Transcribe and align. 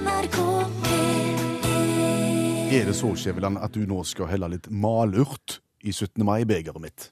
NRK 0.00 0.36
P1 0.84 2.72
Er 2.72 2.84
det 2.86 2.94
så, 2.96 3.10
Skjæveland, 3.18 3.58
at 3.62 3.74
du 3.74 3.82
nå 3.88 4.02
skal 4.06 4.30
helle 4.30 4.48
litt 4.54 4.68
malurt 4.70 5.58
i 5.80 5.92
17. 5.96 6.20
mai-begeret 6.28 6.80
mitt? 6.82 7.06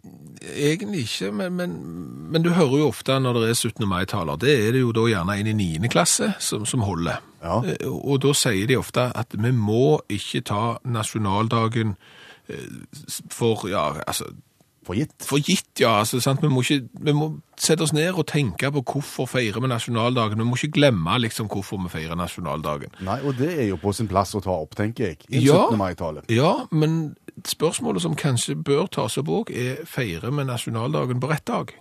Egentlig 0.44 1.06
ikke, 1.06 1.30
men, 1.34 1.54
men, 1.56 1.74
men 2.34 2.44
du 2.44 2.50
hører 2.52 2.82
jo 2.82 2.88
ofte 2.92 3.16
når 3.20 3.40
det 3.40 3.48
er 3.50 3.56
17. 3.56 3.86
mai-taler, 3.88 4.36
det 4.40 4.52
er 4.66 4.72
det 4.76 4.82
jo 4.84 4.92
da 4.96 5.06
gjerne 5.08 5.38
en 5.40 5.48
i 5.50 5.56
9. 5.56 5.88
klasse 5.92 6.30
som, 6.44 6.66
som 6.68 6.84
holder. 6.84 7.22
Ja. 7.42 7.58
Eh, 7.64 7.86
Og 7.88 8.20
da 8.24 8.34
sier 8.36 8.68
de 8.68 8.76
ofte 8.78 9.08
at 9.16 9.34
vi 9.40 9.52
må 9.56 9.98
ikke 10.12 10.44
ta 10.52 10.62
nasjonaldagen 10.84 11.96
eh, 12.52 12.68
for, 13.32 13.64
ja, 13.72 13.86
altså, 14.06 14.28
For 14.88 14.96
gitt. 14.96 15.12
for 15.28 15.36
gitt, 15.44 15.68
ja. 15.82 15.98
Altså? 16.00 16.16
Vi, 16.40 16.48
må 16.48 16.62
ikke, 16.64 16.88
vi 17.04 17.12
må 17.12 17.26
sette 17.60 17.84
oss 17.84 17.92
ned 17.92 18.16
og 18.16 18.24
tenke 18.30 18.70
på 18.72 18.80
hvorfor 18.88 19.26
feirer 19.28 19.60
vi 19.60 19.68
nasjonaldagen. 19.68 20.40
Vi 20.40 20.46
må 20.48 20.56
ikke 20.56 20.72
glemme 20.78 21.18
liksom 21.20 21.50
hvorfor 21.52 21.82
vi 21.84 21.90
feirer 21.92 22.16
nasjonaldagen. 22.16 22.94
Nei, 23.04 23.18
og 23.28 23.36
det 23.36 23.50
er 23.58 23.66
jo 23.68 23.76
på 23.82 23.92
sin 23.92 24.08
plass 24.08 24.32
å 24.38 24.40
ta 24.40 24.54
opp, 24.56 24.72
tenker 24.78 25.10
jeg, 25.10 25.18
i 25.28 25.42
Ja. 25.44 25.66
17. 25.68 25.76
mai-tale. 25.76 26.22
Ja, 26.32 26.54
men 26.72 27.16
spørsmålet 27.44 28.02
som 28.06 28.16
kanskje 28.16 28.56
bør 28.56 28.88
tas 28.88 29.18
opp 29.20 29.28
òg, 29.28 29.52
er 29.52 29.84
feirer 29.84 30.32
vi 30.32 30.48
nasjonaldagen 30.48 31.20
på 31.20 31.28
rett 31.30 31.44
dag? 31.52 31.74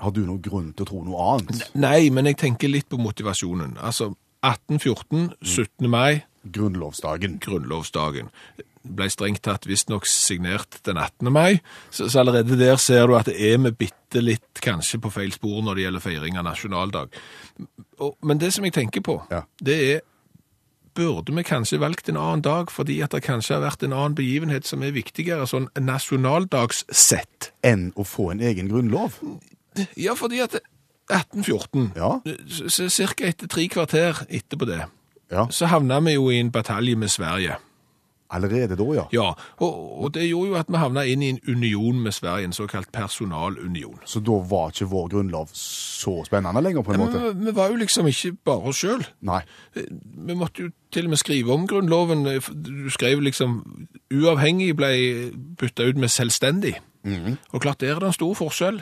Har 0.00 0.10
du 0.16 0.22
noen 0.24 0.40
grunn 0.40 0.72
til 0.72 0.86
å 0.86 0.88
tro 0.88 1.02
noe 1.04 1.26
annet? 1.34 1.66
Nei, 1.76 2.08
men 2.08 2.24
jeg 2.30 2.38
tenker 2.40 2.72
litt 2.72 2.88
på 2.88 2.96
motivasjonen. 2.96 3.76
Altså, 3.84 4.14
1814, 4.42 5.34
17. 5.44 5.90
mai, 5.92 6.22
Grunnlovsdagen. 6.50 7.36
grunnlovsdagen. 7.38 8.30
Ble 8.82 9.10
strengt 9.12 9.42
tatt 9.44 9.66
visstnok 9.68 10.06
signert 10.08 10.78
den 10.88 10.96
18. 10.96 11.28
mai, 11.32 11.60
så, 11.90 12.08
så 12.08 12.20
allerede 12.22 12.56
der 12.56 12.76
ser 12.80 13.06
du 13.10 13.16
at 13.18 13.26
det 13.28 13.36
er 13.36 13.58
vi 13.58 13.70
bitte 13.84 14.22
litt 14.24 14.60
kanskje 14.64 14.98
på 15.04 15.10
feil 15.12 15.32
spor 15.32 15.60
når 15.62 15.74
det 15.76 15.82
gjelder 15.84 16.00
feiring 16.00 16.38
av 16.40 16.46
nasjonaldag. 16.48 17.12
Og, 18.00 18.14
men 18.24 18.38
det 18.40 18.52
som 18.56 18.64
jeg 18.64 18.72
tenker 18.72 19.00
på, 19.04 19.18
Ja. 19.30 19.42
det 19.60 19.80
er 19.90 20.00
Burde 20.94 21.30
vi 21.36 21.44
kanskje 21.46 21.78
valgt 21.78 22.08
en 22.10 22.16
annen 22.18 22.40
dag, 22.42 22.66
fordi 22.74 22.96
at 23.00 23.12
det 23.14 23.20
kanskje 23.22 23.54
har 23.54 23.62
vært 23.62 23.84
en 23.86 23.92
annen 23.94 24.16
begivenhet 24.18 24.66
som 24.66 24.82
er 24.82 24.90
viktigere, 24.90 25.46
sånn 25.46 25.68
nasjonaldagssett? 25.78 27.52
Enn 27.62 27.92
å 27.94 28.02
få 28.04 28.30
en 28.32 28.40
egen 28.42 28.68
grunnlov? 28.68 29.20
Ja, 29.96 30.16
fordi 30.18 30.40
at 30.42 30.58
1814, 31.10 31.92
Ja. 31.96 32.20
ca. 32.24 32.88
cirka 32.90 33.24
etter 33.30 33.46
tre 33.46 33.68
kvarter 33.68 34.26
etterpå 34.28 34.66
det, 34.66 34.84
Ja. 35.30 35.46
så 35.46 35.66
havna 35.70 36.00
vi 36.04 36.14
jo 36.14 36.28
i 36.30 36.40
en 36.40 36.50
batalje 36.50 36.96
med 36.96 37.08
Sverige. 37.10 37.56
Allerede 38.30 38.76
da, 38.78 38.84
ja. 38.94 39.04
Ja, 39.12 39.28
og, 39.58 39.78
og 40.04 40.12
det 40.14 40.28
gjorde 40.28 40.52
jo 40.52 40.58
at 40.60 40.68
vi 40.70 40.78
havna 40.78 41.02
inn 41.10 41.22
i 41.22 41.30
en 41.34 41.40
union 41.48 41.98
med 42.04 42.14
Sverige, 42.14 42.46
en 42.46 42.54
såkalt 42.54 42.92
personalunion. 42.94 43.98
Så 44.06 44.22
da 44.22 44.36
var 44.50 44.70
ikke 44.70 44.86
vår 44.92 45.08
grunnlov 45.16 45.48
så 45.56 46.14
spennende 46.28 46.62
lenger, 46.62 46.84
på 46.86 46.94
en 46.94 47.02
måte? 47.02 47.22
Men 47.34 47.48
vi, 47.48 47.54
var 47.56 47.72
jo 47.72 47.80
liksom 47.80 48.06
ikke 48.10 48.36
bare 48.46 48.70
oss 48.70 48.84
sjøl. 48.84 49.02
Nei. 49.26 49.40
Vi 49.74 50.36
måtte 50.38 50.68
jo 50.68 50.70
til 50.94 51.08
og 51.08 51.14
med 51.14 51.22
skrive 51.22 51.54
om 51.54 51.66
Grunnloven. 51.70 52.22
Du 52.50 52.86
skrev 52.90 53.22
liksom 53.22 53.60
uavhengig 54.14 54.72
ble 54.78 54.92
bytta 55.58 55.86
ut 55.90 55.98
med 55.98 56.10
selvstendig. 56.10 56.76
Og 57.50 57.60
klart, 57.62 57.80
der 57.80 57.94
er 57.94 58.02
det 58.02 58.10
en 58.10 58.18
stor 58.18 58.34
forskjell. 58.38 58.80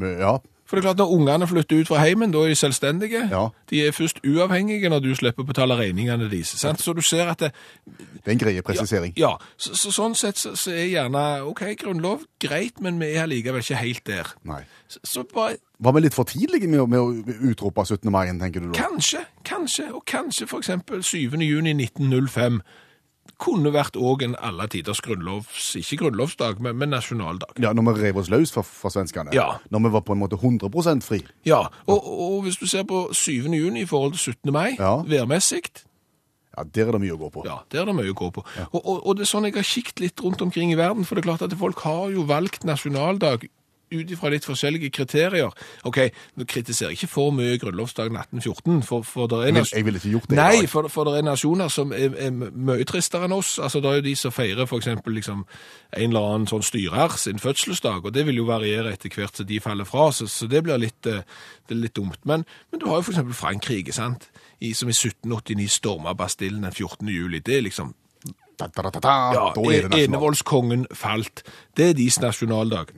Ja. 0.00 0.38
For 0.72 0.80
det 0.80 0.86
er 0.86 0.94
klart, 0.94 0.98
når 0.98 1.10
ungene 1.12 1.46
flytter 1.46 1.80
ut 1.80 1.88
fra 1.88 1.98
heimen, 2.00 2.30
da 2.32 2.38
er 2.38 2.48
de 2.48 2.54
selvstendige. 2.56 3.26
Ja. 3.28 3.42
De 3.70 3.80
er 3.86 3.90
først 3.92 4.22
uavhengige 4.24 4.88
når 4.88 5.02
du 5.04 5.10
slipper 5.14 5.44
å 5.44 5.48
betale 5.50 5.76
regningene 5.76 6.30
deres. 6.32 6.54
Sant? 6.56 6.80
Så 6.80 6.94
du 6.96 7.02
ser 7.04 7.28
at 7.28 7.42
det, 7.44 7.50
Det 7.84 8.24
er 8.24 8.32
en 8.32 8.40
greie 8.40 8.62
presisering. 8.64 9.12
Ja, 9.20 9.34
så, 9.60 9.74
så 9.76 9.92
sånn 9.92 10.16
sett 10.16 10.40
så, 10.40 10.54
så 10.56 10.72
er 10.72 10.88
gjerne 10.88 11.42
OK, 11.44 11.60
grunnlov, 11.82 12.24
greit, 12.40 12.80
men 12.80 12.96
vi 13.02 13.10
er 13.12 13.26
allikevel 13.26 13.60
ikke 13.60 13.82
helt 13.82 14.06
der. 14.08 14.32
Nei. 14.48 14.62
Så, 14.88 15.26
bare 15.34 15.58
Var 15.76 15.92
vi 15.92 16.04
litt 16.06 16.16
for 16.16 16.24
tidlige 16.32 16.72
med, 16.72 16.86
med 16.88 17.04
å 17.04 17.36
utrope 17.52 17.84
17. 17.84 18.08
mai, 18.08 18.32
tenker 18.40 18.64
du 18.64 18.70
da? 18.70 18.78
kanskje, 18.80 19.26
kanskje, 19.44 19.90
og 19.92 20.06
kanskje 20.08 20.48
eksempel 20.56 21.04
7. 21.04 21.36
juni 21.36 21.76
1905 21.76 22.62
kunne 23.42 23.72
vært 23.74 23.96
òg 23.98 24.22
en 24.26 24.36
alle 24.38 24.68
tiders 24.72 25.00
grunnlovs... 25.04 25.72
Ikke 25.80 25.98
grunnlovsdag, 26.04 26.60
men, 26.62 26.76
men 26.80 26.92
nasjonaldag. 26.94 27.58
Ja, 27.62 27.72
når 27.76 27.92
vi 27.98 28.06
rev 28.06 28.20
oss 28.22 28.30
løs 28.32 28.52
fra, 28.54 28.62
for 28.66 28.94
svenskene. 28.94 29.34
Ja. 29.36 29.48
Når 29.74 29.86
vi 29.88 29.92
var 29.98 30.04
på 30.06 30.14
en 30.16 30.22
måte 30.22 30.38
100% 30.38 31.02
fri. 31.06 31.20
Ja, 31.48 31.64
og, 31.90 31.98
og 32.06 32.42
hvis 32.46 32.60
du 32.62 32.66
ser 32.70 32.86
på 32.88 33.08
7. 33.12 33.50
juni 33.50 33.82
i 33.82 33.88
forhold 33.90 34.14
til 34.16 34.32
17. 34.38 34.52
mai, 34.54 34.76
Ja. 34.78 35.00
værmessig, 35.02 35.64
Ja, 36.52 36.64
der 36.68 36.88
er 36.90 36.92
det 36.92 37.00
mye 37.00 37.14
å 37.14 37.16
gå 37.16 37.28
på. 37.32 37.42
ja, 37.48 37.54
der 37.72 37.80
er 37.80 37.86
det 37.88 37.94
mye 37.96 38.12
å 38.12 38.16
gå 38.18 38.26
på. 38.36 38.42
Og, 38.72 38.80
og, 38.84 39.06
og 39.08 39.14
det 39.16 39.24
er 39.24 39.30
sånn 39.30 39.46
jeg 39.48 39.54
har 39.56 39.64
kikket 39.64 40.02
litt 40.04 40.20
rundt 40.20 40.42
omkring 40.44 40.68
i 40.74 40.76
verden, 40.76 41.06
for 41.08 41.16
det 41.16 41.22
er 41.24 41.30
klart 41.30 41.44
at 41.46 41.54
folk 41.56 41.80
har 41.86 42.10
jo 42.12 42.26
valgt 42.28 42.66
nasjonaldag 42.68 43.46
ut 43.92 44.12
ifra 44.14 44.32
litt 44.32 44.46
forskjellige 44.48 44.90
kriterier. 44.94 45.52
OK, 45.88 45.98
nå 46.36 46.46
kritiserer 46.48 46.92
jeg 46.92 47.02
ikke 47.02 47.12
for 47.14 47.34
mye 47.36 47.58
grunnlovsdagen 47.62 48.18
1814, 48.18 48.82
for, 48.88 49.06
for 49.06 49.30
det 49.30 49.38
er 49.38 49.50
Jeg, 49.52 49.54
vil, 49.54 49.70
jeg 49.76 49.88
ville 49.88 50.02
ikke 50.02 50.14
gjort 50.16 50.30
det. 50.30 50.38
Nei, 50.40 50.66
for, 50.70 50.88
for 50.92 51.08
det 51.08 51.18
er 51.20 51.26
nasjoner 51.30 51.72
som 51.72 51.94
er, 51.96 52.16
er 52.18 52.32
mye 52.32 52.84
tristere 52.88 53.28
enn 53.28 53.36
oss. 53.36 53.56
Altså, 53.62 53.80
Det 53.80 53.90
er 53.90 54.00
jo 54.00 54.06
de 54.08 54.16
som 54.18 54.34
feirer 54.34 54.66
eksempel 54.82 55.14
liksom, 55.14 55.44
en 55.96 56.10
eller 56.10 56.28
annen 56.34 56.48
sånn 56.50 56.64
styrer 56.66 57.16
sin 57.20 57.40
fødselsdag, 57.42 58.06
og 58.06 58.14
det 58.14 58.26
vil 58.28 58.40
jo 58.42 58.48
variere 58.48 58.92
etter 58.92 59.12
hvert 59.12 59.36
som 59.36 59.48
de 59.48 59.60
faller 59.62 59.88
fra, 59.88 60.10
så, 60.12 60.28
så 60.30 60.48
det 60.50 60.62
blir 60.66 60.80
litt, 60.80 61.06
eh, 61.06 61.24
det 61.68 61.78
litt 61.78 61.96
dumt. 61.96 62.20
Men, 62.28 62.46
men 62.70 62.82
du 62.82 62.88
har 62.90 63.00
jo 63.00 63.12
eksempel 63.12 63.36
Frankrike, 63.36 63.94
sant? 63.96 64.30
I, 64.62 64.72
som 64.78 64.90
i 64.90 64.94
1789 64.94 65.68
storma 65.72 66.14
Bastillen 66.14 66.62
den 66.66 66.72
14. 66.72 67.08
juli. 67.10 67.42
Det 67.42 67.58
er 67.58 67.68
liksom 67.68 67.94
Da, 68.60 68.68
da, 68.68 68.90
da, 68.94 69.12
ja, 69.34 69.46
nasjonal. 69.56 69.98
Enevoldskongen 70.04 70.84
falt. 70.94 71.40
Det 71.74 71.88
er 71.88 71.94
deres 71.98 72.20
nasjonaldag. 72.22 72.92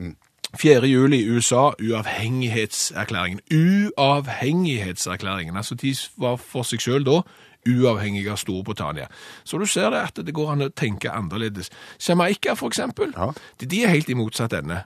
4. 0.58 0.86
juli 0.88 1.16
i 1.24 1.30
USA, 1.30 1.70
uavhengighetserklæringen. 1.82 3.40
Uavhengighetserklæringen. 3.50 5.56
Altså, 5.56 5.74
de 5.74 5.96
var 6.16 6.36
for 6.36 6.62
seg 6.62 6.80
selv 6.80 7.04
da 7.06 7.20
uavhengig 7.68 8.28
av 8.28 8.36
Storbritannia. 8.36 9.06
Så 9.44 9.58
du 9.58 9.66
ser 9.66 9.90
det 9.90 9.98
at 10.04 10.16
det 10.26 10.34
går 10.36 10.50
an 10.52 10.62
å 10.66 10.68
tenke 10.76 11.10
annerledes. 11.10 11.70
Jamaica, 12.08 12.52
for 12.54 12.68
eksempel, 12.68 13.12
Ja. 13.16 13.30
de, 13.60 13.66
de 13.66 13.82
er 13.84 13.88
helt 13.88 14.08
i 14.08 14.14
motsatt 14.14 14.52
ende. 14.52 14.82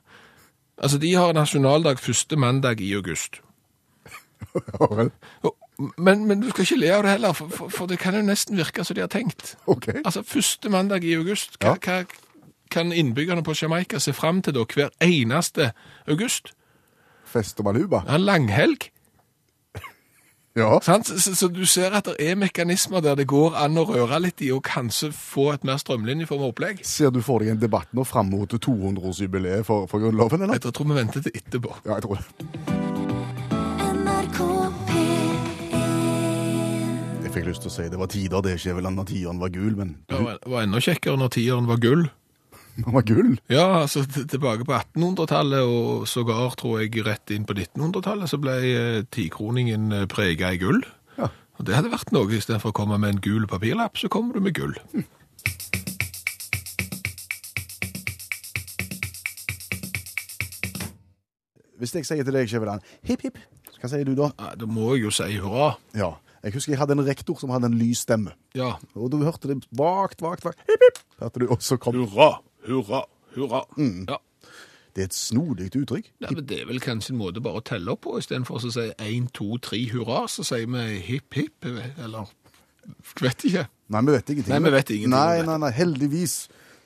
Altså, 0.78 0.98
de 0.98 1.14
har 1.14 1.32
nasjonaldag 1.32 1.98
første 1.98 2.36
mandag 2.36 2.80
i 2.80 2.92
august. 2.94 3.40
Men, 5.98 6.24
men 6.26 6.40
du 6.42 6.48
skal 6.50 6.64
ikke 6.64 6.76
le 6.80 6.88
av 6.90 7.02
det 7.02 7.10
heller, 7.12 7.32
for, 7.38 7.48
for, 7.54 7.68
for 7.70 7.86
det 7.86 7.98
kan 8.02 8.14
jo 8.16 8.22
nesten 8.26 8.56
virke 8.58 8.82
som 8.84 8.96
de 8.98 9.02
har 9.04 9.10
tenkt. 9.12 9.52
Ok. 9.70 9.86
Altså, 10.04 10.22
første 10.26 10.68
mandag 10.74 11.04
i 11.06 11.12
august, 11.14 11.54
hva, 11.62 11.76
Ja. 11.86 12.00
hva 12.02 12.06
kan 12.70 12.92
innbyggerne 12.92 13.42
på 13.46 13.54
Jamaica 13.62 13.98
se 14.00 14.12
fram 14.12 14.42
til 14.42 14.54
da 14.56 14.64
hver 14.68 14.90
eneste 15.04 15.72
august? 16.08 16.52
Fest 17.28 17.58
og 17.60 17.68
baluba. 17.68 18.04
Ja, 18.08 18.16
langhelg, 18.16 18.90
Ja. 20.58 20.80
Så, 20.82 21.18
så, 21.20 21.34
så 21.36 21.48
du 21.48 21.60
ser 21.66 21.94
at 21.94 22.08
det 22.08 22.16
er 22.18 22.34
mekanismer 22.34 23.02
der 23.04 23.14
det 23.14 23.28
går 23.30 23.54
an 23.60 23.78
å 23.78 23.84
røre 23.86 24.18
litt 24.24 24.42
i, 24.42 24.48
og 24.50 24.64
kanskje 24.66 25.12
få 25.14 25.52
et 25.54 25.62
mer 25.68 25.78
strømlinjeformet 25.78 26.50
opplegg. 26.50 26.80
Ser 26.88 27.12
du 27.14 27.20
for 27.22 27.44
deg 27.44 27.52
en 27.52 27.60
debatt 27.62 27.92
nå 27.94 28.02
fram 28.08 28.32
mot 28.32 28.50
200-årsjubileet 28.50 29.62
for, 29.68 29.86
for 29.86 30.02
Grunnloven, 30.02 30.42
eller? 30.48 30.58
Jeg 30.58 30.74
tror 30.74 30.90
vi 30.90 30.98
venter 30.98 31.22
til 31.28 31.38
etterpå. 31.38 31.76
Ja, 31.86 32.00
jeg 32.00 32.08
tror 32.08 32.18
det. 32.18 32.26
Jeg 37.22 37.34
fikk 37.36 37.48
lyst 37.50 37.62
til 37.62 37.70
å 37.70 37.74
si 37.76 37.86
det 37.92 37.98
var 38.00 38.10
tider, 38.10 38.42
det 38.42 38.54
er 38.54 38.58
ikke 38.62 38.76
vel 38.80 38.90
når 38.96 39.10
tieren 39.12 39.42
var 39.42 39.50
gul, 39.54 39.74
men 39.78 39.94
Det 40.10 40.22
var, 40.24 40.38
var 40.48 40.64
enda 40.66 40.80
kjekkere 40.82 41.20
når 41.20 41.34
tieren 41.38 41.68
var 41.70 41.78
gull. 41.82 42.08
Den 42.78 42.94
var 42.94 43.03
gull. 43.03 43.33
Ja, 43.50 43.65
altså 43.83 44.05
tilbake 44.06 44.65
på 44.69 44.75
1800-tallet, 44.77 45.66
og 45.66 46.06
sågar 46.09 46.55
tror 46.61 46.81
jeg 46.83 47.03
rett 47.06 47.33
inn 47.34 47.47
på 47.49 47.56
1900-tallet, 47.59 48.31
så 48.31 48.39
ble 48.39 48.55
eh, 48.71 49.00
tikroningen 49.15 49.91
eh, 49.93 50.06
prega 50.11 50.53
i 50.55 50.61
gull. 50.62 50.81
Ja. 51.19 51.31
Og 51.59 51.66
det 51.66 51.75
hadde 51.75 51.91
vært 51.91 52.12
noe, 52.15 52.31
istedenfor 52.39 52.71
å 52.71 52.77
komme 52.78 52.99
med 53.03 53.16
en 53.16 53.22
gul 53.25 53.49
papirlapp, 53.50 53.99
så 53.99 54.11
kommer 54.12 54.39
du 54.39 54.44
med 54.47 54.55
gull. 54.59 54.77
Hvis 61.78 61.95
jeg 61.95 62.06
sier 62.09 62.27
til 62.27 62.34
deg, 62.34 62.49
Skjæveland, 62.50 62.83
hipp 63.06 63.22
hipp, 63.27 63.37
hva 63.78 63.91
sier 63.91 64.06
du 64.06 64.16
da? 64.19 64.33
Ja, 64.39 64.55
Da 64.59 64.66
må 64.66 64.95
jeg 64.97 65.05
jo 65.06 65.12
si 65.15 65.37
hurra. 65.39 65.77
Ja. 65.95 66.16
Jeg 66.43 66.54
husker 66.54 66.72
jeg 66.74 66.78
hadde 66.81 66.95
en 66.95 67.03
rektor 67.07 67.39
som 67.39 67.51
hadde 67.51 67.66
en 67.71 67.77
lys 67.78 68.04
stemme. 68.07 68.33
Ja, 68.54 68.77
Og 68.95 69.10
du 69.10 69.19
hørte 69.22 69.51
det 69.51 69.60
vagt, 69.74 70.22
vagt, 70.22 70.45
vagt. 70.47 70.63
Hipp 70.71 70.83
hipp. 70.86 70.98
Hørte 71.22 71.42
du, 71.42 71.47
også 71.54 71.78
kom 71.83 71.98
hurra, 71.98 72.39
hurra, 72.66 73.05
hurra. 73.37 73.63
Ja. 74.09 74.19
Det 74.97 75.05
er 75.05 75.10
et 75.13 75.15
snodig 75.15 75.69
uttrykk. 75.77 76.09
Nei, 76.25 76.31
men 76.34 76.47
Det 76.49 76.60
er 76.63 76.66
vel 76.66 76.81
kanskje 76.83 77.13
en 77.15 77.21
måte 77.21 77.43
bare 77.45 77.60
å 77.60 77.65
telle 77.65 77.93
opp 77.93 78.03
på, 78.07 78.16
istedenfor 78.19 78.59
å 78.59 78.72
si 78.72 78.87
1, 78.99 79.28
2, 79.37 79.59
3, 79.63 79.83
hurra, 79.93 80.25
så 80.27 80.43
sier 80.47 80.66
vi 80.66 80.87
hipp, 81.07 81.34
hipp, 81.39 81.69
eller 81.69 82.27
Vet 83.21 83.45
ikke. 83.45 83.66
Nei, 83.93 84.01
vi 84.01 84.13
vet 84.15 84.31
ingenting. 84.33 84.53
Nei, 84.55 84.60
vi 84.65 84.71
vet 84.72 84.91
ingenting 84.95 85.13
Nei, 85.13 85.43
nei, 85.45 85.59
nei. 85.60 85.71
Heldigvis 85.77 86.37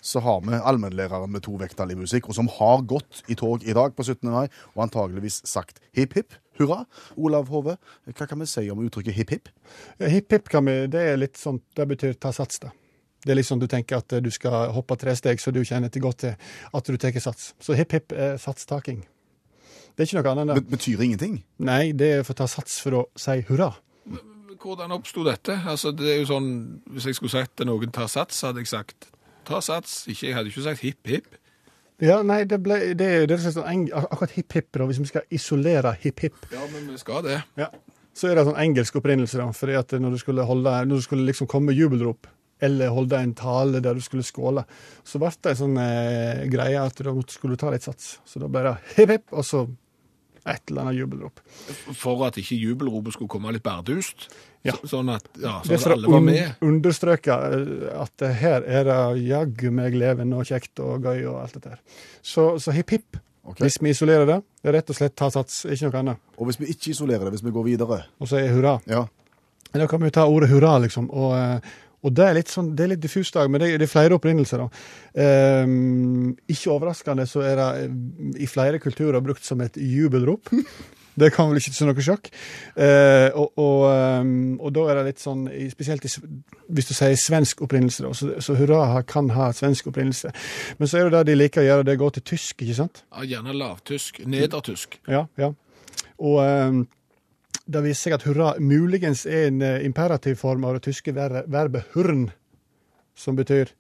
så 0.03 0.19
har 0.25 0.41
vi 0.43 0.59
allmennlæreren 0.59 1.31
med 1.31 1.45
to 1.47 1.55
vekttall 1.61 1.93
i 1.95 1.99
musikk, 1.99 2.27
og 2.29 2.35
som 2.35 2.49
har 2.59 2.83
gått 2.91 3.23
i 3.31 3.37
tog 3.39 3.63
i 3.63 3.75
dag 3.77 3.95
på 3.95 4.03
17. 4.03 4.27
mai, 4.35 4.49
og 4.75 4.83
antageligvis 4.89 5.41
sagt 5.47 5.79
hipp 5.95 6.17
hipp, 6.19 6.35
hurra. 6.59 6.81
Olav 7.15 7.47
Hove, 7.55 7.77
hva 8.11 8.27
kan 8.27 8.43
vi 8.43 8.51
si 8.51 8.67
om 8.75 8.83
uttrykket 8.83 9.15
hipp 9.15 9.31
hipp? 9.37 9.53
Ja, 10.03 10.11
Hipp 10.11 10.35
hipp 10.35 10.51
kan 10.51 10.67
vi, 10.67 10.75
det 10.91 11.07
er 11.13 11.21
litt 11.23 11.39
sånn, 11.39 11.63
det 11.79 11.87
betyr 11.95 12.19
ta 12.19 12.35
sats 12.35 12.59
da. 12.67 12.75
Det 13.23 13.31
er 13.31 13.39
liksom 13.39 13.61
du 13.63 13.69
tenker 13.71 14.01
at 14.03 14.17
du 14.23 14.31
skal 14.35 14.73
hoppe 14.75 14.97
tre 14.99 15.15
steg, 15.19 15.41
så 15.41 15.53
du 15.55 15.63
kjenner 15.63 15.93
til 15.93 16.03
godt 16.03 16.25
til 16.25 16.35
at 16.75 16.89
du 16.91 16.99
tar 16.99 17.19
sats. 17.23 17.53
Så 17.63 17.77
hipp 17.79 17.95
hipp 17.95 18.13
er 18.13 18.37
satstaking. 18.43 19.05
Det 19.93 20.05
er 20.05 20.09
ikke 20.09 20.23
noe 20.23 20.33
annet 20.33 20.43
enn 20.43 20.53
det. 20.53 20.63
Det 20.65 20.73
betyr 20.73 21.05
ingenting. 21.05 21.41
Nei, 21.63 21.93
det 21.93 22.09
er 22.17 22.27
for 22.27 22.35
å 22.35 22.43
ta 22.43 22.49
sats 22.51 22.81
for 22.83 22.99
å 22.99 23.03
si 23.19 23.43
hurra. 23.51 23.75
hvordan 24.63 24.95
oppsto 24.95 25.25
dette? 25.27 25.59
Altså, 25.67 25.91
det 25.93 26.09
er 26.09 26.19
jo 26.21 26.27
sånn, 26.31 26.83
Hvis 26.87 27.07
jeg 27.07 27.15
skulle 27.19 27.31
sagt 27.31 27.57
til 27.57 27.67
noen 27.67 27.91
ta 27.91 28.07
sats, 28.07 28.41
hadde 28.43 28.63
jeg 28.63 28.71
sagt 28.71 29.11
ta 29.45 29.61
sats. 29.61 30.07
Ikke, 30.07 30.27
jeg 30.27 30.35
hadde 30.35 30.53
ikke 30.53 30.63
sagt 30.63 30.81
hipp 30.81 31.07
hipp. 31.07 31.39
Ja, 32.03 32.19
nei, 32.27 32.43
det, 32.51 32.59
ble, 32.63 32.95
det 32.99 33.09
det 33.31 33.37
er 33.37 33.53
sånn 33.55 33.69
eng, 33.69 33.83
akkurat 33.95 34.33
hipp-hipp, 34.35 34.73
da, 34.75 34.87
hvis 34.91 34.99
vi 34.99 35.11
skal 35.11 35.27
isolere 35.31 35.93
hipp-hipp. 36.03 36.49
Ja, 36.51 36.65
men 36.73 36.89
vi 36.91 36.99
skal 36.99 37.23
det. 37.27 37.37
Ja. 37.61 37.69
Så 38.17 38.29
er 38.29 38.37
det 38.37 38.47
sånn 38.49 38.59
engelsk 38.59 38.97
opprinnelse, 38.99 39.39
da, 39.39 39.47
fordi 39.55 39.77
at 39.79 39.95
når 40.03 40.17
du 40.17 40.19
skulle, 40.19 40.47
holde, 40.49 40.73
når 40.89 40.99
du 40.99 41.05
skulle 41.05 41.27
liksom 41.29 41.47
komme 41.51 41.71
med 41.71 41.79
jubelrop, 41.79 42.27
eller 42.63 42.93
holde 42.95 43.19
en 43.19 43.35
tale 43.35 43.81
der 43.83 43.95
du 43.99 44.01
skulle 44.05 44.23
skåle, 44.27 44.63
så 45.05 45.19
ble 45.19 45.31
det 45.43 45.53
en 45.57 45.61
sånn 45.65 45.79
eh, 45.83 46.45
greie 46.53 46.79
at 46.81 47.03
da 47.03 47.15
skulle 47.29 47.57
du 47.57 47.61
ta 47.65 47.71
litt 47.75 47.83
sats. 47.89 48.19
Så 48.25 48.39
da 48.43 48.49
ble 48.53 48.63
det 48.69 48.77
hipp-hipp, 48.97 49.33
og 49.35 49.45
så 49.49 49.65
et 50.43 50.71
eller 50.73 50.83
annet 50.89 50.97
jubelrop. 50.99 51.39
For 51.95 52.25
at 52.27 52.35
ikke 52.41 52.57
jubelropet 52.59 53.15
skulle 53.15 53.31
komme 53.31 53.53
litt 53.55 53.63
bardust. 53.63 54.29
Ja. 54.67 54.73
Så- 54.75 54.89
Sånn 54.97 55.11
at, 55.15 55.27
ja, 55.39 55.61
Det 55.65 55.79
sånn 55.79 55.93
at 55.93 55.99
alle 55.99 56.09
var 56.11 56.21
med. 56.21 56.57
eh, 57.39 58.01
at 58.03 58.23
eh, 58.23 58.33
her 58.41 58.63
er 58.67 58.85
det 58.85 59.23
jaggu 59.27 59.71
meg 59.71 59.95
levende 59.95 60.37
og 60.39 60.45
kjekt 60.47 60.79
og 60.83 61.03
gøy 61.07 61.27
og 61.31 61.41
alt 61.43 61.53
dette 61.59 61.69
her. 61.77 61.81
Så, 62.23 62.59
så 62.63 62.73
hipp-hipp, 62.75 63.19
Okay. 63.45 63.67
hvis 63.67 63.81
vi 63.83 63.91
isolerer 63.91 64.25
det, 64.27 64.37
det 64.63 64.69
er 64.71 64.77
rett 64.79 64.91
og 64.91 64.95
slett 64.95 65.17
ta 65.19 65.27
sats, 65.35 65.65
ikke 65.67 65.89
noe 65.91 65.99
annet. 65.99 66.19
Og 66.39 66.47
hvis 66.47 66.61
vi 66.61 66.67
ikke 66.71 66.93
isolerer 66.93 67.25
det, 67.27 67.33
hvis 67.35 67.43
vi 67.43 67.51
går 67.51 67.65
videre 67.67 68.05
Og 68.21 68.29
så 68.31 68.39
er 68.39 68.53
hurra. 68.55 68.77
Ja. 68.87 69.01
Da 69.75 69.87
kan 69.91 69.99
vi 70.01 70.11
ta 70.15 70.27
ordet 70.31 70.49
hurra, 70.53 70.77
liksom. 70.79 71.09
Og, 71.11 71.33
eh, 71.35 71.61
og 72.03 72.15
det 72.17 72.25
er 72.27 72.39
litt 72.39 72.51
sånn, 72.51 72.73
det 72.77 72.85
er 72.85 72.95
litt 72.95 73.03
diffust, 73.03 73.37
men 73.47 73.63
det, 73.63 73.75
det 73.79 73.87
er 73.87 73.91
flere 73.91 74.19
opprinnelser. 74.19 74.65
da. 74.65 74.87
Um, 75.67 76.33
ikke 76.51 76.73
overraskende 76.75 77.29
så 77.31 77.45
er 77.47 77.61
det 77.61 77.69
eh, 77.85 78.43
i 78.43 78.49
flere 78.51 78.81
kulturer 78.83 79.23
brukt 79.23 79.47
som 79.47 79.63
et 79.65 79.79
jubelrop. 79.79 80.51
Det 81.13 81.29
kan 81.35 81.51
vel 81.51 81.61
ikke 81.61 81.75
til 81.75 81.89
noe 81.91 82.05
sjokk. 82.05 82.31
Eh, 82.73 83.29
og, 83.37 83.59
og, 83.61 83.83
ehm, 83.91 84.55
og 84.57 84.73
da 84.73 84.87
er 84.89 84.99
det 84.99 85.11
litt 85.11 85.21
sånn, 85.21 85.43
spesielt 85.69 86.07
hvis 86.07 86.89
du 86.89 86.95
sier 86.97 87.19
svensk 87.21 87.61
opprinnelse, 87.67 88.07
da, 88.07 88.15
så, 88.17 88.31
så 88.41 88.57
hurra 88.57 89.03
kan 89.09 89.29
ha 89.37 89.51
svensk 89.53 89.91
opprinnelse. 89.93 90.33
Men 90.81 90.89
så 90.89 91.03
er 91.03 91.11
det 91.11 91.19
det 91.19 91.35
de 91.35 91.37
liker 91.37 91.61
å 91.61 91.67
gjøre, 91.67 91.89
det 91.91 91.99
går 92.01 92.17
til 92.17 92.27
tysk, 92.33 92.65
ikke 92.65 92.79
sant? 92.81 93.05
Ja, 93.11 93.27
gjerne 93.35 93.59
lavtysk. 93.61 94.23
Nedertysk. 94.25 95.03
Ja, 95.13 95.27
ja. 95.41 95.53
Og 96.23 96.41
ehm, 96.47 96.85
det 97.73 97.83
viser 97.87 98.09
seg 98.09 98.17
at 98.17 98.27
hurra 98.29 98.53
muligens 98.61 99.25
er 99.27 99.49
en 99.49 99.63
eh, 99.65 99.85
imperativ 99.87 100.39
form 100.43 100.67
av 100.69 100.77
det 100.77 100.87
tyske 100.89 101.15
verbet 101.15 101.95
hurn, 101.97 102.29
som 103.15 103.37
betyr 103.39 103.73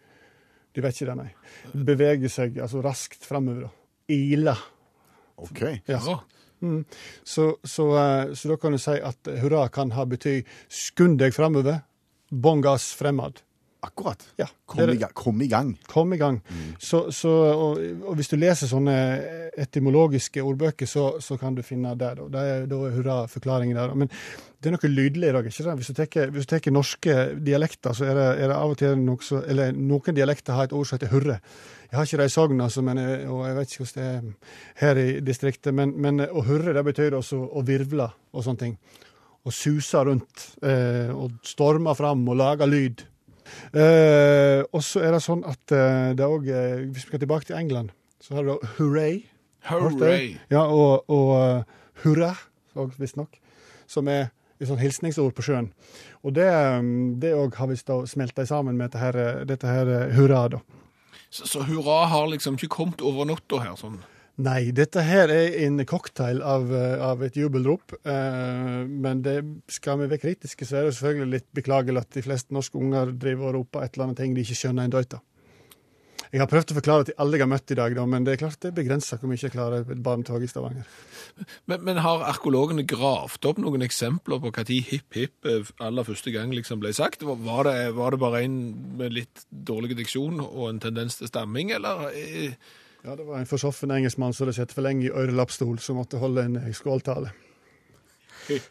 Du 0.72 0.80
vet 0.80 0.96
ikke 0.96 1.10
det, 1.10 1.16
nei. 1.18 1.30
Bevege 1.84 2.30
seg 2.32 2.54
altså 2.64 2.80
raskt 2.80 3.26
framover. 3.28 3.68
Ile. 4.08 4.54
OK. 5.36 5.60
Ja. 5.84 6.00
Mm. 6.64 6.84
Så, 7.22 7.58
så, 7.64 7.88
eh, 8.00 8.32
så 8.32 8.48
da 8.48 8.56
kan 8.56 8.72
du 8.72 8.80
si 8.80 8.94
at 8.96 9.28
hurra 9.42 9.66
kan 9.68 9.92
ha 9.92 10.06
bety 10.08 10.38
skund 10.72 11.18
deg 11.20 11.36
framover, 11.36 11.82
bånn 12.32 12.64
gass 12.64 12.94
fremad. 12.96 13.42
Akkurat. 13.82 14.20
Ja, 14.38 14.46
Kom 14.66 14.78
i 14.92 14.96
gang. 14.96 15.12
Kom 15.18 15.40
i 15.42 15.46
gang. 15.50 15.70
Kom 15.90 16.12
i 16.14 16.16
gang. 16.20 16.36
Så, 16.78 17.08
så, 17.10 17.30
og, 17.50 17.80
og 18.06 18.14
hvis 18.18 18.28
du 18.30 18.36
leser 18.38 18.70
sånne 18.70 18.94
etymologiske 19.58 20.42
ordbøker, 20.42 20.86
så, 20.86 21.08
så 21.20 21.36
kan 21.40 21.56
du 21.56 21.62
finne 21.66 21.94
det. 21.98 22.12
Da, 22.16 22.28
det 22.30 22.44
er, 22.52 22.66
da 22.70 22.78
er 22.86 22.94
hurra-forklaringen 22.96 23.76
der. 23.76 23.94
Men 23.98 24.08
det 24.12 24.70
er 24.70 24.76
noe 24.76 24.90
lydelig 24.92 25.28
i 25.28 25.34
dag. 25.34 25.48
ikke 25.50 25.64
sant? 25.66 25.82
Hvis 25.82 25.90
du 25.90 25.98
tar- 25.98 26.46
tar 26.62 26.70
norske 26.74 27.16
dialekter, 27.42 27.92
så 27.98 28.06
er 28.06 28.14
det, 28.20 28.28
er 28.44 28.52
det 28.52 28.56
av 28.62 28.70
og 28.76 28.78
til 28.78 28.96
noe 29.02 29.26
så, 29.26 29.42
eller 29.50 29.74
noen 29.74 30.14
dialekter 30.16 30.54
har 30.56 30.70
et 30.70 30.76
ord 30.78 30.86
som 30.88 30.98
heter 31.00 31.12
hurre. 31.12 31.40
Jeg 31.90 31.98
har 31.98 32.06
ikke 32.08 32.22
det 32.22 32.30
i 32.30 32.32
Sogn, 32.38 32.60
altså, 32.64 32.82
men 32.86 32.98
og 33.02 33.42
jeg 33.48 33.56
vet 33.58 33.72
ikke 33.74 33.84
hvordan 33.84 34.02
det 34.02 34.10
er 34.14 34.82
her 34.86 35.00
i 35.02 35.08
distriktet. 35.26 35.74
Men, 35.76 35.96
men 36.00 36.22
å 36.30 36.46
hurre 36.46 36.72
det 36.78 36.86
betyr 36.86 37.18
også 37.18 37.42
å 37.50 37.66
virvle 37.66 38.06
og 38.32 38.46
sånne 38.46 38.62
ting. 38.62 38.78
Å 39.42 39.50
suse 39.50 39.98
rundt 40.06 40.52
eh, 40.62 41.10
og 41.10 41.34
storme 41.42 41.92
fram 41.98 42.22
og 42.30 42.38
lage 42.38 42.68
lyd. 42.70 43.02
Eh, 43.72 44.60
og 44.72 44.82
så 44.84 45.02
er 45.04 45.16
det 45.16 45.22
sånn 45.24 45.44
at 45.48 45.74
uh, 45.74 46.12
det 46.16 46.26
òg 46.26 46.48
uh, 46.48 46.82
Hvis 46.92 47.06
vi 47.06 47.08
skal 47.08 47.22
tilbake 47.22 47.48
til 47.48 47.56
England, 47.56 47.92
så 48.20 48.36
har 48.36 48.44
du 48.44 48.52
da 48.52 48.72
hooray. 48.76 49.22
Hooray. 49.70 50.36
Ja, 50.52 50.66
og, 50.66 51.08
og 51.10 51.32
uh, 51.38 51.80
hurra, 52.04 52.34
visstnok. 52.98 53.38
Som 53.90 54.08
er 54.08 54.30
et 54.62 54.70
sånt 54.70 54.82
hilsningsord 54.82 55.34
på 55.36 55.44
sjøen. 55.44 55.70
Og 56.22 56.36
det 56.36 57.32
òg 57.34 57.58
har 57.58 57.70
visst 57.70 57.90
smelta 58.10 58.46
sammen 58.46 58.78
med 58.78 58.90
dette 58.90 59.02
her, 59.02 59.18
eh, 59.18 59.42
dette 59.48 59.68
her 59.68 59.90
eh, 59.90 60.14
hurra, 60.16 60.46
da. 60.54 60.62
Så, 61.32 61.48
så 61.48 61.64
hurra 61.66 62.04
har 62.12 62.28
liksom 62.30 62.58
ikke 62.58 62.70
kommet 62.76 63.02
over 63.02 63.26
natta 63.28 63.62
her, 63.64 63.74
sånn. 63.78 63.98
Nei, 64.40 64.70
dette 64.72 65.02
her 65.04 65.28
er 65.28 65.58
en 65.66 65.82
cocktail 65.84 66.40
av, 66.40 66.70
eh, 66.72 67.02
av 67.04 67.22
et 67.22 67.34
jubelrop. 67.36 67.92
eh, 68.04 68.86
men 68.88 69.20
det, 69.22 69.44
skal 69.68 69.98
vi 69.98 70.06
være 70.06 70.22
kritiske, 70.22 70.64
så 70.64 70.76
er 70.76 70.84
det 70.84 70.94
selvfølgelig 70.96 71.32
litt 71.32 71.52
beklagelig 71.52 72.00
at 72.00 72.10
de 72.10 72.22
fleste 72.22 72.54
norske 72.54 72.78
unger 72.78 73.12
driver 73.12 73.50
og 73.50 73.54
roper 73.54 73.84
et 73.84 73.94
eller 73.94 74.06
annet 74.08 74.16
ting 74.16 74.34
de 74.34 74.40
ikke 74.40 74.56
skjønner 74.56 74.84
en 74.84 74.90
døyt 74.90 75.14
av. 75.14 75.20
Jeg 76.32 76.40
har 76.40 76.48
prøvd 76.48 76.70
å 76.72 76.76
forklare 76.78 77.04
til 77.04 77.18
alle 77.20 77.36
jeg 77.36 77.44
har 77.44 77.50
møtt 77.52 77.70
i 77.70 77.76
dag, 77.76 77.94
da, 77.94 78.06
men 78.08 78.24
det 78.24 78.32
er 78.32 78.40
klart 78.40 78.60
det 78.62 78.70
er 78.70 78.78
begrensa 78.78 79.18
hvor 79.20 79.28
mye 79.28 79.36
jeg 79.36 79.52
klarer 79.52 79.82
et 79.84 80.00
barnetog 80.00 80.40
i 80.40 80.48
Stavanger. 80.48 80.86
Men, 81.68 81.82
men 81.84 82.00
har 82.00 82.24
arkeologene 82.24 82.86
gravd 82.88 83.44
opp 83.50 83.60
noen 83.60 83.84
eksempler 83.84 84.40
på 84.40 84.48
når 84.48 84.72
hipp 84.88 85.12
hipp 85.12 85.44
eh, 85.44 85.68
aller 85.76 86.08
første 86.08 86.32
gang 86.32 86.54
liksom 86.56 86.80
ble 86.80 86.94
sagt? 86.96 87.20
Var 87.20 87.68
det, 87.68 87.76
var 88.00 88.16
det 88.16 88.22
bare 88.24 88.46
en 88.46 88.56
med 88.96 89.12
litt 89.12 89.44
dårlig 89.50 89.98
diksjon 89.98 90.40
og 90.40 90.70
en 90.70 90.80
tendens 90.80 91.20
til 91.20 91.28
stamming, 91.28 91.76
eller? 91.76 92.08
Ja, 93.04 93.16
det 93.16 93.24
var 93.26 93.38
en 93.38 93.46
forsoffen 93.50 93.90
engelskmann 93.90 94.30
som 94.32 94.44
hadde 94.44 94.54
sittet 94.54 94.76
for 94.76 94.86
lenge 94.86 95.08
i 95.08 95.10
ørelappstol, 95.10 95.80
som 95.82 95.96
måtte 95.98 96.20
holde 96.22 96.44
en 96.46 96.58
skåltale. 96.74 97.32
P1 98.46 98.62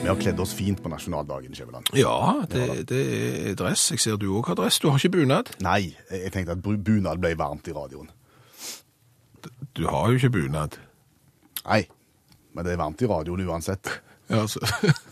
Vi 0.00 0.08
har 0.08 0.16
kledd 0.22 0.40
oss 0.40 0.54
fint 0.56 0.80
på 0.82 0.88
nasjonaldagen, 0.88 1.52
Skjæveland. 1.54 1.92
Ja, 2.00 2.46
det, 2.50 2.88
det 2.88 3.02
er 3.50 3.54
dress. 3.60 3.90
Jeg 3.92 4.00
ser 4.00 4.16
du 4.16 4.30
òg 4.32 4.48
har 4.48 4.56
dress. 4.58 4.80
Du 4.80 4.88
har 4.88 4.96
ikke 4.96 5.20
bunad? 5.20 5.52
Nei, 5.60 5.92
jeg 6.08 6.24
jeg 6.24 6.32
tenkte 6.32 6.56
at 6.56 6.64
bunad 6.64 7.20
ble 7.20 7.34
varmt 7.38 7.68
i 7.68 7.76
radioen. 7.76 8.08
Du 9.76 9.84
har 9.86 10.08
jo 10.08 10.16
ikke 10.16 10.32
bunad. 10.40 10.80
Nei, 11.66 11.84
men 12.56 12.64
det 12.64 12.72
er 12.72 12.80
varmt 12.80 13.04
i 13.04 13.10
radioen 13.10 13.44
uansett. 13.46 14.00
Ja, 14.30 14.40
altså. 14.46 14.64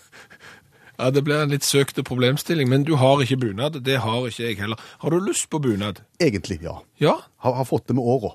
ja, 0.98 1.10
det 1.14 1.22
blir 1.24 1.42
en 1.44 1.50
litt 1.54 1.64
søkte 1.64 2.02
problemstilling, 2.02 2.68
men 2.68 2.82
du 2.84 2.96
har 2.98 3.20
ikke 3.22 3.36
bunad. 3.38 3.80
Det 3.86 4.00
har 4.02 4.26
ikke 4.26 4.44
jeg 4.48 4.58
heller. 4.58 4.76
Har 4.98 5.10
du 5.14 5.20
lyst 5.22 5.48
på 5.50 5.60
bunad? 5.62 6.00
Egentlig, 6.20 6.60
ja. 6.62 6.80
Ja? 7.00 7.16
Har, 7.44 7.54
har 7.54 7.64
fått 7.64 7.86
det 7.88 7.94
med 7.94 8.02
åra. 8.04 8.34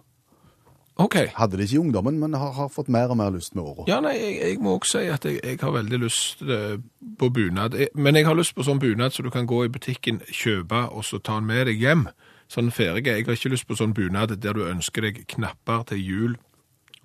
OK. 1.02 1.16
Hadde 1.34 1.58
det 1.58 1.66
ikke 1.66 1.76
i 1.80 1.82
ungdommen, 1.82 2.20
men 2.22 2.34
har, 2.38 2.52
har 2.54 2.68
fått 2.70 2.88
mer 2.94 3.10
og 3.10 3.18
mer 3.18 3.32
lyst 3.34 3.56
med 3.58 3.64
åra. 3.66 3.86
Ja, 3.90 3.98
nei, 4.06 4.14
jeg, 4.20 4.36
jeg 4.44 4.60
må 4.62 4.76
også 4.78 5.00
si 5.02 5.08
at 5.10 5.26
jeg, 5.26 5.40
jeg 5.44 5.58
har 5.64 5.74
veldig 5.74 6.00
lyst 6.04 6.44
eh, 6.46 6.76
på 7.20 7.30
bunad. 7.34 7.74
Jeg- 7.80 7.90
Men 7.96 8.16
jeg 8.16 8.28
har 8.28 8.38
lyst 8.38 8.54
på 8.56 8.64
sånn 8.68 8.80
bunad 8.80 9.12
så 9.16 9.24
du 9.26 9.32
kan 9.34 9.48
gå 9.50 9.64
i 9.66 9.72
butikken, 9.74 10.22
kjøpe 10.30 10.84
og 10.94 11.04
så 11.08 11.18
ta 11.20 11.40
den 11.40 11.50
med 11.50 11.66
deg 11.68 11.82
hjem. 11.82 12.06
Sånn 12.48 12.70
ferdig. 12.72 13.08
Jeg 13.10 13.26
har 13.26 13.34
ikke 13.34 13.50
lyst 13.56 13.66
på 13.68 13.76
sånn 13.80 13.96
bunad 13.98 14.36
der 14.40 14.54
du 14.54 14.62
ønsker 14.70 15.02
deg 15.08 15.24
knapper 15.34 15.84
til 15.90 15.98
jul 16.06 16.38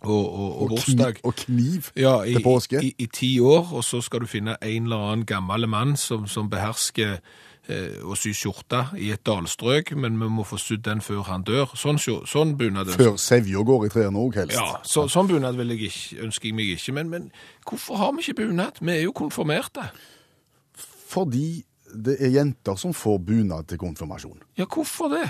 og, 0.03 0.25
og, 0.39 0.63
og, 0.73 0.79
kniv, 0.79 1.17
og 1.25 1.35
kniv 1.37 1.89
Ja, 1.99 2.23
i, 2.23 2.35
til 2.37 2.43
påske. 2.45 2.81
i, 2.99 3.07
ti 3.13 3.41
år, 3.41 3.73
og 3.75 3.85
så 3.85 4.01
skal 4.05 4.21
du 4.23 4.27
finne 4.31 4.55
en 4.63 4.85
eller 4.87 4.97
annen 5.13 5.27
gammel 5.27 5.67
mann 5.69 5.97
som, 5.99 6.27
som 6.31 6.47
behersker 6.51 7.17
eh, 7.69 7.97
å 8.07 8.15
sy 8.17 8.31
skjorte 8.33 8.85
i 8.97 9.11
et 9.11 9.25
dalstrøk, 9.27 9.91
men 9.99 10.15
vi 10.23 10.29
må 10.31 10.45
få 10.47 10.57
sydd 10.63 10.85
den 10.87 11.03
før 11.03 11.25
han 11.27 11.43
dør. 11.43 11.75
Sånn, 11.75 11.99
sånn 11.99 12.55
bunad 12.61 12.93
Før 12.95 13.17
sevja 13.19 13.65
går 13.67 13.89
i 13.89 13.91
trærne 13.97 14.23
òg, 14.23 14.39
helst. 14.39 14.55
ja, 14.55 14.79
så, 14.87 15.09
sånn 15.11 15.29
bunad 15.33 15.59
vil 15.59 15.75
jeg 15.75 15.91
ikke, 15.91 16.23
ønsker 16.29 16.49
jeg 16.53 16.55
meg 16.61 16.71
ikke. 16.77 16.95
Men, 17.01 17.11
men 17.11 17.27
hvorfor 17.67 17.99
har 17.99 18.15
vi 18.15 18.23
ikke 18.29 18.45
bunad? 18.45 18.79
Vi 18.81 18.95
er 18.95 19.03
jo 19.09 19.13
konfirmerte. 19.19 19.89
Fordi 21.09 21.65
det 21.89 22.19
er 22.21 22.35
jenter 22.39 22.77
som 22.79 22.93
får 22.95 23.19
bunad 23.25 23.67
til 23.71 23.79
konfirmasjon. 23.81 24.43
Ja, 24.61 24.67
hvorfor 24.69 25.09
det? 25.13 25.27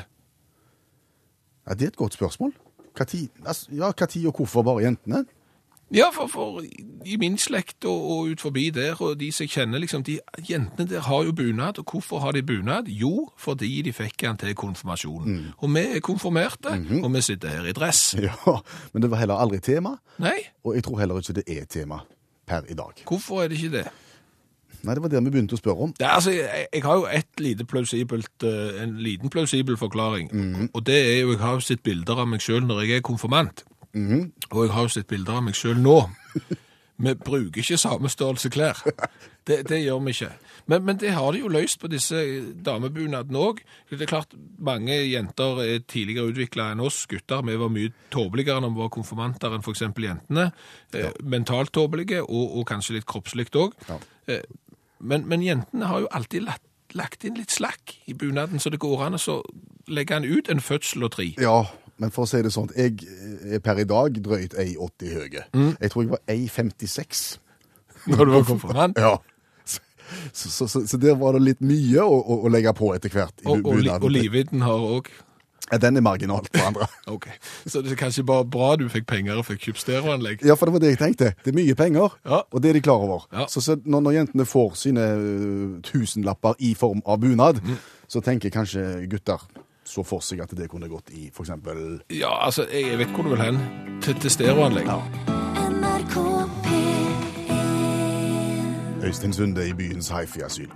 Ja, 1.68 1.74
Det 1.74 1.82
er 1.88 1.92
et 1.92 1.96
godt 2.00 2.14
spørsmål. 2.18 2.52
Hva 2.98 3.04
tid, 3.06 3.28
altså, 3.46 3.68
ja, 3.78 3.92
hva 3.94 4.06
tid 4.10 4.26
og 4.26 4.40
hvorfor 4.40 4.64
bare 4.66 4.82
jentene? 4.88 5.24
Ja, 5.94 6.10
for, 6.12 6.26
for 6.28 6.58
i 7.08 7.14
min 7.16 7.38
slekt 7.40 7.86
og, 7.88 8.02
og 8.12 8.26
ut 8.34 8.42
forbi 8.44 8.66
der, 8.76 8.98
og 9.00 9.14
de 9.20 9.30
som 9.32 9.46
jeg 9.46 9.54
kjenner, 9.54 9.80
liksom, 9.80 10.02
de 10.04 10.18
jentene 10.44 10.84
der 10.90 11.00
har 11.06 11.22
jo 11.24 11.32
bunad. 11.32 11.78
Og 11.80 11.94
hvorfor 11.94 12.20
har 12.20 12.34
de 12.36 12.42
bunad? 12.44 12.90
Jo, 12.92 13.30
fordi 13.40 13.70
de 13.86 13.94
fikk 13.96 14.20
den 14.20 14.36
til 14.42 14.52
konfirmasjonen. 14.58 15.54
Og 15.64 15.70
vi 15.72 15.86
er 15.94 16.02
konfirmerte, 16.04 16.74
og 17.00 17.08
vi 17.14 17.22
sitter 17.24 17.48
her 17.56 17.70
i 17.70 17.72
dress. 17.72 18.02
Ja, 18.26 18.58
Men 18.92 19.02
det 19.06 19.10
var 19.14 19.22
heller 19.22 19.40
aldri 19.40 19.62
tema, 19.64 19.94
Nei, 20.20 20.36
og 20.64 20.74
jeg 20.76 20.84
tror 20.84 21.00
heller 21.00 21.22
ikke 21.22 21.38
det 21.40 21.46
er 21.56 21.64
tema 21.64 22.02
per 22.48 22.68
i 22.68 22.74
dag. 22.76 23.00
hvorfor 23.08 23.42
er 23.44 23.48
det 23.48 23.56
ikke 23.62 23.76
det? 23.78 23.86
Nei, 24.82 24.94
det 24.94 25.02
var 25.02 25.12
det 25.12 25.24
vi 25.24 25.32
begynte 25.34 25.58
å 25.58 25.60
spørre 25.60 25.88
om. 25.88 25.94
Det 25.98 26.06
altså, 26.06 26.34
jeg, 26.36 26.68
jeg 26.72 26.84
har 26.84 27.00
jo 27.00 27.08
et 27.10 27.42
lite 27.42 27.66
plausibelt, 27.68 28.46
eh, 28.46 28.82
en 28.84 28.94
liten 29.02 29.32
plausibel 29.32 29.76
forklaring. 29.80 30.30
Og 30.72 30.86
det 30.86 30.98
er 31.00 31.20
jo, 31.20 31.34
jeg 31.34 31.42
har 31.42 31.58
jo 31.58 31.66
sett 31.66 31.82
bilder 31.82 32.22
av 32.22 32.30
meg 32.30 32.44
selv 32.44 32.68
når 32.68 32.84
jeg 32.84 33.00
er 33.00 33.06
konfirmant. 33.10 33.64
Og 34.52 34.64
jeg 34.64 34.74
har 34.76 34.86
jo 34.86 34.94
sett 34.94 35.10
bilder 35.10 35.40
av 35.40 35.46
meg 35.48 35.58
selv 35.58 35.82
nå. 35.82 36.00
Vi 36.98 37.14
bruker 37.14 37.62
ikke 37.62 37.78
samme 37.78 38.10
størrelse 38.10 38.50
klær. 38.50 38.80
Det, 39.46 39.60
det 39.68 39.78
gjør 39.84 40.00
vi 40.02 40.12
ikke. 40.16 40.32
Men, 40.66 40.82
men 40.84 40.98
det 40.98 41.12
har 41.14 41.32
de 41.32 41.40
jo 41.44 41.48
løst 41.52 41.78
på 41.80 41.88
disse 41.88 42.18
damebunadene 42.66 43.38
òg. 43.38 43.60
Det 43.90 44.02
er 44.02 44.10
klart, 44.10 44.34
mange 44.58 44.96
jenter 45.06 45.62
er 45.62 45.84
tidligere 45.86 46.32
utvikla 46.32 46.72
enn 46.72 46.82
oss 46.84 47.04
gutter. 47.08 47.44
Vi 47.46 47.54
var 47.60 47.70
mye 47.72 47.94
tåpeligere 48.12 48.64
når 48.64 48.74
vi 48.74 48.82
var 48.82 48.92
konfirmanter 48.98 49.54
enn 49.54 49.62
f.eks. 49.62 49.86
jentene. 49.86 50.48
Eh, 50.92 51.14
mentalt 51.22 51.72
tåpelige, 51.72 52.24
og, 52.26 52.58
og 52.58 52.66
kanskje 52.68 52.98
litt 52.98 53.08
kroppslig 53.08 53.46
òg. 53.54 53.78
Ja. 53.88 54.00
Eh, 54.98 55.04
men, 55.10 55.26
men 55.28 55.44
jentene 55.44 55.90
har 55.90 56.04
jo 56.04 56.10
alltid 56.14 56.46
lagt, 56.46 56.64
lagt 56.98 57.24
inn 57.24 57.38
litt 57.38 57.54
slakk 57.54 57.96
i 58.06 58.14
bunaden, 58.18 58.60
så 58.60 58.70
det 58.70 58.80
går 58.82 59.06
an 59.06 59.18
å 59.18 59.22
så 59.22 59.40
legge 59.88 60.18
den 60.18 60.28
ut 60.28 60.50
en 60.52 60.60
fødsel 60.60 61.06
og 61.08 61.14
tre. 61.16 61.30
Ja, 61.40 61.62
men 61.98 62.12
for 62.14 62.26
å 62.26 62.30
si 62.30 62.42
det 62.44 62.52
sånn, 62.54 62.70
jeg 62.76 63.00
er 63.56 63.62
per 63.64 63.80
i 63.82 63.86
dag 63.88 64.20
drøyt 64.22 64.54
1,80 64.54 65.14
høye. 65.16 65.46
Jeg 65.80 65.90
tror 65.90 66.04
jeg 66.04 66.12
var 66.14 66.22
1,56. 66.30 67.24
Når 68.12 68.24
du 68.24 68.32
var 68.36 68.46
konfirmant. 68.46 69.00
Ja. 69.00 69.16
Så, 70.32 70.48
så, 70.48 70.64
så, 70.70 70.86
så 70.88 70.96
der 70.96 71.18
var 71.20 71.36
det 71.36 71.42
litt 71.44 71.58
mye 71.60 72.00
å, 72.00 72.14
å, 72.16 72.38
å 72.46 72.52
legge 72.52 72.72
på 72.76 72.94
etter 72.94 73.12
hvert. 73.12 73.42
i 73.42 73.48
Og, 73.50 73.66
og, 73.66 73.82
og 73.98 74.12
livvidden 74.12 74.62
har 74.64 74.80
òg 74.80 75.10
Den 75.82 75.96
er 75.96 76.00
marginalt 76.00 76.48
for 76.56 76.66
andre. 76.66 76.86
OK. 77.14 77.26
Så 77.66 77.82
det 77.84 77.92
er 77.92 77.96
kanskje 78.00 78.24
bare 78.24 78.44
bra 78.48 78.70
du 78.80 78.86
fikk 78.88 79.06
penger 79.10 79.36
og 79.36 79.44
fikk 79.44 79.60
kjøpt 79.68 79.82
stereoanlegg. 79.84 80.44
Ja, 80.48 80.54
for 80.56 80.66
det 80.66 80.72
var 80.78 80.80
det 80.86 80.90
jeg 80.94 80.98
tenkte. 81.02 81.32
Det 81.44 81.52
er 81.52 81.58
mye 81.60 81.74
penger, 81.76 82.16
Ja. 82.24 82.40
og 82.52 82.62
det 82.62 82.70
er 82.70 82.78
de 82.78 82.80
klar 82.88 83.04
over. 83.04 83.26
Ja. 83.32 83.46
Så, 83.52 83.60
så 83.60 83.76
når, 83.84 84.00
når 84.08 84.16
jentene 84.16 84.46
får 84.48 84.74
sine 84.80 85.04
uh, 85.20 85.80
tusenlapper 85.84 86.54
i 86.58 86.74
form 86.74 87.02
av 87.06 87.20
bunad, 87.20 87.60
Mm. 87.64 87.76
så 88.08 88.20
tenker 88.24 88.50
kanskje 88.50 89.06
gutter 89.10 89.38
så 89.88 90.02
for 90.04 90.20
seg 90.20 90.40
at 90.44 90.50
det 90.56 90.68
kunne 90.68 90.88
gått 90.88 91.08
i 91.16 91.30
eksempel 91.32 92.00
Ja, 92.12 92.44
altså, 92.44 92.66
jeg 92.72 92.98
vet 93.00 93.08
hvor 93.16 93.24
du 93.24 93.30
vil 93.34 93.40
hen. 93.40 93.58
Til, 94.04 94.14
til 94.20 94.30
stereoanlegg. 94.30 94.86
Ja. 94.88 95.00
Øystein 99.04 99.32
Sunde 99.32 99.68
i 99.68 99.72
byens 99.72 100.08
hifi-asyl. 100.10 100.68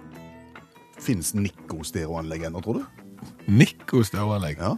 Fins 1.00 1.34
Nico 1.34 1.82
stereoanlegg 1.84 2.44
ennå, 2.46 2.61
tror 2.62 2.72
du? 2.80 3.01
Nico 3.47 4.02
stereoanlegg. 4.07 4.61
Ja. 4.62 4.76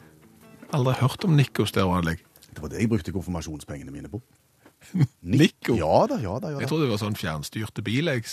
Aldri 0.74 0.96
hørt 1.00 1.24
om 1.26 1.36
Nico 1.38 1.66
stereoanlegg. 1.68 2.22
Det 2.54 2.62
var 2.62 2.72
det 2.72 2.82
jeg 2.82 2.90
brukte 2.90 3.14
konfirmasjonspengene 3.14 3.92
mine 3.94 4.10
på. 4.12 4.22
Nikko? 5.36 5.78
Ja 5.78 6.04
da, 6.10 6.20
ja 6.22 6.36
da. 6.42 6.54
ja 6.54 6.62
Jeg 6.62 6.70
trodde 6.70 6.86
det 6.86 6.94
var 6.94 7.02
sånn 7.02 7.18
fjernstyrte 7.18 7.84
bil. 7.86 8.12
Jeg. 8.12 8.28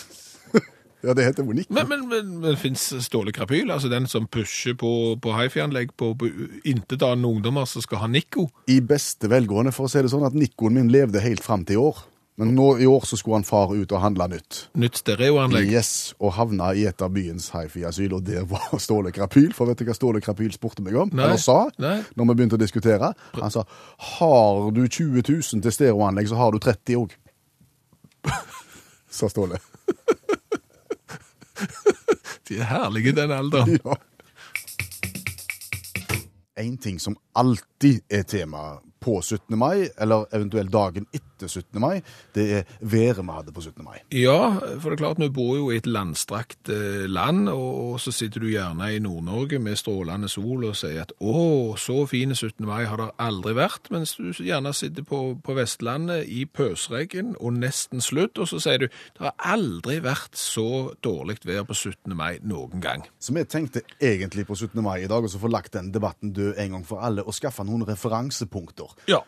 Ja, 1.01 1.15
det 1.17 1.23
heter 1.25 1.47
jo 1.47 1.55
Nikko. 1.57 1.73
Men, 1.73 1.87
men, 1.89 2.03
men, 2.11 2.27
men 2.43 2.57
fins 2.61 2.83
Ståle 3.01 3.31
Krapyl, 3.33 3.71
altså 3.73 3.89
den 3.89 4.05
som 4.05 4.27
pusher 4.29 4.75
på, 4.77 4.91
på 5.17 5.31
hifi-anlegg 5.33 5.95
på, 5.97 6.11
på 6.13 6.29
intetanende 6.69 7.25
ungdommer 7.25 7.65
som 7.65 7.81
skal 7.81 8.03
ha 8.03 8.09
Nikko? 8.11 8.45
I 8.69 8.75
beste 8.85 9.25
velgående, 9.31 9.73
for 9.73 9.89
å 9.89 9.89
si 9.89 10.03
det 10.05 10.11
sånn, 10.13 10.27
at 10.29 10.37
Nikkoen 10.37 10.77
min 10.77 10.91
levde 10.93 11.23
helt 11.25 11.41
fram 11.41 11.65
til 11.65 11.79
i 11.79 11.81
år. 11.81 12.03
Men 12.41 12.55
nå 12.57 12.79
i 12.81 12.87
år 12.89 13.03
så 13.05 13.13
skulle 13.17 13.35
han 13.35 13.43
far 13.45 13.75
ut 13.75 13.91
og 13.93 13.99
handle 14.01 14.25
nytt. 14.31 14.69
Nytt 14.81 14.95
stereoanlegg? 14.97 15.67
Yes, 15.69 16.15
og 16.17 16.31
havna 16.39 16.71
i 16.73 16.87
et 16.89 16.97
av 17.05 17.11
byens 17.13 17.51
hifi-asyl, 17.53 18.15
og 18.17 18.23
der 18.25 18.47
var 18.49 18.73
Ståle 18.81 19.11
Krapyl. 19.13 19.53
For 19.53 19.69
vet 19.69 19.77
du 19.77 19.85
hva 19.85 19.93
Ståle 19.93 20.17
Krapyl 20.25 20.49
spurte 20.55 20.81
meg 20.81 20.97
om? 20.97 21.13
Nei. 21.13 21.21
Eller 21.27 21.37
sa? 21.37 21.69
Nei. 21.77 22.01
Når 22.17 22.25
vi 22.31 22.35
begynte 22.39 22.57
å 22.57 22.63
diskutere. 22.63 23.13
Han 23.37 23.53
sa 23.53 23.61
har 24.17 24.73
du 24.73 24.81
20 24.87 25.21
000 25.21 25.61
til 25.67 25.73
stereoanlegg, 25.77 26.25
så 26.33 26.41
har 26.41 26.49
du 26.49 26.57
30 26.65 26.97
òg. 27.03 27.13
Sa 29.21 29.29
Ståle. 29.29 29.61
De 32.49 32.57
er 32.57 32.65
herlige, 32.73 33.13
den 33.21 33.29
alderen. 33.37 33.77
Ja. 33.85 33.93
En 36.57 36.73
ting 36.81 36.97
som 36.97 37.21
alltid 37.37 38.01
er 38.09 38.25
tema 38.25 38.81
på 39.01 39.21
17. 39.21 39.57
mai, 39.57 39.89
eller 39.97 40.25
eventuelt 40.33 40.73
dagen 40.73 41.05
etter 41.13 41.30
17. 41.47 41.79
mai, 41.81 42.01
det 42.35 42.45
er 42.59 42.63
været 42.81 43.21
vi 43.21 43.31
hadde 43.31 43.53
på 43.53 43.61
17. 43.61 43.83
mai. 43.83 43.99
Ja, 44.11 44.59
for 44.79 44.89
det 44.89 44.99
er 44.99 45.03
klart, 45.03 45.19
vi 45.19 45.29
bor 45.29 45.55
jo 45.57 45.69
i 45.71 45.77
et 45.77 45.87
landstrakt 45.87 46.69
eh, 46.69 47.07
land, 47.09 47.49
og, 47.49 47.99
så 48.01 48.11
sitter 48.11 48.41
du 48.41 48.49
gjerne 48.49 48.87
i 48.95 48.99
Nord-Norge 48.99 49.59
med 49.59 49.77
strålende 49.77 50.29
sol 50.31 50.65
og 50.65 50.75
sier 50.79 51.03
at 51.03 51.13
å, 51.19 51.75
så 51.77 52.05
fine 52.09 52.35
17. 52.35 52.65
mai 52.65 52.85
har 52.89 52.97
det 53.01 53.09
aldri 53.21 53.53
vært, 53.57 53.89
mens 53.93 54.15
du 54.17 54.31
gjerne 54.31 54.73
sitter 54.73 55.05
på, 55.07 55.21
på 55.43 55.55
Vestlandet 55.57 56.29
i 56.31 56.45
pøsregn 56.45 57.35
og 57.39 57.59
nesten 57.61 58.01
slutt, 58.01 58.39
og 58.41 58.49
så 58.49 58.61
sier 58.63 58.85
du 58.85 58.87
det 58.87 59.25
har 59.25 59.35
aldri 59.53 59.99
vært 60.03 60.37
så 60.39 60.93
dårlig 61.03 61.39
vær 61.45 61.65
på 61.67 61.75
17. 61.77 62.15
mai 62.17 62.39
noen 62.43 62.81
gang. 62.83 63.05
Så 63.19 63.33
vi 63.35 63.43
tenkte 63.49 63.83
egentlig 64.01 64.45
på 64.49 64.55
17. 64.57 64.81
mai 64.83 65.03
i 65.03 65.09
dag, 65.11 65.23
og 65.23 65.31
så 65.31 65.41
få 65.41 65.51
lagt 65.51 65.73
den 65.77 65.91
debatten 65.93 66.33
død 66.35 66.55
en 66.57 66.77
gang 66.77 66.87
for 66.87 67.03
alle, 67.05 67.25
og 67.25 67.35
skaffe 67.37 67.65
noen 67.67 67.85
referansepunkter, 67.87 68.97
Ja. 69.07 69.21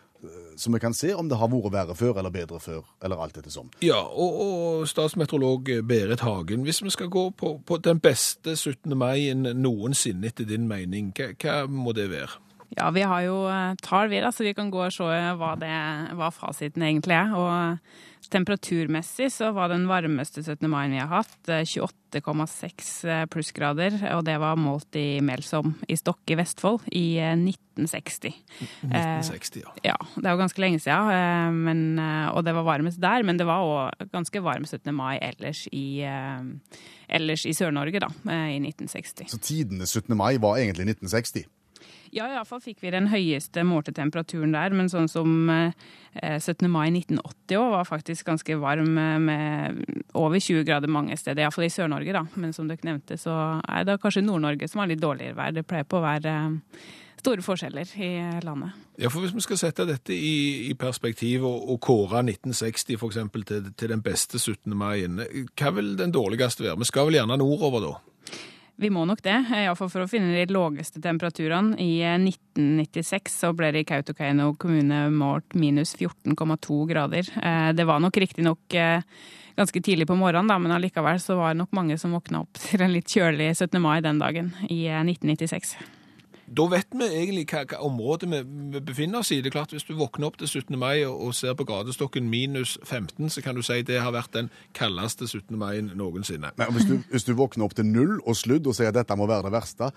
Så 0.55 0.71
vi 0.71 0.79
kan 0.79 0.93
se 0.93 1.13
om 1.13 1.29
det 1.29 1.37
har 1.39 1.49
vært 1.51 1.73
verre 1.73 1.95
før 1.97 2.19
eller 2.21 2.33
bedre 2.33 2.59
før, 2.63 2.85
eller 3.03 3.21
alt 3.23 3.37
etter 3.37 3.51
som. 3.53 3.71
Ja, 3.83 3.99
og, 3.99 4.39
og 4.45 4.87
statsmeteorolog 4.87 5.71
Berit 5.87 6.23
Hagen, 6.23 6.63
hvis 6.67 6.83
vi 6.83 6.93
skal 6.93 7.11
gå 7.13 7.29
på, 7.37 7.57
på 7.65 7.77
den 7.83 7.99
beste 8.03 8.55
17. 8.55 8.97
mai-en 8.97 9.49
noensinne 9.59 10.29
etter 10.29 10.47
din 10.47 10.67
mening, 10.69 11.11
hva, 11.17 11.33
hva 11.41 11.59
må 11.67 11.95
det 11.97 12.09
være? 12.13 12.39
Ja, 12.77 12.89
vi 12.93 13.03
har 13.05 13.21
jo 13.25 13.43
eh, 13.49 13.75
tall, 13.85 14.09
vi, 14.09 14.21
da, 14.23 14.31
så 14.33 14.45
vi 14.45 14.55
kan 14.57 14.71
gå 14.73 14.81
og 14.87 14.93
se 14.93 15.05
hva, 15.37 15.53
det, 15.59 15.73
hva 16.17 16.31
fasiten 16.33 16.85
egentlig 16.87 17.17
er. 17.17 17.33
Og 17.37 18.29
temperaturmessig 18.33 19.29
så 19.33 19.51
var 19.53 19.69
den 19.69 19.85
varmeste 19.89 20.41
17. 20.41 20.65
mai 20.71 20.87
vi 20.89 21.01
har 21.01 21.11
hatt, 21.11 21.37
eh, 21.51 21.61
28,6 21.67 23.27
plussgrader. 23.29 23.99
Og 24.15 24.23
det 24.25 24.39
var 24.41 24.57
målt 24.59 24.97
i 24.97 25.21
Melsom 25.21 25.75
i 25.85 25.97
Stokke 25.99 26.33
i 26.33 26.39
Vestfold 26.39 26.87
i 26.89 27.05
eh, 27.21 27.35
1960. 27.37 28.33
1960, 28.89 29.63
ja. 29.63 29.73
Ja, 29.93 29.97
det 30.15 30.25
er 30.25 30.35
jo 30.35 30.41
ganske 30.41 30.61
lenge 30.63 30.81
siden, 30.81 31.13
eh, 31.13 31.55
men, 31.69 31.85
eh, 32.01 32.29
og 32.33 32.45
det 32.47 32.57
var 32.57 32.69
varmest 32.73 33.01
der. 33.03 33.25
Men 33.27 33.37
det 33.37 33.49
var 33.49 33.65
òg 33.69 34.09
ganske 34.13 34.41
varm 34.45 34.65
17. 34.65 34.93
mai 34.97 35.19
ellers 35.21 35.67
i, 35.71 36.01
eh, 36.01 36.79
ellers 37.09 37.45
i 37.45 37.53
Sør-Norge, 37.53 38.01
da, 38.01 38.09
eh, 38.29 38.55
i 38.57 38.61
1960. 38.65 39.29
Så 39.29 39.41
tidenes 39.41 39.93
17. 39.93 40.17
mai 40.17 40.37
var 40.41 40.57
egentlig 40.57 40.95
1960. 40.95 41.45
Ja, 42.13 42.27
iallfall 42.29 42.61
fikk 42.61 42.83
vi 42.83 42.91
den 42.93 43.07
høyeste 43.09 43.63
målte 43.65 43.93
temperaturen 43.95 44.53
der, 44.53 44.73
men 44.77 44.89
sånn 44.91 45.07
som 45.09 45.49
eh, 45.49 45.73
17. 46.21 46.67
mai 46.69 46.91
1980 46.91 47.57
òg 47.57 47.71
var 47.73 47.87
faktisk 47.89 48.27
ganske 48.27 48.57
varm 48.61 48.99
eh, 49.01 49.15
med 49.17 49.79
over 50.13 50.37
20 50.37 50.67
grader 50.67 50.93
mange 50.93 51.17
steder, 51.17 51.41
iallfall 51.41 51.65
i 51.65 51.71
Sør-Norge, 51.73 52.13
da. 52.13 52.21
Men 52.37 52.53
som 52.53 52.69
dere 52.69 52.85
nevnte, 52.85 53.17
så 53.17 53.37
er 53.65 53.87
det 53.87 53.97
kanskje 54.03 54.25
Nord-Norge 54.27 54.69
som 54.69 54.83
har 54.83 54.91
litt 54.93 55.01
dårligere 55.01 55.39
vær. 55.39 55.55
Det 55.57 55.65
pleier 55.65 55.89
på 55.89 55.97
å 55.97 56.05
være 56.05 56.35
eh, 56.37 56.85
store 57.23 57.45
forskjeller 57.49 57.97
i 57.97 58.13
landet. 58.45 58.77
Ja, 59.01 59.09
for 59.09 59.25
Hvis 59.25 59.33
vi 59.33 59.47
skal 59.47 59.63
sette 59.63 59.89
dette 59.89 60.13
i, 60.13 60.69
i 60.69 60.77
perspektiv 60.77 61.47
og, 61.49 61.65
og 61.73 61.81
kåre 61.81 62.21
1960 62.21 63.01
for 63.01 63.09
eksempel, 63.09 63.41
til, 63.49 63.73
til 63.73 63.89
den 63.89 64.05
beste 64.05 64.37
17. 64.37 64.69
mai-en, 64.77 65.23
hva 65.57 65.73
vil 65.73 65.95
den 65.97 66.13
dårligste 66.13 66.67
være? 66.67 66.77
Vi 66.83 66.93
skal 66.93 67.09
vel 67.09 67.23
gjerne 67.23 67.41
nordover 67.41 67.87
da? 67.89 67.95
Vi 68.81 68.89
må 68.89 69.03
nok 69.05 69.21
det, 69.21 69.35
iallfall 69.53 69.91
for 69.93 70.03
å 70.03 70.09
finne 70.09 70.33
de 70.33 70.47
laveste 70.53 71.01
temperaturene. 71.03 71.77
I 71.77 72.01
eh, 72.01 72.17
1996 72.17 73.37
så 73.43 73.53
ble 73.53 73.71
det 73.75 73.83
i 73.83 73.87
Kautokeino 73.91 74.51
kommune 74.59 75.05
målt 75.13 75.53
minus 75.53 75.95
14,2 75.99 76.81
grader. 76.89 77.29
Eh, 77.37 77.71
Det 77.77 77.85
var 77.85 78.01
nok 78.01 78.17
riktignok 78.17 78.79
ganske 79.55 79.81
tidlig 79.81 80.07
på 80.09 80.17
morgenen, 80.17 80.49
da, 80.49 80.57
men 80.59 80.73
allikevel 80.73 81.19
så 81.21 81.37
var 81.37 81.53
det 81.53 81.61
nok 81.61 81.75
mange 81.77 81.97
som 82.01 82.15
våkna 82.15 82.43
opp 82.43 82.57
til 82.65 82.81
en 82.81 82.93
litt 82.93 83.11
kjølig 83.13 83.51
17. 83.55 83.79
mai 83.81 83.99
den 84.01 84.21
dagen, 84.21 84.53
i 84.69 84.85
eh, 84.89 85.03
1996. 85.03 85.75
Da 86.53 86.65
vet 86.69 86.93
vi 86.93 87.07
egentlig 87.07 87.45
hva, 87.49 87.63
hva 87.69 87.79
området 87.87 88.29
vi, 88.29 88.41
befinner 88.85 89.23
oss 89.23 89.31
i. 89.33 89.39
Det 89.41 89.49
er 89.49 89.57
klart, 89.57 89.73
Hvis 89.73 89.87
du 89.87 89.95
våkner 89.97 90.27
opp 90.29 90.37
til 90.37 90.47
17. 90.47 90.77
mai 90.79 91.03
og, 91.05 91.15
og 91.27 91.35
ser 91.35 91.55
på 91.57 91.65
gradestokken 91.65 92.29
minus 92.29 92.77
15, 92.83 93.29
så 93.29 93.41
kan 93.41 93.55
du 93.55 93.61
si 93.65 93.81
det 93.81 94.01
har 94.01 94.13
vært 94.13 94.33
den 94.33 94.49
kaldeste 94.77 95.27
17. 95.27 95.57
mai 95.57 95.81
noensinne. 95.81 96.53
Men 96.57 96.73
hvis 96.75 96.89
du, 96.89 96.99
hvis 97.09 97.25
du 97.27 97.33
våkner 97.33 97.65
opp 97.65 97.75
til 97.75 97.85
null 97.85 98.19
og 98.21 98.37
sludd 98.37 98.67
og 98.67 98.77
sier 98.77 98.93
at 98.93 98.99
dette 99.01 99.17
må 99.17 99.27
være 99.29 99.49
det 99.49 99.55
verste, 99.55 99.91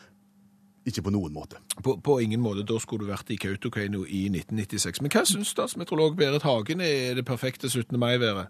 ikke 0.86 1.02
på 1.02 1.10
noen 1.10 1.34
måte. 1.34 1.58
På, 1.82 1.96
på 1.98 2.20
ingen 2.22 2.40
måte. 2.40 2.62
Da 2.66 2.78
skulle 2.78 3.04
du 3.04 3.10
vært 3.10 3.30
i 3.34 3.38
Kautokeino 3.42 4.04
i 4.06 4.26
1996. 4.30 5.02
Men 5.02 5.12
hva 5.12 5.24
syns 5.26 5.50
statsmeteorolog 5.50 6.14
Berit 6.18 6.46
Hagen 6.46 6.80
er 6.84 7.18
det 7.18 7.26
perfekte 7.26 7.68
17. 7.68 7.98
mai-været? 7.98 8.46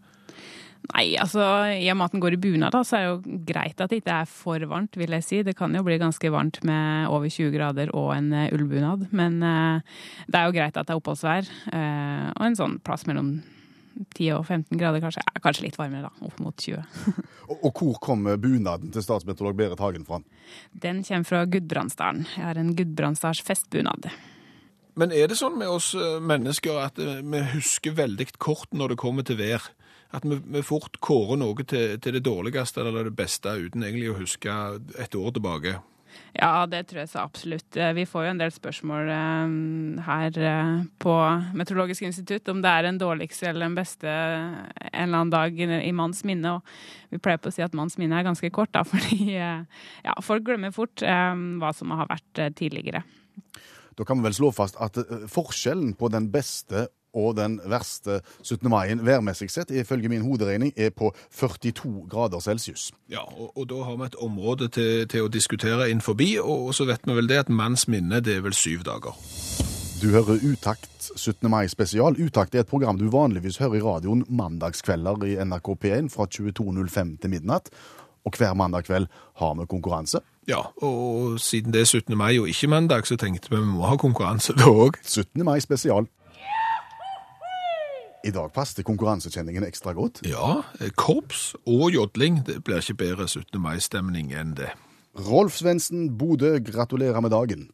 Nei, 0.87 1.17
altså 1.19 1.43
i 1.75 1.89
og 1.91 1.99
med 1.99 2.07
at 2.07 2.15
den 2.15 2.23
går 2.23 2.37
i 2.37 2.41
bunad, 2.41 2.75
da, 2.75 2.83
så 2.87 2.99
er 2.99 3.03
det 3.03 3.09
jo 3.11 3.41
greit 3.49 3.81
at 3.83 3.91
det 3.91 4.01
ikke 4.01 4.21
er 4.23 4.29
for 4.31 4.63
varmt, 4.71 4.99
vil 4.99 5.17
jeg 5.17 5.27
si. 5.27 5.41
Det 5.47 5.57
kan 5.59 5.75
jo 5.75 5.83
bli 5.87 5.99
ganske 6.01 6.31
varmt 6.33 6.61
med 6.69 7.11
over 7.11 7.31
20 7.33 7.51
grader 7.57 7.91
og 7.97 8.13
en 8.15 8.31
eh, 8.37 8.53
ullbunad, 8.55 9.09
men 9.17 9.41
uh, 9.43 9.83
det 10.31 10.39
er 10.39 10.47
jo 10.47 10.55
greit 10.57 10.79
at 10.79 10.87
det 10.87 10.95
er 10.95 11.01
oppholdsvær. 11.01 11.51
Uh, 11.73 12.31
og 12.37 12.47
en 12.47 12.59
sånn 12.59 12.79
plass 12.87 13.07
mellom 13.09 13.35
10 14.15 14.31
og 14.37 14.45
15 14.45 14.79
grader, 14.79 15.03
kanskje. 15.03 15.25
Ja, 15.25 15.43
kanskje 15.43 15.67
litt 15.67 15.79
varmere, 15.81 16.11
da. 16.11 16.29
Opp 16.29 16.39
mot 16.45 16.55
20. 16.61 16.85
Og, 17.47 17.61
og 17.69 17.79
hvor 17.79 17.99
kommer 18.03 18.35
bunaden 18.43 18.91
til 18.91 19.05
statsmeteorolog 19.05 19.55
Berit 19.55 19.79
Hagen 19.79 20.03
fra? 20.03 20.17
Den 20.75 21.05
kommer 21.07 21.29
fra 21.29 21.45
Gudbrandsdalen. 21.47 22.25
Jeg 22.35 22.43
har 22.43 22.59
en 22.59 22.73
Gudbrandsdals 22.75 23.39
festbunad. 23.47 24.09
Men 24.99 25.15
er 25.15 25.31
det 25.31 25.39
sånn 25.39 25.55
med 25.61 25.71
oss 25.71 25.93
mennesker 25.95 26.81
at 26.83 26.99
vi 26.99 27.45
husker 27.53 27.95
veldig 27.95 28.27
kort 28.43 28.75
når 28.75 28.97
det 28.97 28.99
kommer 29.05 29.29
til 29.29 29.39
vær? 29.39 29.69
At 30.17 30.25
vi, 30.25 30.39
vi 30.57 30.65
fort 30.65 30.97
kårer 31.05 31.41
noe 31.41 31.67
til, 31.69 31.99
til 32.01 32.17
det 32.17 32.25
dårligste 32.25 32.81
eller 32.83 33.11
det 33.11 33.17
beste 33.19 33.53
uten 33.53 33.85
egentlig 33.85 34.15
å 34.15 34.19
huske 34.21 34.55
et 35.03 35.19
år 35.19 35.37
tilbake? 35.37 35.77
Ja, 36.37 36.67
det 36.69 36.83
tror 36.89 37.01
jeg 37.03 37.11
så 37.11 37.23
absolutt. 37.25 37.77
Eh, 37.77 37.93
Vi 37.97 38.05
får 38.09 38.27
jo 38.27 38.33
en 38.35 38.41
del 38.41 38.53
spørsmål 38.53 39.11
eh, 39.13 39.55
her 40.07 40.39
eh, 40.51 40.73
på 41.01 41.15
Meteorologisk 41.57 42.05
institutt 42.09 42.49
om 42.53 42.61
det 42.65 42.73
er 42.73 42.87
den 42.87 43.01
dårligste 43.01 43.49
eller 43.49 43.67
den 43.67 43.79
beste 43.79 44.09
en 44.11 45.07
eller 45.07 45.23
annen 45.23 45.33
dag 45.33 45.61
i, 45.61 45.93
manns 45.97 46.25
minne. 46.29 46.59
Og 46.59 47.15
vi 47.15 47.21
pleier 47.23 47.41
på 47.41 47.53
å 47.53 47.57
si 47.57 47.65
at 47.65 47.77
manns 47.77 47.97
minne 48.01 48.19
er 48.19 48.29
ganske 48.29 48.53
kort, 48.53 48.75
da, 48.77 48.85
fordi 48.93 49.37
ja, 49.37 50.17
folk 50.25 50.45
glemmer 50.47 50.75
fort 50.77 51.01
hva 51.05 51.73
som 51.77 51.95
har 51.97 52.11
vært 52.11 52.45
tidligere. 52.59 53.05
Da 53.97 54.05
kan 54.05 54.21
vi 54.21 54.29
vel 54.29 54.37
slå 54.37 54.53
fast 54.53 54.77
at 54.83 54.99
forskjellen 55.33 55.95
på 55.97 56.13
den 56.13 56.29
beste 56.33 56.89
og 57.17 57.37
den 57.39 57.59
verste 57.65 58.21
17. 58.43 58.69
maien 58.71 59.03
værmessig 59.07 59.51
sett, 59.53 59.73
ifølge 59.73 60.11
min 60.13 60.25
hoderegning, 60.27 60.73
er 60.77 60.93
på 60.95 61.13
42 61.33 62.07
grader 62.13 62.41
celsius. 62.45 62.91
Ja, 63.11 63.25
og, 63.25 63.57
og 63.57 63.69
da 63.73 63.83
har 63.89 63.97
vi 63.97 64.11
et 64.11 64.21
område 64.29 64.69
til, 64.69 65.09
til 65.09 65.27
å 65.27 65.33
diskutere 65.33 65.91
inn 65.91 66.05
forbi, 66.05 66.35
og, 66.43 66.69
og 66.69 66.77
så 66.77 66.89
vet 66.89 67.07
vi 67.07 67.17
vel 67.17 67.31
det 67.31 67.47
at 67.47 67.53
manns 67.53 67.89
minne, 67.89 68.21
det 68.21 68.39
er 68.39 68.47
vel 68.47 68.57
syv 68.57 68.85
dager. 68.87 69.17
Du 70.03 70.11
hører 70.13 70.43
Utakt 70.45 71.11
17. 71.17 71.51
mai 71.51 71.69
spesial. 71.73 72.19
Utakt 72.21 72.55
er 72.55 72.61
et 72.61 72.69
program 72.69 72.99
du 73.01 73.07
vanligvis 73.09 73.57
hører 73.63 73.79
i 73.79 73.81
radioen 73.81 74.27
mandagskvelder 74.29 75.25
i 75.25 75.37
NRK 75.41 75.71
P1 75.81 76.11
fra 76.13 76.27
22.05 76.29 77.15
til 77.23 77.33
midnatt. 77.33 77.71
Og 78.29 78.37
hver 78.37 78.53
mandag 78.55 78.85
kveld 78.85 79.07
har 79.41 79.55
vi 79.57 79.67
konkurranse. 79.71 80.21
Ja, 80.49 80.61
og 80.85 81.41
siden 81.41 81.73
det 81.73 81.81
er 81.81 81.85
17. 81.85 82.17
mai 82.19 82.39
og 82.39 82.49
ikke 82.49 82.69
mandag, 82.69 83.07
så 83.07 83.17
tenkte 83.17 83.51
vi 83.51 83.57
vi 83.57 83.67
må 83.67 83.87
ha 83.89 83.97
konkurranse 83.97 84.53
da 84.53 84.69
òg. 84.69 85.01
17. 85.03 85.45
mai 85.45 85.61
spesial. 85.65 86.07
I 88.27 88.33
dag 88.35 88.51
passet 88.51 88.83
konkurransekjenningen 88.87 89.63
ekstra 89.69 89.93
godt. 89.95 90.25
Ja, 90.27 90.65
korps 90.99 91.53
og 91.63 91.93
jodling, 91.95 92.41
det 92.47 92.59
blir 92.67 92.83
ikke 92.83 92.99
bedre 93.05 93.29
17. 93.29 93.55
mai-stemning 93.63 94.33
enn 94.35 94.57
det. 94.59 94.73
Rolf 95.29 95.61
Svendsen, 95.61 96.09
Bodø, 96.19 96.57
gratulerer 96.59 97.23
med 97.23 97.31
dagen. 97.31 97.69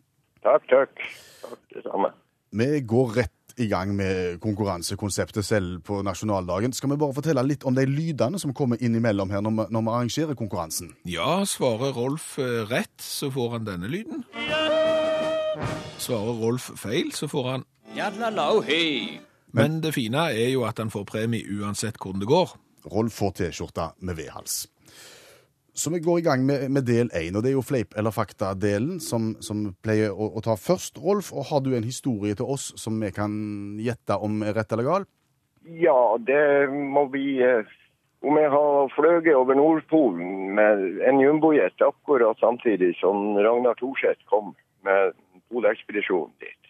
Takk, 0.45 0.67
takk. 0.69 1.07
Takk 1.47 1.63
det 1.73 1.87
samme. 1.87 2.13
Vi 2.53 2.69
går 2.85 3.17
rett 3.17 3.57
i 3.57 3.69
gang 3.71 3.95
med 3.97 4.41
konkurransekonseptet 4.45 5.45
selv 5.45 5.81
på 5.89 6.03
nasjonaldagen. 6.05 6.73
Skal 6.77 6.93
vi 6.93 7.01
bare 7.01 7.17
fortelle 7.17 7.45
litt 7.49 7.65
om 7.65 7.77
de 7.77 7.87
lydene 7.89 8.41
som 8.41 8.53
kommer 8.57 8.81
innimellom 8.81 9.33
her 9.33 9.41
når 9.45 9.57
vi, 9.57 9.69
når 9.73 9.89
vi 9.89 9.97
arrangerer 9.97 10.37
konkurransen? 10.37 10.93
Ja, 11.09 11.43
svarer 11.49 11.97
Rolf 11.97 12.37
eh, 12.39 12.63
rett, 12.69 12.97
så 13.01 13.33
får 13.33 13.57
han 13.57 13.69
denne 13.69 13.89
lyden. 13.93 14.25
Svarer 15.97 16.41
Rolf 16.45 16.73
feil, 16.81 17.13
så 17.17 17.29
får 17.31 17.53
han 17.55 17.69
Men 19.53 19.81
det 19.85 19.95
fine 19.97 20.29
er 20.33 20.53
jo 20.53 20.67
at 20.69 20.79
han 20.81 20.93
får 20.93 21.09
premie 21.09 21.45
uansett 21.61 21.99
hvordan 22.01 22.23
det 22.23 22.31
går. 22.31 22.55
Rolf 22.93 23.19
får 23.21 23.35
T-skjorta 23.39 23.93
med 24.01 24.17
V-hals. 24.19 24.65
Så 25.75 25.91
vi 25.91 26.03
går 26.05 26.19
i 26.19 26.23
gang 26.23 26.47
med, 26.47 26.71
med 26.71 26.85
del 26.85 27.09
én, 27.17 27.37
og 27.37 27.45
det 27.45 27.53
er 27.53 27.57
jo 27.57 27.65
fleip 27.65 27.95
eller 27.97 28.13
fakta-delen 28.13 28.99
som, 29.01 29.33
som 29.41 29.71
pleier 29.85 30.13
å, 30.13 30.29
å 30.37 30.43
ta 30.45 30.57
først. 30.61 31.01
Rolf, 31.01 31.31
og 31.33 31.49
har 31.49 31.63
du 31.65 31.71
en 31.73 31.87
historie 31.87 32.37
til 32.37 32.51
oss 32.53 32.75
som 32.77 32.99
vi 33.01 33.09
kan 33.17 33.33
gjette 33.81 34.19
om 34.21 34.43
er 34.45 34.53
rett 34.59 34.75
eller 34.77 34.89
gal? 34.89 35.07
Ja, 35.65 36.19
det 36.21 36.69
må 36.69 37.07
vi 37.13 37.39
eh, 37.41 37.71
Om 38.23 38.37
jeg 38.39 38.51
har 38.53 38.91
fløyet 38.95 39.35
over 39.35 39.57
Nordpolen 39.59 40.53
med 40.59 41.01
en 41.09 41.21
jumbojet 41.23 41.81
akkurat 41.83 42.39
samtidig 42.39 42.93
som 43.01 43.39
Ragnar 43.39 43.79
Thorseth 43.81 44.21
kom 44.31 44.53
med 44.87 45.17
polekspedisjonen 45.51 46.35
dit. 46.43 46.62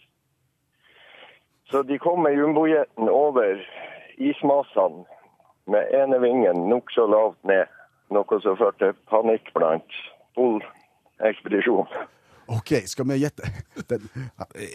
Så 1.73 1.83
de 1.83 1.99
kom 1.99 2.23
med 2.23 2.37
jumbojeten 2.37 3.09
over 3.09 3.61
ismassene 4.21 5.05
med 5.73 5.95
ene 5.97 6.19
vingen 6.21 6.67
nokså 6.69 7.07
lavt 7.09 7.39
ned, 7.49 7.71
noe 8.13 8.41
som 8.45 8.59
førte 8.61 8.91
til 8.91 8.99
panikk 9.09 9.49
blant 9.57 10.01
polekspedisjonen. 10.37 12.11
OK, 12.53 12.73
skal 12.91 13.09
vi 13.09 13.17
gjette? 13.23 13.49
Den, 13.91 14.05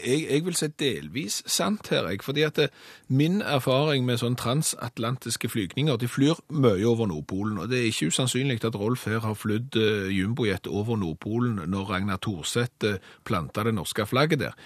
Jeg, 0.08 0.24
jeg 0.32 0.46
vil 0.46 0.58
si 0.58 0.72
delvis 0.80 1.44
sant 1.46 1.92
her, 1.94 2.08
jeg, 2.10 2.24
fordi 2.26 2.42
at 2.48 2.56
det, 2.56 2.70
min 3.08 3.44
erfaring 3.46 4.08
med 4.08 4.24
sånn 4.24 4.40
transatlantiske 4.40 5.52
flygninger, 5.54 6.00
de 6.02 6.10
flyr 6.10 6.42
mye 6.50 6.88
over 6.88 7.12
Nordpolen, 7.12 7.60
og 7.62 7.70
det 7.70 7.84
er 7.84 7.90
ikke 7.92 8.10
usannsynlig 8.10 8.64
at 8.66 8.80
Rolf 8.80 9.06
her 9.06 9.22
har 9.22 9.38
flydd 9.38 9.78
uh, 9.78 10.10
jumbojet 10.10 10.66
over 10.68 10.98
Nordpolen 10.98 11.62
når 11.70 11.92
Ragnar 11.92 12.24
Thorseth 12.24 12.88
uh, 12.88 13.02
planta 13.28 13.68
det 13.68 13.76
norske 13.78 14.10
flagget 14.10 14.48
der. 14.48 14.58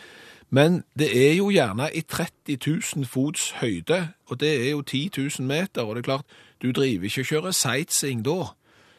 Men 0.51 0.84
det 1.00 1.10
er 1.15 1.36
jo 1.38 1.50
gjerne 1.50 1.88
i 1.96 2.01
30 2.01 2.58
000 2.96 3.05
fots 3.08 3.51
høyde, 3.62 4.08
og 4.27 4.39
det 4.39 4.51
er 4.67 4.72
jo 4.72 4.81
10 4.81 5.12
000 5.17 5.48
meter, 5.48 5.81
og 5.81 5.96
det 5.96 6.01
er 6.01 6.10
klart, 6.10 6.25
du 6.61 6.72
driver 6.72 7.07
ikke 7.07 7.22
og 7.22 7.25
kjører 7.25 7.51
sightseeing 7.55 8.25
da. 8.25 8.51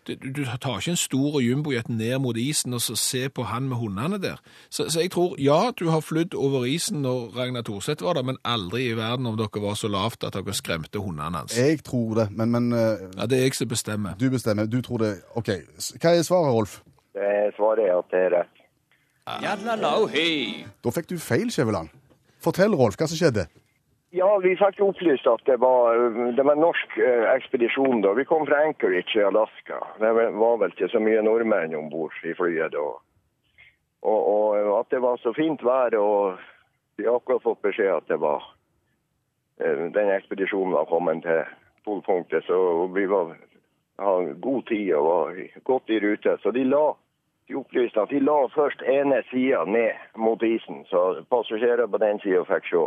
Du, 0.09 0.15
du, 0.37 0.43
tar 0.45 0.81
ikke 0.81 0.91
en 0.91 0.99
stor 0.99 1.37
jumbojet 1.41 1.89
ned 1.89 2.17
mot 2.19 2.37
isen 2.37 2.75
og 2.75 2.81
så 2.83 2.97
se 2.99 3.29
på 3.31 3.45
han 3.47 3.69
med 3.71 3.77
hundene 3.77 4.19
der. 4.19 4.41
Så, 4.71 4.89
så 4.91 5.01
jeg 5.05 5.13
tror, 5.15 5.37
ja, 5.39 5.71
du 5.79 5.91
har 5.91 6.01
flydd 6.01 6.35
over 6.35 6.65
isen 6.67 7.05
når 7.05 7.37
Ragnar 7.37 7.63
Thorseth 7.63 8.03
var 8.03 8.19
der, 8.19 8.23
men 8.27 8.41
aldri 8.45 8.89
i 8.89 8.97
verden 8.99 9.29
om 9.31 9.37
dere 9.39 9.63
var 9.63 9.79
så 9.79 9.93
lavt 9.93 10.25
at 10.27 10.35
dere 10.35 10.57
skremte 10.59 10.99
hundene 10.99 11.39
hans. 11.39 11.59
jeg 11.59 11.85
tror 11.85 12.15
det, 12.19 12.27
men, 12.31 12.51
men 12.51 12.73
eh, 12.73 13.07
Ja, 13.19 13.27
det 13.27 13.39
er 13.39 13.43
jeg 13.47 13.55
som 13.55 13.69
bestemmer. 13.69 14.19
du 14.21 14.31
bestemmer. 14.31 14.67
Du 14.67 14.81
tror 14.83 14.99
det 14.99 15.13
OK. 15.37 15.53
Hva 16.03 16.17
er 16.17 16.27
svaret, 16.27 16.55
Rolf? 16.55 16.81
Det 17.15 17.55
svaret 17.57 17.87
er 17.87 17.95
at 17.99 18.11
det 18.11 18.25
er 18.27 18.37
rett. 18.41 18.62
Da 20.85 20.93
fikk 20.95 21.09
du 21.13 21.19
feil, 21.23 21.51
Skjæveland. 21.53 21.93
Fortell, 22.43 22.75
Rolf, 22.77 22.99
hva 22.99 23.09
som 23.11 23.19
skjedde. 23.19 23.47
Ja, 24.13 24.29
vi 24.45 24.53
fikk 24.61 24.81
opplyst 24.85 25.29
at 25.31 25.41
det 25.49 25.57
var, 25.63 25.97
det 26.37 26.45
var 26.45 26.59
en 26.59 26.65
norsk 26.67 26.99
eh, 27.01 27.29
ekspedisjon 27.33 28.03
da. 28.05 28.13
Vi 28.19 28.27
kom 28.29 28.45
fra 28.49 28.61
Anchorage 28.67 29.17
i 29.17 29.25
Alaska. 29.25 29.79
Det 30.03 30.11
var 30.13 30.59
vel 30.61 30.75
ikke 30.75 30.91
så 30.93 31.01
mye 31.01 31.23
nordmenn 31.25 31.77
om 31.79 31.89
bord 31.93 32.19
i 32.29 32.35
flyet 32.37 32.75
da. 32.75 32.89
Og, 34.03 34.21
og 34.35 34.75
at 34.81 34.91
det 34.93 35.01
var 35.01 35.17
så 35.23 35.33
fint 35.37 35.63
vær, 35.65 35.95
og 35.97 36.43
vi 36.99 37.07
har 37.07 37.17
akkurat 37.17 37.47
fått 37.47 37.63
beskjed 37.65 37.95
at 37.95 38.11
det 38.11 38.19
var 38.21 38.45
eh, 39.63 39.89
den 39.97 40.13
ekspedisjonen 40.19 40.77
var 40.77 40.91
kommet 40.91 41.25
til 41.25 41.47
polpunktet, 41.87 42.45
så 42.45 42.59
vi 42.93 43.07
var 43.09 43.33
hadde 44.03 44.35
god 44.41 44.63
tid 44.69 44.93
og 44.99 45.07
var 45.07 45.41
godt 45.65 45.91
i 45.91 46.01
rute. 46.03 46.37
Så 46.43 46.51
de 46.51 46.65
la 46.69 46.85
de 47.49 47.57
opplyste 47.59 48.01
at 48.01 48.11
de 48.11 48.21
la 48.23 48.37
først 48.55 48.83
ene 48.89 49.23
sida 49.31 49.65
ned 49.67 49.99
mot 50.17 50.43
isen, 50.47 50.85
så 50.91 51.25
passasjerer 51.31 51.91
på 51.91 52.01
den 52.03 52.21
sida 52.23 52.45
fikk 52.49 52.71
se. 52.71 52.85